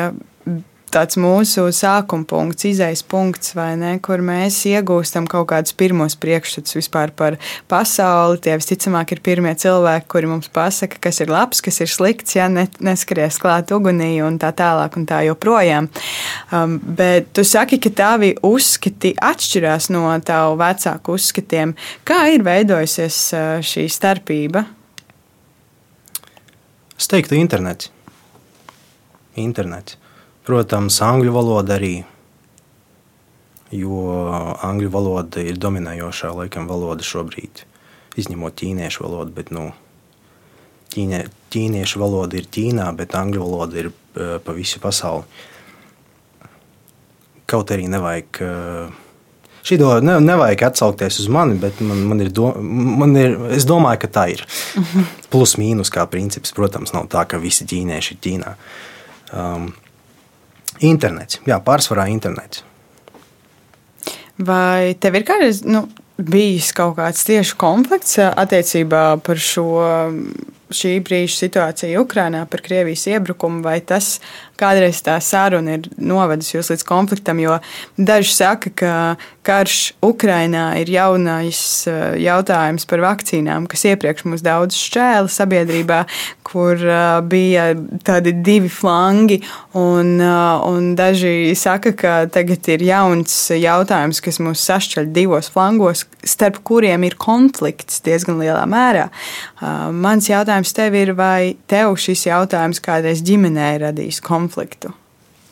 tāds 0.93 1.17
mūsu 1.21 1.65
sākuma 1.75 2.27
punkts, 2.29 2.67
izējas 2.69 3.03
punkts, 3.09 3.55
ne, 3.81 3.95
kur 4.05 4.21
mēs 4.25 4.59
iegūstam 4.69 5.27
kaut 5.31 5.49
kādus 5.53 5.75
pirmos 5.79 6.17
priekšstats 6.21 6.77
vispār 6.77 7.13
par 7.17 7.39
pasauli. 7.71 8.41
Tie 8.45 8.57
visticamāk 8.61 9.15
ir 9.15 9.23
pirmie 9.25 9.55
cilvēki, 9.59 10.09
kuri 10.13 10.31
mums 10.31 10.51
pasaka, 10.53 11.01
kas 11.03 11.23
ir 11.25 11.33
labs, 11.33 11.63
kas 11.65 11.81
ir 11.85 11.91
slikts, 11.93 12.37
ja 12.37 12.49
ne, 12.53 12.67
neskaries 12.85 13.41
klāt 13.43 13.73
ugunī 13.75 14.15
un 14.25 14.37
tā 14.43 14.53
tālāk 14.57 14.99
un 15.01 15.09
tā 15.09 15.23
joprojām. 15.29 15.89
Um, 16.53 16.77
bet 16.83 17.33
tu 17.37 17.47
saki, 17.47 17.81
ka 17.83 17.95
tavi 18.03 18.35
uzskati 18.45 19.15
atšķirās 19.17 19.89
no 19.95 20.05
tavu 20.27 20.61
vecāku 20.61 21.17
uzskatiem. 21.17 21.77
Kā 22.09 22.27
ir 22.35 22.45
veidojusies 22.47 23.25
uh, 23.33 23.49
šī 23.65 23.89
starpība? 23.93 24.67
Es 26.99 27.09
teiktu, 27.11 27.35
internets. 27.41 27.89
Internets. 29.41 30.02
Protams, 30.43 30.97
angļu 31.05 31.33
valoda 31.35 31.77
arī, 31.77 32.01
jo 33.71 34.01
angļu 34.67 34.89
valoda 34.91 35.45
ir 35.45 35.61
dominējošā 35.63 36.33
laikam 36.35 36.67
valoda 36.71 37.07
šobrīd, 37.07 37.63
izņemot 38.19 38.57
ķīniešu 38.59 39.05
valodu. 39.05 39.35
Bet, 39.37 39.53
nu, 39.55 39.69
ķīnie, 40.93 41.23
ķīniešu 41.53 42.03
valoda 42.03 42.39
ir 42.39 42.49
Ķīnā, 42.53 42.89
bet 42.97 43.15
angļu 43.19 43.45
valoda 43.45 43.81
ir 43.85 43.93
uh, 43.93 44.37
pa 44.43 44.55
visu 44.57 44.83
pasauli. 44.83 45.25
Kaut 47.49 47.73
arī 47.75 47.89
nevajag. 47.93 48.43
Uh, 48.43 48.99
Šī 49.63 49.77
do, 49.79 49.93
ne, 50.03 50.17
nevajag 50.19 50.65
atsaukties 50.73 51.21
uz 51.23 51.29
mani, 51.31 51.55
bet 51.63 51.79
man, 51.87 52.01
man 52.11 52.19
ir, 52.25 52.33
do, 52.35 52.49
man 52.59 53.13
ir. 53.15 53.37
Es 53.55 53.63
domāju, 53.69 54.01
ka 54.03 54.09
tā 54.11 54.25
ir. 54.33 54.43
Plus 55.31 55.55
mīnus 55.55 55.93
kā 55.95 56.03
princips. 56.11 56.51
Protams, 56.57 56.91
nav 56.97 57.07
tā, 57.13 57.23
ka 57.31 57.39
visi 57.39 57.69
ķīnieši 57.71 58.17
ir 58.17 58.21
Ķīnā. 58.27 58.57
Um, 59.39 59.69
Internets, 60.83 61.41
jā, 61.47 61.59
pārsvarā 61.63 62.09
internets. 62.11 62.65
Vai 64.43 64.95
tev 64.99 65.19
ir 65.19 65.27
kādreiz 65.29 65.63
nu, 65.69 65.85
bijis 66.19 66.73
kaut 66.77 66.97
kāds 66.99 67.25
tieši 67.29 67.57
konflikts 67.61 68.19
attiecībā 68.23 69.05
par 69.25 69.41
šo 69.41 69.69
šī 70.77 70.97
brīža 71.05 71.37
situācija 71.45 72.01
Ukrajinā 72.03 72.47
par 72.51 72.65
Krievijas 72.65 73.07
iebrukumu, 73.11 73.63
vai 73.65 73.81
tas 73.81 74.17
kādreiz 74.63 75.01
tā 75.05 75.17
saruna 75.23 75.77
ir 75.79 75.89
novedusi 75.99 76.57
jūs 76.57 76.73
līdz 76.73 76.87
konfliktam, 76.87 77.41
jo 77.43 77.59
daži 77.99 78.35
saka, 78.37 78.73
ka 78.77 78.95
karš 79.47 79.93
Ukrainā 80.07 80.69
ir 80.83 80.91
jaunais 80.93 81.61
eh, 81.91 82.15
jautājums 82.23 82.87
par 82.89 83.03
vakcīnām, 83.03 83.67
kas 83.71 83.87
iepriekš 83.91 84.27
mums 84.29 84.45
daudz 84.45 84.79
šķēla 84.79 85.31
sabiedrībā, 85.33 86.03
kur 86.47 86.79
eh, 86.79 87.01
bija 87.27 87.73
tādi 88.07 88.35
divi 88.45 88.71
flangi, 88.71 89.41
un, 89.79 90.15
eh, 90.23 90.67
un 90.69 90.93
daži 90.99 91.57
saka, 91.59 91.95
ka 91.99 92.15
tagad 92.33 92.71
ir 92.71 92.87
jauns 92.87 93.35
jautājums, 93.57 94.23
kas 94.23 94.39
mūs 94.43 94.63
sašķeļ 94.69 95.11
divos 95.17 95.51
flangos, 95.53 96.07
starp 96.23 96.61
kuriem 96.67 97.03
ir 97.09 97.19
konflikts 97.19 97.99
diezgan 98.07 98.39
lielā 98.39 98.63
mērā. 98.71 99.09
Mans 99.95 100.29
jautājums 100.31 100.62
tev 100.71 100.95
ir, 100.95 101.11
vai 101.19 101.57
tev 101.67 101.97
šis 101.99 102.29
jautājums 102.29 102.79
kādreiz 102.85 103.25
ģimenē 103.27 103.73
radīs 103.83 104.23
konfliktu? 104.23 104.93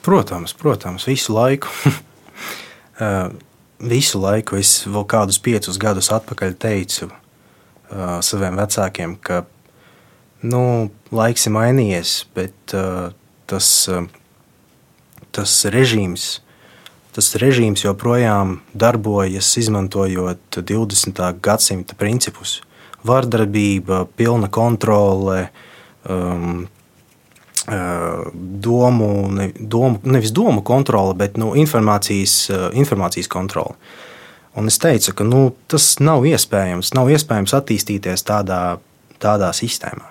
Protams, 0.06 0.54
protams, 0.54 1.10
visu 1.10 1.34
laiku. 1.34 1.74
Eh, 3.00 3.28
visu 3.80 4.18
laiku 4.20 4.58
es 4.60 4.82
vēl 4.84 5.06
kādus 5.08 5.38
piecus 5.40 5.78
gadus 5.80 6.10
atpakaļ 6.12 6.52
teicu 6.60 7.06
uh, 7.08 8.18
saviem 8.20 8.58
vecākiem, 8.60 9.14
ka 9.24 9.38
nu, 10.44 10.90
laiks 11.08 11.48
ir 11.48 11.54
mainījies, 11.56 12.12
bet 12.36 12.74
uh, 12.76 13.08
tas, 13.48 13.70
tas 15.32 15.56
režīms. 15.72 16.28
Tas 17.10 17.32
režīms 17.42 17.82
joprojām 17.82 18.60
darbojas, 18.76 19.48
izmantojot 19.58 20.60
20. 20.60 21.24
gadsimta 21.42 21.96
principus. 21.98 22.60
Vardarbība, 23.06 24.04
pilna 24.16 24.50
kontrole, 24.52 25.46
um, 26.08 26.66
domu, 28.34 29.10
ne, 29.30 29.50
domu, 29.54 30.00
nevis 30.02 30.32
domu 30.34 30.64
kontrole, 30.66 31.14
bet 31.14 31.36
nu, 31.38 31.52
informācijas, 31.56 32.50
informācijas 32.76 33.30
kontrole. 33.30 33.76
Un 34.58 34.66
es 34.66 34.80
teicu, 34.82 35.14
ka 35.14 35.24
nu, 35.24 35.44
tas 35.70 35.92
nav 36.02 36.26
iespējams. 36.26 36.90
Nav 36.98 37.12
iespējams 37.14 37.54
attīstīties 37.54 38.26
tādā, 38.26 38.80
tādā 39.22 39.52
sistēmā. 39.54 40.08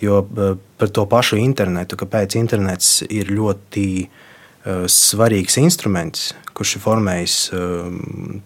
Jo 0.00 0.22
par 0.24 0.90
to 0.90 1.04
pašu 1.06 1.36
internetu, 1.38 1.98
kāpēc 2.00 2.38
internets 2.40 3.02
ir 3.10 3.28
ļoti 3.30 3.86
uh, 4.06 4.21
svarīgs 4.62 5.58
instruments, 5.58 6.32
kurš 6.54 6.76
ir 6.76 6.82
formējis 6.84 7.36
uh, 7.50 7.86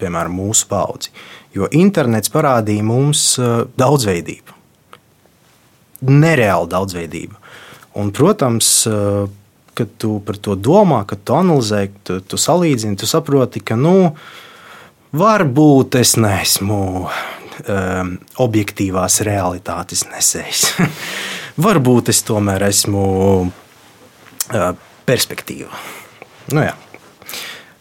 piemēram 0.01 0.39
mūsu 0.39 0.69
paudzi. 0.71 1.13
Jo 1.57 1.69
internets 1.77 2.33
parādīja 2.33 2.85
mums 2.87 3.35
uh, 3.41 3.65
daudzveidību, 3.77 4.57
nereālu 6.07 6.71
daudzveidību. 6.73 7.43
Un, 7.97 8.11
protams, 8.13 8.87
eh, 8.87 9.29
kad 9.75 9.89
tu 9.97 10.21
par 10.21 10.37
to 10.37 10.53
domā, 10.57 11.07
kad 11.09 11.23
tu 11.25 11.33
analizē, 11.33 11.89
tu, 12.05 12.21
tu 12.21 12.37
salīdzini, 12.37 12.97
tu 13.01 13.09
saproti, 13.09 13.63
ka 13.65 13.77
nu, 13.77 14.13
varbūt 15.17 15.97
es 16.01 16.13
neesmu 16.21 16.81
um, 17.07 18.11
objektīvās 18.45 19.23
realitātes 19.25 20.05
nesējis. 20.11 20.65
varbūt 21.67 22.13
es 22.13 22.21
tomēr 22.29 22.69
esmu 22.69 23.05
uh, 23.49 24.73
perspektīva. 25.09 25.73
Nu, 26.53 26.63
jā. 26.63 26.75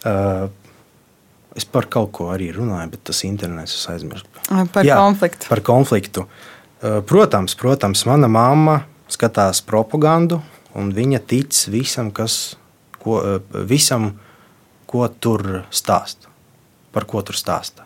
uh, 0.09 0.47
es 1.55 1.67
par 1.69 1.85
kaut 1.91 2.11
ko 2.15 2.31
arī 2.33 2.49
runāju, 2.55 2.95
bet 2.95 3.03
tas 3.11 3.21
internets 3.27 3.77
aizmirst. 3.91 4.27
Par 4.73 4.87
jā, 4.87 4.97
konfliktu. 4.97 5.49
Par 5.51 5.61
konfliktu. 5.65 6.25
Uh, 6.25 6.99
protams, 7.05 7.55
protams, 7.59 8.05
mana 8.09 8.29
mamma 8.31 8.79
skatās 9.11 9.61
propagandu, 9.65 10.41
un 10.75 10.89
viņa 10.95 11.21
tic 11.29 11.61
visam, 11.71 12.09
kas, 12.15 12.55
ko, 12.97 13.19
uh, 13.21 13.61
visam, 13.69 14.15
ko 14.89 15.05
tur 15.21 15.65
stāsta. 15.69 16.31
Par 16.95 17.05
ko 17.09 17.21
tur 17.25 17.37
stāsta. 17.37 17.85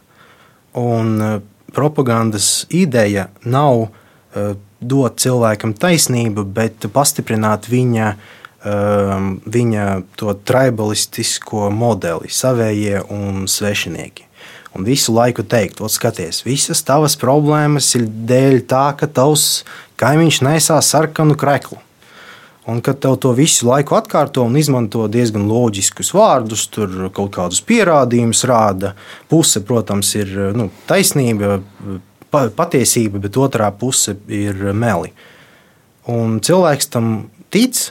Un 0.79 1.15
uh, 1.19 1.37
propagandas 1.75 2.65
ideja 2.73 3.29
nav 3.45 3.89
dot 4.79 5.15
cilvēkam 5.17 5.71
taisnību, 5.73 6.43
bet 6.53 6.85
pastiprināt 6.93 7.65
viņa 7.69 8.09
uh, 8.11 8.27
viņa 8.63 9.85
to 10.19 10.33
tribalistisko 10.33 11.69
modeli, 11.71 12.27
savējie 12.27 13.03
un 13.13 13.45
svešinieki. 13.47 14.25
Un 14.77 14.85
visu 14.85 15.13
laiku 15.15 15.43
teikt, 15.47 15.79
skaties, 15.89 16.43
visas 16.45 16.83
tavas 16.85 17.15
problēmas 17.17 17.87
ir 17.97 18.05
dēļ 18.05 18.59
tā, 18.69 18.91
ka 18.99 19.07
tavs 19.07 19.63
kaimiņš 19.99 20.41
nesā 20.45 20.77
sarkanu 20.85 21.37
kreklu. 21.39 21.79
Un 22.69 22.83
kad 22.85 22.99
tev 23.01 23.15
to 23.17 23.31
visu 23.33 23.65
laiku 23.65 23.95
atkārto 23.97 24.43
un 24.45 24.57
izmanto 24.59 25.07
diezgan 25.09 25.47
loģiskus 25.49 26.11
vārdus, 26.13 26.67
tur 26.69 27.07
kaut 27.15 27.31
kādus 27.33 27.63
pierādījumus 27.65 28.43
rāda. 28.45 28.93
Puse, 29.31 29.63
protams, 29.65 30.11
ir 30.19 30.35
nu, 30.53 30.67
taisnība, 30.85 31.63
patiesība, 32.29 33.23
bet 33.23 33.39
otrā 33.41 33.71
puse 33.73 34.13
ir 34.29 34.69
meli. 34.77 35.15
Un 36.09 36.37
cilvēks 36.45 36.91
tam 36.93 37.29
tic, 37.49 37.87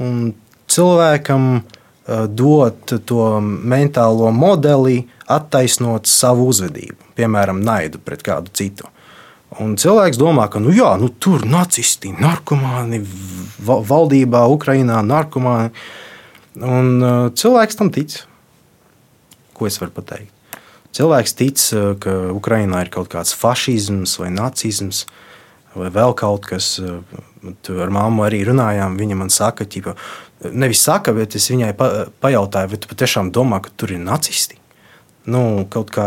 un 0.00 0.32
cilvēkam 0.72 1.46
uh, 1.58 2.24
dot 2.28 2.94
to 3.08 3.28
mentālo 3.42 4.30
modeli, 4.34 5.02
attaisnot 5.32 6.08
savu 6.10 6.48
uzvedību, 6.52 7.12
piemēram, 7.16 7.62
naidu 7.64 8.00
pret 8.02 8.24
kādu 8.26 8.52
citu. 8.56 8.88
Un 9.60 9.74
cilvēks 9.76 10.16
domā, 10.16 10.46
ka 10.48 10.62
nu, 10.64 10.72
jā, 10.72 10.94
nu, 11.00 11.10
tur 11.20 11.42
ir 11.42 11.48
nacisti, 11.52 12.14
narkomāni, 12.16 13.02
valdībā, 13.60 14.46
Ukrajinā, 14.54 15.02
narkomāni. 15.04 15.72
Un 16.56 16.94
uh, 17.00 17.26
cilvēks 17.36 17.76
tam 17.76 17.92
tic. 17.92 18.22
Ko 19.56 19.68
es 19.68 19.76
varu 19.80 19.92
pateikt? 19.98 20.32
Cilvēks 20.96 21.36
tic, 21.36 21.60
uh, 21.76 21.92
ka 22.00 22.16
Ukrajinā 22.32 22.86
ir 22.86 22.92
kaut 22.92 23.12
kāds 23.12 23.36
fašisms 23.36 24.16
vai 24.20 24.32
nacisms 24.32 25.04
vai 25.78 25.90
vēl 25.92 26.14
kaut 26.18 26.46
kas. 26.48 26.76
Tu 27.66 27.74
ar 27.82 27.90
māmu 27.90 28.22
arī 28.26 28.44
runājām. 28.46 28.94
Viņa 29.00 29.18
man 29.18 29.30
saka, 29.34 29.66
ķipa, 29.66 29.96
nevis 30.54 30.82
saka, 30.86 31.14
bet 31.16 31.34
es 31.38 31.48
viņai 31.50 31.72
pa, 31.78 31.88
pajautāju, 32.22 32.70
vai 32.70 32.78
tu 32.78 32.90
patiešām 32.90 33.32
domā, 33.34 33.58
ka 33.64 33.72
tur 33.76 33.94
ir 33.94 34.02
nacisti. 34.02 34.58
Nu, 35.26 35.64
kaut 35.70 35.90
kā, 35.94 36.06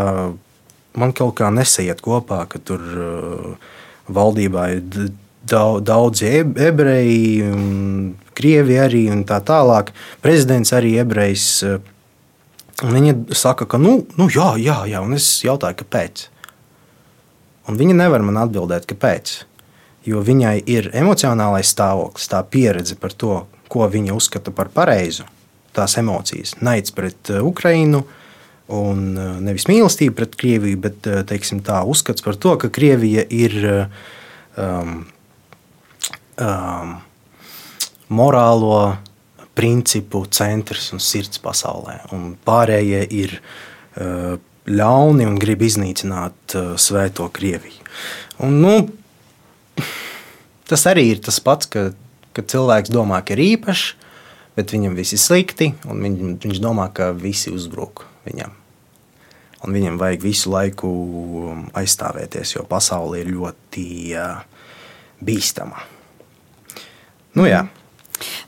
man 0.95 1.13
kaut 1.15 1.35
kā 1.39 1.51
nesaiet 1.51 1.99
kopā, 2.03 2.45
ka 2.51 2.59
tur 2.63 2.79
uh, 2.79 3.73
valdībā 4.07 4.69
ir 4.75 5.09
daudz, 5.45 6.23
ebreji, 6.25 7.49
krievi 8.35 8.79
arī 8.81 9.03
un 9.13 9.25
tā 9.27 9.41
tālāk. 9.45 9.91
Prezidents 10.23 10.73
arī 10.75 10.95
ebrejs. 11.03 11.49
Viņa 12.83 13.35
saka, 13.35 13.67
ka 13.69 13.79
nu, 13.79 14.01
nu 14.19 14.27
jā, 14.31 14.55
jā, 14.59 14.81
jā, 14.91 15.03
un 15.03 15.15
es 15.15 15.27
jautāju, 15.45 15.79
kāpēc. 15.83 16.25
Un 17.71 17.79
viņa 17.79 17.99
nevar 18.03 18.23
man 18.25 18.41
atbildēt, 18.43 18.87
kāpēc 18.89 19.37
jo 20.05 20.21
viņai 20.25 20.59
ir 20.69 20.91
emocionālais 20.95 21.71
stāvoklis, 21.73 22.29
tā 22.31 22.41
pieredze 22.49 22.97
par 22.99 23.13
to, 23.13 23.43
ko 23.71 23.87
viņa 23.91 24.13
uzskata 24.15 24.53
par 24.55 24.69
pareizu, 24.73 25.25
tās 25.75 25.97
emocijas, 25.99 26.55
naids 26.63 26.93
pret 26.95 27.33
uh, 27.33 27.41
Ukrajinu. 27.45 28.05
Un 28.75 29.01
uh, 29.13 29.33
nevis 29.45 29.67
mīlestība 29.69 30.21
pret 30.21 30.37
Krieviju, 30.41 30.79
bet 30.81 31.09
uh, 31.09 31.21
teiksim, 31.27 31.61
tā 31.65 31.83
uzskats 31.85 32.25
par 32.25 32.37
to, 32.41 32.55
ka 32.61 32.71
Krievija 32.73 33.25
ir 33.29 33.57
um, 34.57 35.03
um, 36.41 36.95
morālo 38.09 38.79
principu 39.55 40.25
centrs 40.33 40.91
un 40.93 41.01
sirds 41.03 41.39
pasaulē. 41.43 41.99
Un 42.15 42.33
pārējie 42.45 43.05
ir 43.15 43.37
uh, 43.37 44.35
ļauni 44.65 45.27
un 45.29 45.39
grib 45.39 45.63
iznīcināt 45.65 46.57
uh, 46.57 46.73
svēto 46.81 47.29
Krieviju. 47.33 47.85
Un, 48.43 48.59
nu, 48.65 48.75
tas 50.69 50.85
arī 50.89 51.07
ir 51.13 51.21
tas 51.25 51.39
pats, 51.43 51.69
ka, 51.69 51.89
ka 52.35 52.43
cilvēks 52.45 52.93
domā, 52.93 53.21
ka 53.25 53.35
ir 53.35 53.43
īpašs, 53.55 53.85
bet 54.55 54.71
viņam 54.75 54.95
viss 54.97 55.15
ir 55.15 55.21
slikti, 55.21 55.71
un 55.89 56.03
viņ, 56.05 56.19
viņš 56.43 56.61
domā, 56.63 56.89
ka 56.95 57.11
visi 57.15 57.53
uzbruk 57.53 58.05
viņam. 58.27 58.53
Un 59.65 59.73
viņam 59.73 59.97
vajag 59.97 60.21
visu 60.21 60.51
laiku 60.53 60.89
aizstāvēties, 61.73 62.53
jo 62.57 62.65
pasaule 62.69 63.23
ir 63.23 63.31
ļoti 63.33 63.87
uh, 64.13 64.43
bīstama. 65.25 65.81
Nu, 67.35 67.47
jā. 67.49 67.65
Mm. 67.65 67.84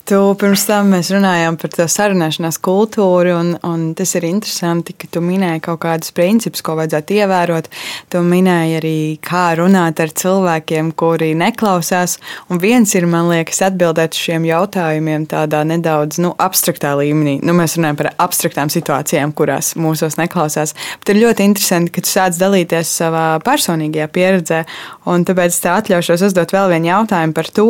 Tu 0.08 0.18
pirms 0.40 0.62
tam 0.70 0.94
mēs 0.94 1.10
runājām 1.12 1.58
par 1.60 1.72
to 1.76 1.84
sarunāšanās 1.92 2.62
kultūru, 2.64 3.34
un, 3.36 3.50
un 3.68 3.82
tas 3.98 4.14
ir 4.16 4.24
interesanti, 4.30 4.94
ka 4.96 5.10
tu 5.12 5.20
minēji 5.20 5.66
kaut 5.66 5.82
kādus 5.84 6.14
principus, 6.16 6.64
ko 6.64 6.78
vajadzētu 6.80 7.18
ievērot. 7.18 7.68
Tu 8.14 8.22
minēji 8.24 8.78
arī, 8.80 9.00
kā 9.20 9.50
runāt 9.60 10.00
ar 10.00 10.14
cilvēkiem, 10.16 10.94
kuri 10.96 11.34
neklausās. 11.36 12.16
Un 12.48 12.62
viens 12.64 12.94
ir, 12.96 13.08
man 13.12 13.28
liekas, 13.34 13.60
atbildēt 13.68 14.16
uz 14.16 14.22
šiem 14.30 14.48
jautājumiem 14.48 15.26
tādā 15.28 15.66
nedaudz 15.68 16.22
nu, 16.24 16.32
abstraktā 16.40 16.94
līmenī. 17.02 17.42
Nu, 17.44 17.58
mēs 17.58 17.76
runājam 17.76 18.00
par 18.00 18.12
abstraktām 18.30 18.72
situācijām, 18.72 19.36
kurās 19.36 19.74
mūsos 19.76 20.16
neklausās. 20.22 20.72
Bet 21.02 21.12
ir 21.12 21.22
ļoti 21.26 21.50
interesanti, 21.52 21.92
ka 21.98 22.06
tu 22.06 22.14
sāc 22.14 22.40
dalīties 22.40 22.96
savā 23.02 23.26
personīgajā 23.44 24.08
pieredzē, 24.16 24.64
un 25.12 25.28
tāpēc 25.28 25.60
tā 25.68 25.76
atļaušos 25.82 26.30
uzdot 26.30 26.56
vēl 26.56 26.72
vienu 26.78 26.94
jautājumu 26.94 27.36
par 27.36 27.52
to, 27.60 27.68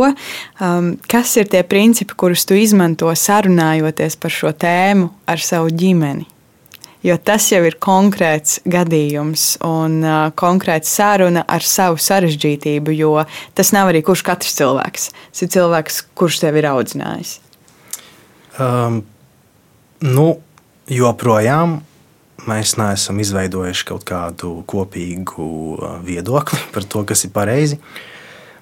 um, 0.62 0.94
kas 1.10 1.34
ir 1.42 1.50
tie 1.50 1.66
principi, 1.66 1.97
kurus 2.06 2.46
tu 2.46 2.56
izmanto 2.58 3.10
sarunājoties 3.16 4.18
par 4.22 4.34
šo 4.34 4.52
tēmu 4.54 5.10
ar 5.30 5.42
savu 5.42 5.72
ģimeni. 5.74 6.28
Jo 7.06 7.16
tas 7.22 7.46
jau 7.52 7.62
ir 7.64 7.78
konkrēts 7.80 8.58
gadījums 8.68 9.60
un 9.64 10.00
uh, 10.02 10.16
konkrēts 10.36 10.92
saruna 10.98 11.44
ar 11.48 11.64
savu 11.64 12.02
sarežģītību, 12.02 12.96
jo 12.98 13.14
tas 13.56 13.72
nav 13.76 13.92
arī 13.92 14.02
kurš 14.06 14.26
katrs 14.28 14.58
cilvēks. 14.58 15.12
Tas 15.32 15.46
ir 15.46 15.52
cilvēks, 15.54 16.02
kurš 16.18 16.42
tevi 16.42 16.64
ir 16.64 16.70
audzinājis. 16.72 17.38
Um, 18.58 19.04
nu, 20.04 20.28
joprojām 20.90 21.80
mēs 22.50 22.76
neesam 22.82 23.22
izveidojuši 23.22 23.88
kaut 23.88 24.06
kādu 24.08 24.58
kopīgu 24.68 25.48
viedokli 26.06 26.60
par 26.76 26.90
to, 26.90 27.06
kas 27.08 27.28
ir 27.30 27.36
pareizi. 27.38 27.78
Uh, 27.78 28.17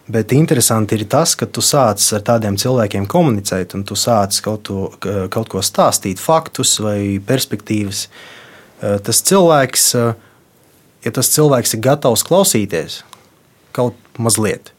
Bet 0.06 0.32
interesanti 0.38 0.99
ir 0.99 1.08
tas, 1.10 1.34
ka 1.34 1.47
tu 1.49 1.64
sāc 1.66 2.03
ar 2.14 2.22
tādiem 2.22 2.60
cilvēkiem 2.62 3.08
komunicēt, 3.10 3.74
un 3.74 3.82
tu 3.89 3.97
sāc 3.97 4.38
kaut, 4.45 4.68
to, 4.70 4.91
kaut 5.34 5.49
ko 5.49 5.64
stāstīt, 5.66 6.22
faktus 6.22 6.78
vai 6.84 7.18
perspektīvas. 7.26 8.06
Eh, 8.86 8.99
tas 9.01 9.24
cilvēks, 9.26 9.88
eh, 9.97 10.14
ja 11.08 11.12
tas 11.16 11.32
cilvēks 11.34 11.74
ir 11.74 11.82
gatavs 11.82 12.26
klausīties 12.28 13.01
kaut 13.74 13.97
mazliet, 14.22 14.72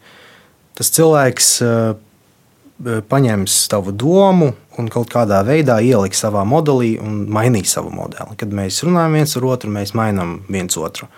tas 0.78 0.92
cilvēks 0.94 1.48
eh, 1.66 3.00
paņems 3.10 3.56
tavu 3.72 3.90
domu 3.90 4.52
un 4.78 4.90
kaut 4.92 5.10
kādā 5.10 5.40
veidā 5.42 5.80
ieliks 5.82 6.22
savā 6.22 6.44
modelī 6.46 7.00
un 7.02 7.24
mainīs 7.26 7.72
savu 7.74 7.90
modeli. 7.90 8.36
Kad 8.38 8.52
mēs 8.54 8.82
runājam 8.84 9.16
viens 9.16 9.34
ar 9.36 9.46
otru, 9.48 9.72
mēs 9.72 9.94
mainām 9.96 10.42
viens 10.52 10.76
otru. 10.76 11.08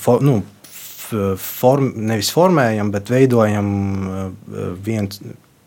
For, 0.00 0.20
nu, 0.24 0.42
form, 1.40 1.92
nevis 2.08 2.30
formējam, 2.34 2.90
bet 2.94 3.10
veidojam 3.12 3.68
eh, 4.12 4.56
viens, 4.86 5.20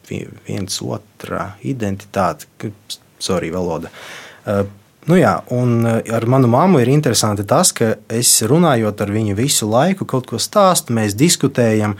viens 0.09 0.81
otra 0.85 1.53
identitāti. 1.67 2.71
Sorry, 3.19 3.51
valoda. 3.51 3.91
Eh, 4.45 4.63
nu 5.09 5.19
jā, 5.19 5.35
un 5.55 5.85
eh, 5.87 6.01
ar 6.15 6.27
manu 6.29 6.49
mammu 6.51 6.81
ir 6.83 6.91
interesanti 6.93 7.45
tas, 7.47 7.73
ka 7.75 7.95
es 8.07 8.33
runājot 8.47 9.03
ar 9.05 9.13
viņu 9.15 9.37
visu 9.39 9.69
laiku, 9.69 10.07
kaut 10.09 10.29
ko 10.31 10.39
stāstu, 10.41 10.95
mēs 10.97 11.17
diskutējam, 11.19 11.97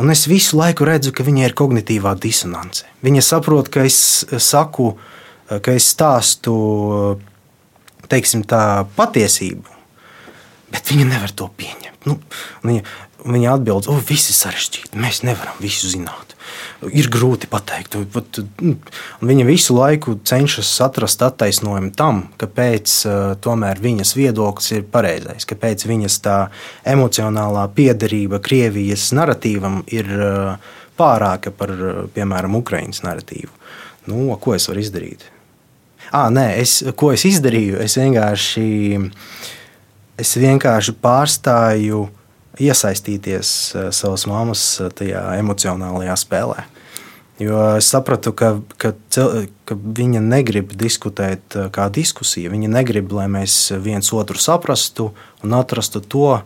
un 0.00 0.14
es 0.14 0.26
visu 0.30 0.58
laiku 0.60 0.88
redzu, 0.88 1.14
ka 1.14 1.26
viņai 1.26 1.48
ir 1.50 1.56
kognitīvā 1.58 2.16
disonance. 2.20 2.86
Viņa 3.04 3.26
saprot, 3.28 3.72
ka 3.72 3.84
es 3.88 4.24
saku, 4.40 4.94
ka 5.52 5.76
es 5.76 5.92
stāstu 5.92 6.56
teiksim, 8.12 8.44
tā 8.48 8.84
patiesību, 8.96 9.80
bet 10.72 10.92
viņa 10.92 11.08
nevar 11.14 11.32
to 11.36 11.48
pieņemt. 11.56 11.91
Nu, 12.08 12.18
viņa, 12.66 12.82
Viņa 13.22 13.52
atbild, 13.54 13.86
ka 13.86 14.02
viss 14.02 14.30
ir 14.32 14.34
sarežģīti. 14.34 14.98
Mēs 14.98 15.20
nevaram 15.22 15.58
visu 15.62 15.86
zināt. 15.90 16.34
Ir 16.90 17.06
grūti 17.12 17.46
pateikt. 17.50 17.94
Un 17.94 19.28
viņa 19.30 19.44
visu 19.46 19.76
laiku 19.76 20.16
cenšas 20.26 20.70
atrast 20.82 21.22
attaisnojumu 21.22 21.92
tam, 21.94 22.24
kāpēc 22.40 22.96
tomēr 23.44 23.82
viņas 23.82 24.16
viedoklis 24.18 24.72
ir 24.74 24.88
pareizais, 24.90 25.46
kāpēc 25.46 25.86
viņas 25.86 26.18
tā 26.24 26.38
emocionālā 26.94 27.68
piederība 27.76 28.42
Krievijas 28.42 29.12
narratīvam 29.14 29.84
ir 29.94 30.10
pārāka 30.98 31.54
par, 31.54 31.70
piemēram, 32.16 32.58
Ukraiņas 32.58 33.04
narratīvu. 33.06 33.54
Nu, 34.10 34.26
ko 34.42 34.58
es 34.58 34.66
varu 34.66 34.82
izdarīt? 34.82 35.28
À, 36.10 36.26
nē, 36.34 36.48
es, 36.58 36.80
ko 36.98 37.14
es 37.14 37.22
izdarīju? 37.24 37.78
Es 37.86 37.94
vienkārši, 37.96 38.66
es 40.20 40.34
vienkārši 40.36 40.94
pārstāju 41.02 42.06
iesaistīties 42.60 43.48
eh, 43.74 43.88
savas 43.94 44.26
mammas 44.28 44.62
eh, 44.80 44.92
tajā 44.92 45.24
emocionālajā 45.40 46.16
spēlē. 46.20 46.66
Jo 47.42 47.58
es 47.78 47.88
sapratu, 47.90 48.34
ka, 48.36 48.54
ka, 48.78 48.92
ka 49.66 49.74
viņa 49.74 50.20
negrib 50.22 50.74
diskutēt 50.78 51.56
eh, 51.56 51.68
kā 51.74 51.88
diskusija. 51.92 52.52
Viņa 52.52 52.70
negrib, 52.76 53.12
lai 53.16 53.28
mēs 53.32 53.72
viens 53.82 54.12
otru 54.12 54.40
saprastu 54.40 55.12
un 55.42 55.58
atrastu 55.58 56.04
to, 56.04 56.40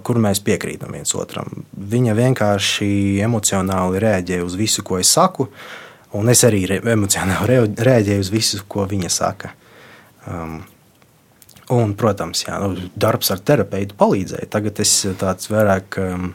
kur 0.00 0.16
mēs 0.16 0.38
piekrītam 0.40 0.94
viens 0.96 1.10
otram. 1.12 1.66
Viņa 1.76 2.14
vienkārši 2.16 2.86
emocionāli 3.20 4.00
reaģē 4.00 4.38
uz 4.40 4.54
visu, 4.56 4.80
ko 4.80 4.96
es 4.96 5.10
saku, 5.12 5.44
un 6.16 6.32
es 6.32 6.40
arī 6.48 6.62
emocionāli 6.80 7.58
reaģēju 7.90 8.24
uz 8.24 8.30
visu, 8.32 8.62
ko 8.64 8.86
viņa 8.88 9.10
saka. 9.12 9.52
Um, 10.24 10.62
Un, 11.72 11.94
protams, 11.96 12.42
jā, 12.44 12.58
nu, 12.60 12.88
darbs 13.00 13.30
ar 13.32 13.40
terapeitu 13.40 13.96
palīdzēja. 13.96 14.50
Tagad 14.52 14.80
es 14.84 14.90
tāds 15.20 15.48
vairāk, 15.48 15.96
um, 16.02 16.26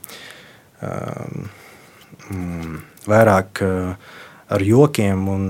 um, 0.82 2.80
vairāk 3.06 3.62
uh, 3.62 4.16
ar 4.50 4.64
jokiem 4.66 5.28
un, 5.30 5.44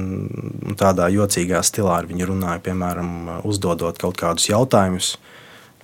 un 0.68 0.76
tādā 0.80 1.08
jocīgā 1.14 1.62
stilā 1.64 2.02
ar 2.02 2.10
viņu 2.10 2.28
runāju. 2.34 2.64
Piemēram, 2.66 3.14
uzdodot 3.48 4.02
kaut 4.02 4.20
kādus 4.20 4.50
jautājumus, 4.50 5.14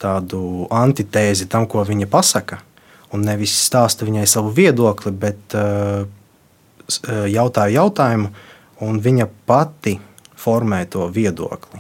tādu 0.02 0.66
antitēzi 0.76 1.48
tam, 1.52 1.64
ko 1.72 1.86
viņa 1.88 2.10
pasaka. 2.12 2.60
Un 3.16 3.24
nevis 3.24 3.54
stāsta 3.64 4.04
viņai 4.04 4.26
savu 4.28 4.52
viedokli, 4.52 5.14
bet 5.16 5.56
uh, 5.56 6.04
uh 6.04 7.24
jautāju 7.32 7.80
jautājumu, 7.80 8.34
un 8.84 9.00
viņa 9.00 9.30
pati 9.48 9.96
formē 10.36 10.84
to 10.92 11.08
viedokli. 11.08 11.80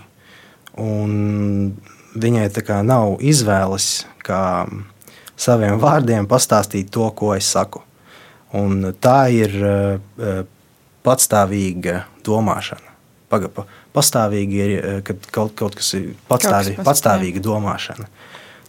Un 0.79 1.75
viņai 2.15 2.49
nav 2.83 3.17
izvēles, 3.21 4.05
kā 4.25 4.65
saviem 5.35 5.79
vārdiem 5.79 6.27
pastāstīt 6.27 6.89
to, 6.91 7.09
ko 7.11 7.35
es 7.35 7.47
saku. 7.51 7.83
Un 8.55 8.93
tā 9.03 9.27
ir 9.35 9.55
uh, 9.59 10.45
patstāvīga 11.05 12.05
domāšana. 12.25 12.93
Pagapa, 13.29 13.65
pastāvīgi 13.95 14.61
ir, 14.61 14.71
eh, 14.77 15.01
kad 15.05 15.27
kaut, 15.33 15.55
kaut 15.57 15.75
kas 15.75 15.93
ir 15.97 16.13
patstāvī, 16.29 16.75
kas 16.77 16.85
patstāvīga 16.85 17.41
domāšana. 17.43 18.07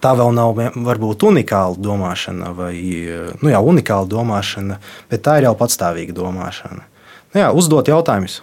Tā 0.00 0.12
vēl 0.16 0.32
nav 0.36 0.56
varbūt 0.56 1.24
unikāla 1.28 1.76
domāšana, 1.80 2.52
vai 2.56 2.74
nu 3.40 3.52
jā, 3.52 3.60
unikāla 3.60 4.08
domāšana, 4.08 4.78
bet 5.10 5.22
tā 5.24 5.38
ir 5.38 5.48
jau 5.48 5.54
patstāvīga 5.56 6.16
domāšana. 6.16 6.84
Nu 7.34 7.40
jā, 7.40 7.52
uzdot 7.52 7.88
jautājumus. 7.88 8.42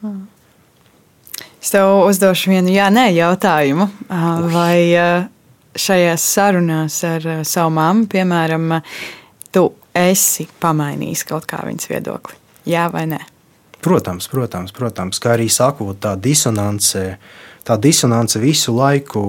Mm. 0.00 0.26
Es 1.60 1.74
tev 1.74 2.06
uzdošu 2.06 2.54
vienu 2.54 2.72
jā, 2.72 2.86
nē 2.88 3.10
jautājumu. 3.12 3.84
Vai 4.54 4.96
šajās 5.76 6.22
sarunās 6.24 6.96
ar 7.04 7.26
savu 7.44 7.74
mammu, 7.76 8.06
piemēram, 8.10 8.78
tu 9.52 9.66
esi 9.96 10.46
pamainījis 10.62 11.26
kaut 11.28 11.44
kā 11.50 11.60
viņas 11.66 11.90
viedokli? 11.90 12.38
Jā 12.70 12.86
vai 12.92 13.04
nē? 13.10 13.20
Protams, 13.84 14.28
protams, 14.32 14.72
protams. 14.76 15.20
Kā 15.20 15.34
arī 15.36 15.50
saku, 15.52 15.92
tā 16.00 16.14
disonance, 16.20 17.04
tā 17.64 17.76
disonance 17.80 18.40
visu 18.40 18.74
laiku 18.76 19.22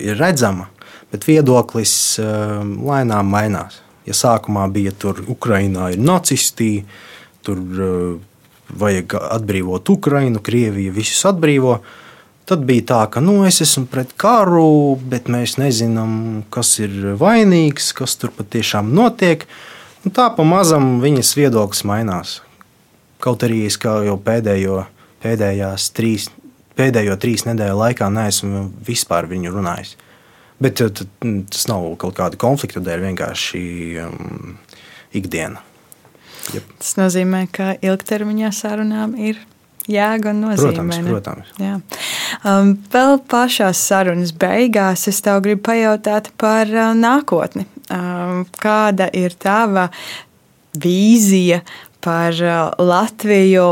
ir 0.00 0.18
redzama, 0.20 0.70
bet 1.12 1.28
viedoklis 1.28 1.94
lēnām 2.20 3.28
mainās. 3.32 3.80
Ja 4.08 4.16
sākumā 4.16 4.64
bija 4.72 4.96
tur 4.96 5.20
Ukrainā 5.28 5.92
ir 5.92 6.00
nacisti, 6.00 6.78
tur 7.44 7.60
vajag 8.78 9.16
atbrīvot 9.20 9.90
Ukrainu, 9.92 10.42
Krieviju, 10.44 10.92
visus 10.94 11.24
atbrīvo. 11.28 11.78
Tad 12.50 12.64
bija 12.66 12.86
tā, 12.88 13.00
ka 13.14 13.22
nu, 13.22 13.40
es 13.46 13.60
esmu 13.62 13.86
pret 13.90 14.12
karu, 14.18 14.96
bet 15.10 15.28
mēs 15.30 15.54
nezinām, 15.60 16.42
kas 16.50 16.78
ir 16.82 17.14
vainīgs, 17.20 17.92
kas 17.94 18.16
tur 18.18 18.32
patiešām 18.34 18.90
notiek. 18.94 19.46
Un 20.04 20.14
tā 20.16 20.30
pamazam 20.34 20.98
viņas 21.02 21.34
viedoklis 21.38 21.84
mainās. 21.86 22.40
Kaut 23.20 23.44
arī 23.44 23.66
es 23.68 23.76
jau 23.78 24.16
pēdējo, 24.24 24.82
pēdējās 25.22 25.90
trīs, 25.92 26.30
pēdējo 26.78 27.18
trīs 27.20 27.44
nedēļu 27.46 27.76
laikā 27.84 28.08
neesmu 28.10 28.70
vispār 28.86 29.28
viņu 29.30 29.52
runājis. 29.54 29.96
Bet 30.60 30.80
eh, 30.84 30.90
tas 31.52 31.66
nav 31.68 31.86
kaut 32.00 32.16
kāda 32.18 32.40
konflikta 32.40 32.82
dēļ, 32.84 33.04
vienkārši 33.10 33.62
um, 34.04 34.56
ikdiena. 35.16 35.62
Jep. 36.54 36.74
Tas 36.80 36.96
nozīmē, 36.98 37.44
ka 37.54 37.74
ilgtermiņā 37.84 38.50
sarunām 38.54 39.14
ir 39.18 39.38
jēga 39.90 40.32
un 40.32 40.42
nozīme. 40.46 40.72
Protams, 40.72 40.96
ne? 40.96 41.10
protams. 41.10 41.52
Jā. 41.60 41.76
Um, 42.46 42.74
vēl 42.92 43.20
pašā 43.30 43.70
sarunas 43.76 44.32
beigās 44.36 45.06
es 45.10 45.20
tev 45.24 45.42
gribu 45.44 45.64
pajautāt 45.70 46.32
par 46.40 46.70
uh, 46.72 46.90
nākotni. 46.96 47.66
Um, 47.90 48.44
kāda 48.60 49.10
ir 49.16 49.34
tava 49.40 49.88
vīzija 50.78 51.62
par 52.04 52.36
uh, 52.44 52.70
Latviju 52.78 53.70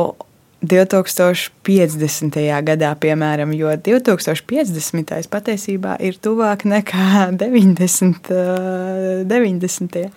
2050. 0.58 2.38
gadā, 2.66 2.94
piemēram, 2.98 3.52
jo 3.54 3.70
2050. 3.78 5.28
patiesībā 5.30 5.98
ir 6.02 6.18
tuvāk 6.22 6.66
nekā 6.66 7.28
90. 7.42 8.32
Uh, 8.34 9.22
90. 9.28 10.10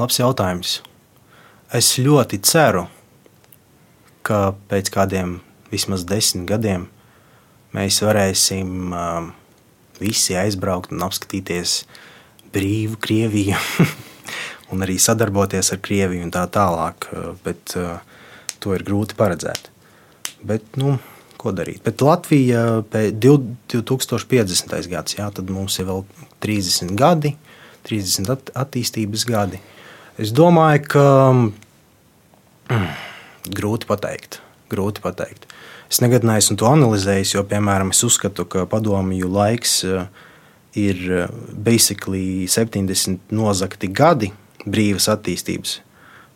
Labs 0.00 0.16
jautājums. 0.16 0.78
Es 1.76 1.90
ļoti 2.00 2.38
ceru, 2.46 2.86
ka 4.24 4.54
pēc 4.70 4.88
kādiem 4.94 5.34
vismaz 5.68 6.06
desmit 6.08 6.46
gadiem 6.48 6.86
mēs 7.76 7.98
varēsim 8.00 8.94
uh, 8.96 9.26
visi 10.00 10.38
aizbraukt 10.40 10.94
un 10.94 11.04
apskatīties 11.04 11.74
brīvu 12.54 12.96
Krieviju 13.04 13.58
un 14.72 14.86
arī 14.86 14.96
sadarboties 14.96 15.68
ar 15.74 15.82
Krieviju 15.84 16.24
un 16.24 16.32
tā 16.32 16.46
tālāk. 16.54 17.10
Bet 17.44 17.74
uh, 17.76 17.98
to 18.64 18.72
ir 18.76 18.86
grūti 18.86 19.18
paredzēt. 19.18 19.68
Bet, 20.40 20.64
nu, 20.80 20.94
ko 21.36 21.52
darīt? 21.52 21.82
Bet 21.84 22.00
Latvija 22.00 22.80
pēc 22.88 23.20
2050. 23.20 24.88
gads, 24.94 25.18
jā, 25.18 25.28
tad 25.28 25.52
mums 25.52 25.76
ir 25.76 25.90
vēl 25.90 26.06
30 26.40 26.96
gadi, 26.96 27.34
30 27.90 28.32
at 28.32 28.54
attīstības 28.64 29.26
gadi. 29.28 29.60
Es 30.20 30.34
domāju, 30.36 30.82
ka 30.92 31.02
mm, 31.32 32.88
grūti 33.56 33.88
pateikt. 33.88 34.42
Grūti 34.68 35.00
pateikt. 35.00 35.46
Es 35.88 36.02
nekad 36.04 36.26
neesmu 36.28 36.58
to 36.60 36.68
analizējis, 36.68 37.32
jo, 37.38 37.44
piemēram, 37.48 37.94
es 37.94 38.02
uzskatu, 38.04 38.44
ka 38.44 38.66
padomju 38.68 39.30
laiks 39.32 39.78
eh, 39.88 40.10
ir 40.76 41.00
eh, 41.22 41.32
basically 41.56 42.44
70 42.44 43.32
nozagti 43.32 43.88
gadi 43.88 44.28
brīvas 44.66 45.08
attīstības, 45.08 45.78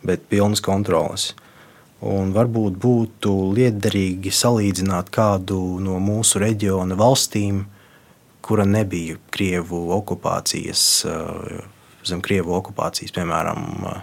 bet 0.01 0.25
pilnas 0.33 0.65
kontrolas. 0.65 1.35
Un 2.01 2.33
varbūt 2.33 2.81
būtu 2.81 3.35
liederīgi 3.53 4.33
salīdzināt 4.33 5.13
kādu 5.13 5.61
no 5.85 6.01
mūsu 6.01 6.41
reģiona 6.41 6.97
valstīm, 6.97 7.67
kura 8.45 8.65
nebija 8.65 9.21
Krievu 9.33 9.87
okupācijas 10.01 10.83
uh, 11.09 11.74
zem 12.09 12.23
Krievu 12.25 12.55
okupācijas, 12.59 13.13
piemēram, 13.15 13.87
uh, 13.89 14.03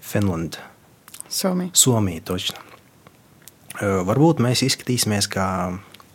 Finlanda. 0.00 0.64
Somija. 1.28 1.74
Somija 1.74 2.22
točna. 2.24 2.62
Uh, 3.76 4.00
varbūt 4.08 4.40
mēs 4.44 4.62
izskatīsimies 4.66 5.28
kā 5.32 5.48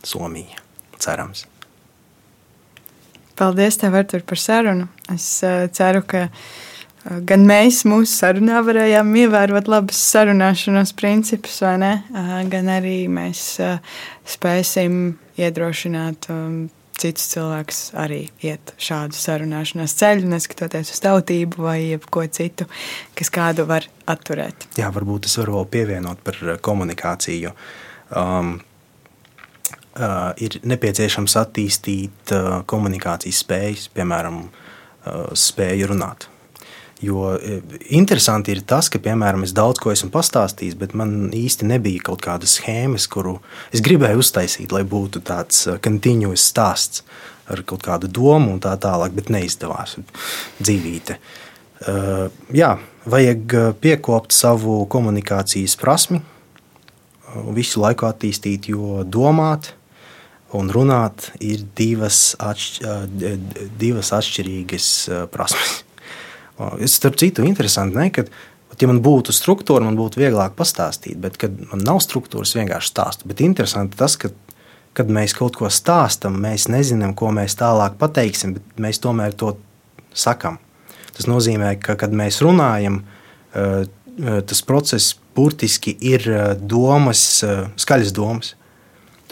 Somija. 0.06 0.58
Cerams. 1.02 1.46
Paldies, 3.38 3.78
tev, 3.80 3.96
Artur, 3.98 4.22
par 4.26 4.38
sarunu. 4.38 4.86
Es 5.12 5.26
uh, 5.46 5.66
ceru, 5.74 6.02
ka 6.06 6.28
gan 7.26 7.46
mēs 7.46 7.82
mūsu 7.88 8.12
sarunā 8.14 8.60
varējām 8.62 9.10
ievērot 9.24 9.70
labus 9.70 9.98
sarunāšanās 10.12 10.94
principus, 10.94 11.58
vai 11.64 11.74
ne? 11.82 11.92
Gan 12.50 12.70
arī 12.70 13.08
mēs 13.10 13.56
spēsim 14.34 15.16
iedrošināt 15.40 16.28
citus 17.00 17.28
cilvēkus 17.32 17.80
arī 17.98 18.24
iet 18.44 18.74
šādu 18.82 19.16
sarunāšanās 19.18 19.94
ceļu, 20.00 20.28
neskatoties 20.32 20.92
uz 20.94 21.00
tautību 21.04 21.64
vai 21.64 21.78
ko 22.12 22.24
citu, 22.26 22.68
kas 23.18 23.32
kādu 23.32 23.66
var 23.70 23.86
atturēt. 24.10 24.68
Jā, 24.80 24.90
varbūt 24.94 25.30
es 25.30 25.38
varu 25.40 25.60
vēl 25.60 25.70
pievienot 25.76 26.22
par 26.26 26.38
eh, 26.42 26.60
komunikāciju. 26.62 27.54
um, 28.16 28.58
uh, 29.96 30.32
ir 30.40 30.58
nepieciešams 30.64 31.36
attīstīt 31.40 32.34
uh, 32.36 32.60
komunikācijas 32.68 33.40
spējas, 33.44 33.88
piemēram, 33.94 34.44
uh, 34.48 35.32
spēju 35.36 35.92
runāt. 35.92 36.31
Jo 37.02 37.32
e, 37.34 37.58
interesanti 37.98 38.54
ir 38.54 38.62
tas, 38.68 38.86
ka, 38.92 39.00
piemēram, 39.02 39.42
es 39.46 39.54
daudz 39.56 39.80
ko 39.82 39.90
esmu 39.90 40.12
pastāstījis, 40.14 40.78
bet 40.78 40.94
man 40.98 41.32
īsti 41.34 41.66
nebija 41.66 42.04
kaut 42.06 42.22
kādas 42.22 42.56
schēmas, 42.60 43.08
kuru 43.10 43.40
es 43.74 43.82
gribēju 43.82 44.22
uztaisīt, 44.22 44.70
lai 44.74 44.84
būtu 44.86 45.24
tāds 45.26 45.66
kontinuous 45.82 46.46
stāsts 46.52 47.02
ar 47.50 47.64
kaut 47.66 47.82
kādu 47.82 48.06
domu 48.06 48.54
un 48.54 48.62
tā 48.62 48.76
tālāk, 48.80 49.16
bet 49.18 49.32
neizdevās 49.34 49.98
dzīvīte. 50.62 51.18
Uh, 51.82 52.28
jā, 52.54 52.76
vajag 53.10 53.56
piekopt 53.82 54.30
savu 54.36 54.84
komunikācijas 54.86 55.74
prasmi, 55.80 56.22
visu 57.56 57.82
laiku 57.82 58.06
attīstīt, 58.06 58.70
jo 58.70 59.02
domāt 59.02 59.72
un 60.54 60.70
runāt 60.70 61.32
ir 61.40 61.64
divas, 61.76 62.36
atšķ 62.38 62.84
divas 63.80 64.12
atšķirīgas 64.14 64.92
prasmes. 65.32 65.80
Es 66.82 66.96
starp 66.98 67.16
citu, 67.20 67.44
interesanti, 67.48 67.96
ne, 67.96 68.10
kad, 68.14 68.28
ja 68.80 68.88
man 68.90 69.00
būtu 69.04 69.34
struktūra, 69.34 69.84
man 69.86 69.96
būtu 69.98 70.20
vieglāk 70.20 70.56
pastāstīt, 70.58 71.16
bet, 71.22 71.38
kad 71.40 71.54
man 71.70 71.84
nav 71.86 72.02
struktūras, 72.04 72.54
vienkārši 72.58 72.92
stāstu. 72.92 73.28
Bet 73.30 73.40
interesanti 73.44 73.98
tas, 73.98 74.18
ka, 74.20 74.30
kad 74.96 75.10
mēs 75.12 75.34
kaut 75.38 75.56
ko 75.58 75.70
stāstām, 75.72 76.36
mēs 76.42 76.68
nezinām, 76.72 77.14
ko 77.18 77.32
mēs 77.34 77.56
tālāk 77.60 77.96
pateiksim, 78.00 78.56
bet 78.58 78.84
mēs 78.84 79.00
tomēr 79.02 79.34
to 79.38 79.54
sakām. 80.12 80.60
Tas 81.16 81.28
nozīmē, 81.28 81.74
ka, 81.80 81.96
kad 82.00 82.12
mēs 82.16 82.40
runājam, 82.44 83.02
tas 83.52 84.62
process 84.68 85.16
burtiski 85.36 85.94
ir 86.04 86.28
domas, 86.60 87.22
skaļas 87.80 88.12
domas. 88.16 88.54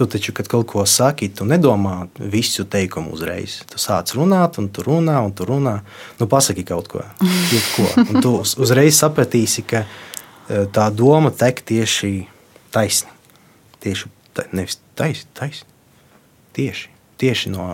Tu 0.00 0.06
taču, 0.08 0.32
kad 0.32 0.46
kaut 0.48 0.64
ko 0.64 0.82
saki, 0.88 1.26
tu 1.36 1.44
nedomā 1.44 2.06
visu 2.16 2.64
teikumu 2.64 3.10
uzreiz. 3.12 3.58
Tu 3.68 3.76
sāc 3.76 4.14
runāt, 4.16 4.56
un 4.56 4.70
tu 4.72 4.80
runā, 4.86 5.18
un 5.20 5.34
tu 5.36 5.44
runā. 5.44 5.74
Nu, 6.16 6.24
pasaki 6.24 6.64
kaut 6.64 6.88
ko. 6.88 7.02
ko. 7.74 7.84
Un 8.06 8.24
tu 8.24 8.32
uzreiz 8.40 8.96
sapratīsi, 8.96 9.66
ka 9.68 9.82
e, 9.84 10.62
tā 10.72 10.86
doma 10.88 11.28
tek 11.36 11.60
tieši 11.68 12.14
taisni. 12.72 13.12
Tieši 13.84 14.08
ta, 14.32 14.46
nevis 14.56 14.80
taisni, 14.96 15.28
taisni. 15.36 15.68
Tieši, 16.56 16.88
tieši 17.20 17.52
no 17.52 17.68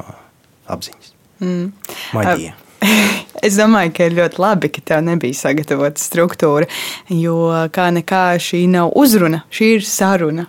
apziņas. 0.66 1.14
Mm. 1.46 1.70
Maģija. 2.18 2.58
Es 3.44 3.58
domāju, 3.58 3.92
ka 3.96 4.08
ir 4.08 4.16
ļoti 4.16 4.40
labi, 4.40 4.70
ka 4.72 4.82
tev 4.92 5.04
nebija 5.06 5.36
sagatavota 5.36 6.00
struktūra, 6.00 6.68
jo 7.12 7.36
kā 7.74 7.88
nekā 7.94 8.24
šī 8.42 8.62
nav 8.72 8.94
uzruna, 8.96 9.42
šī 9.52 9.70
ir 9.76 9.86
saruna. 9.86 10.46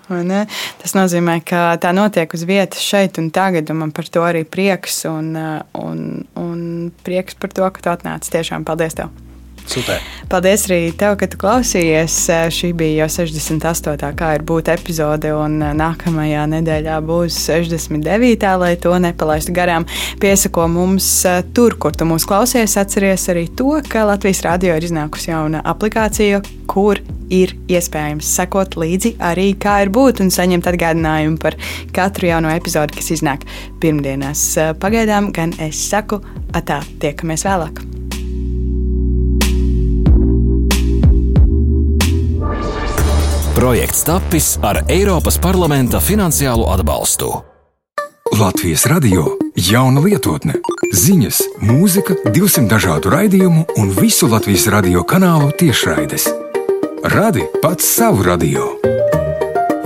Tas 0.82 0.96
nozīmē, 0.98 1.40
ka 1.48 1.70
tā 1.84 1.94
notiek 1.96 2.34
uz 2.34 2.48
vietas 2.48 2.84
šeit 2.84 3.20
un 3.22 3.32
tagad, 3.36 3.72
un 3.74 3.84
man 3.84 3.96
par 3.96 4.10
to 4.12 4.26
arī 4.26 4.46
prieks 4.48 5.04
un, 5.10 5.34
un, 5.78 6.04
un 6.40 6.60
prieks 7.04 7.40
par 7.40 7.56
to, 7.56 7.72
ka 7.76 7.84
tu 7.84 7.96
atnāci. 7.98 8.36
Tiešām 8.38 8.68
paldies 8.68 8.98
tev! 9.00 9.27
Super. 9.68 10.00
Paldies 10.32 10.64
arī 10.68 10.92
tev, 10.96 11.18
ka 11.20 11.28
tu 11.28 11.40
klausījies. 11.40 12.16
Šī 12.56 12.72
bija 12.78 13.04
jau 13.04 13.26
68. 13.28 14.12
kā 14.18 14.32
ir 14.38 14.46
būt 14.48 14.72
epizode, 14.72 15.32
un 15.36 15.60
nākamajā 15.80 16.46
nedēļā 16.54 16.98
būs 17.08 17.38
69. 17.48 18.48
lai 18.64 18.74
to 18.80 18.96
nepalaistu 19.04 19.56
garām. 19.56 19.88
Piesako 20.24 20.70
mums 20.72 21.10
eh, 21.28 21.42
tur, 21.56 21.76
kur 21.80 21.96
tu 21.96 22.08
mūs 22.08 22.28
klausies. 22.28 22.78
Atceries 22.80 23.28
arī 23.34 23.48
to, 23.60 23.76
ka 23.92 24.08
Latvijas 24.08 24.44
radio 24.48 24.78
ir 24.78 24.88
iznākusi 24.88 25.32
jauna 25.34 25.64
aplikācija, 25.68 26.42
kur 26.68 27.04
ir 27.34 27.52
iespējams 27.68 28.28
sekot 28.38 28.78
līdzi 28.80 29.18
arī 29.20 29.50
kā 29.60 29.82
ir 29.84 29.92
būt 29.92 30.24
un 30.24 30.32
saņemt 30.32 30.70
atgādinājumu 30.72 31.42
par 31.44 31.60
katru 31.96 32.32
jauno 32.32 32.56
epizodi, 32.56 32.96
kas 33.00 33.12
iznāk 33.20 33.44
pirmdienās. 33.84 34.50
Pagaidām 34.80 35.34
gan 35.36 35.56
es 35.60 35.84
saku, 35.92 36.24
atā, 36.56 36.80
tiekamies 37.04 37.48
vēlāk! 37.48 38.07
Projekts 43.58 44.04
tapis 44.06 44.48
ar 44.62 44.84
Eiropas 44.86 45.40
parlamenta 45.42 45.98
finansiālo 45.98 46.68
atbalstu. 46.70 47.32
Latvijas 48.38 48.84
radio 48.86 49.24
jauna 49.58 50.04
lietotne, 50.04 50.60
ziņas, 50.94 51.40
mūzika, 51.66 52.20
200 52.30 52.70
dažādu 52.70 53.10
raidījumu 53.16 53.66
un 53.82 53.90
visu 53.98 54.30
Latvijas 54.30 54.68
radio 54.70 55.02
kanālu 55.02 55.50
tiešraides. 55.58 56.30
Radi 57.18 57.50
pats 57.64 57.90
savu 57.98 58.30
radio. 58.30 58.70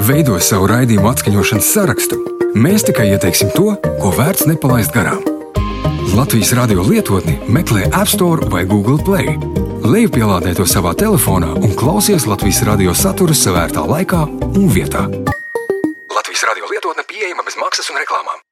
Veido 0.04 0.36
savu 0.44 0.68
raidījumu 0.68 1.08
atskaņošanas 1.14 1.72
sarakstu. 1.72 2.20
Mēs 2.52 2.84
tikai 2.92 3.14
ieteiksim 3.14 3.56
to, 3.56 3.78
ko 4.04 4.12
vērts 4.20 4.52
nepalaist 4.52 4.92
garām. 4.92 5.24
Latvijas 6.12 6.49
radio 6.51 6.84
lietotni 6.84 7.38
meklē 7.47 7.86
App 7.95 8.09
Store 8.12 8.43
vai 8.51 8.66
Google 8.68 8.99
Play 8.99 9.32
Lejupielādē 9.88 10.51
to 10.57 10.66
savā 10.68 10.91
telefonā 10.99 11.53
un 11.55 11.72
klausies 11.80 12.26
Latvijas 12.28 12.59
radio 12.68 12.91
saturu 12.91 13.32
savērtā 13.32 13.86
laikā 13.88 14.20
un 14.59 14.68
vietā. 14.76 15.05
Latvijas 16.12 16.43
radio 16.49 16.68
lietotne 16.74 17.07
pieejama 17.07 17.47
bez 17.47 17.55
maksas 17.55 17.88
un 17.93 18.01
reklāmām. 18.03 18.43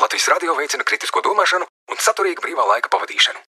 Latvijas 0.00 0.30
radio 0.32 0.56
veicina 0.56 0.88
kritisko 0.88 1.20
domāšanu 1.20 1.68
un 1.68 2.00
saturīgu 2.00 2.40
brīvā 2.46 2.64
laika 2.72 2.88
pavadīšanu. 2.88 3.44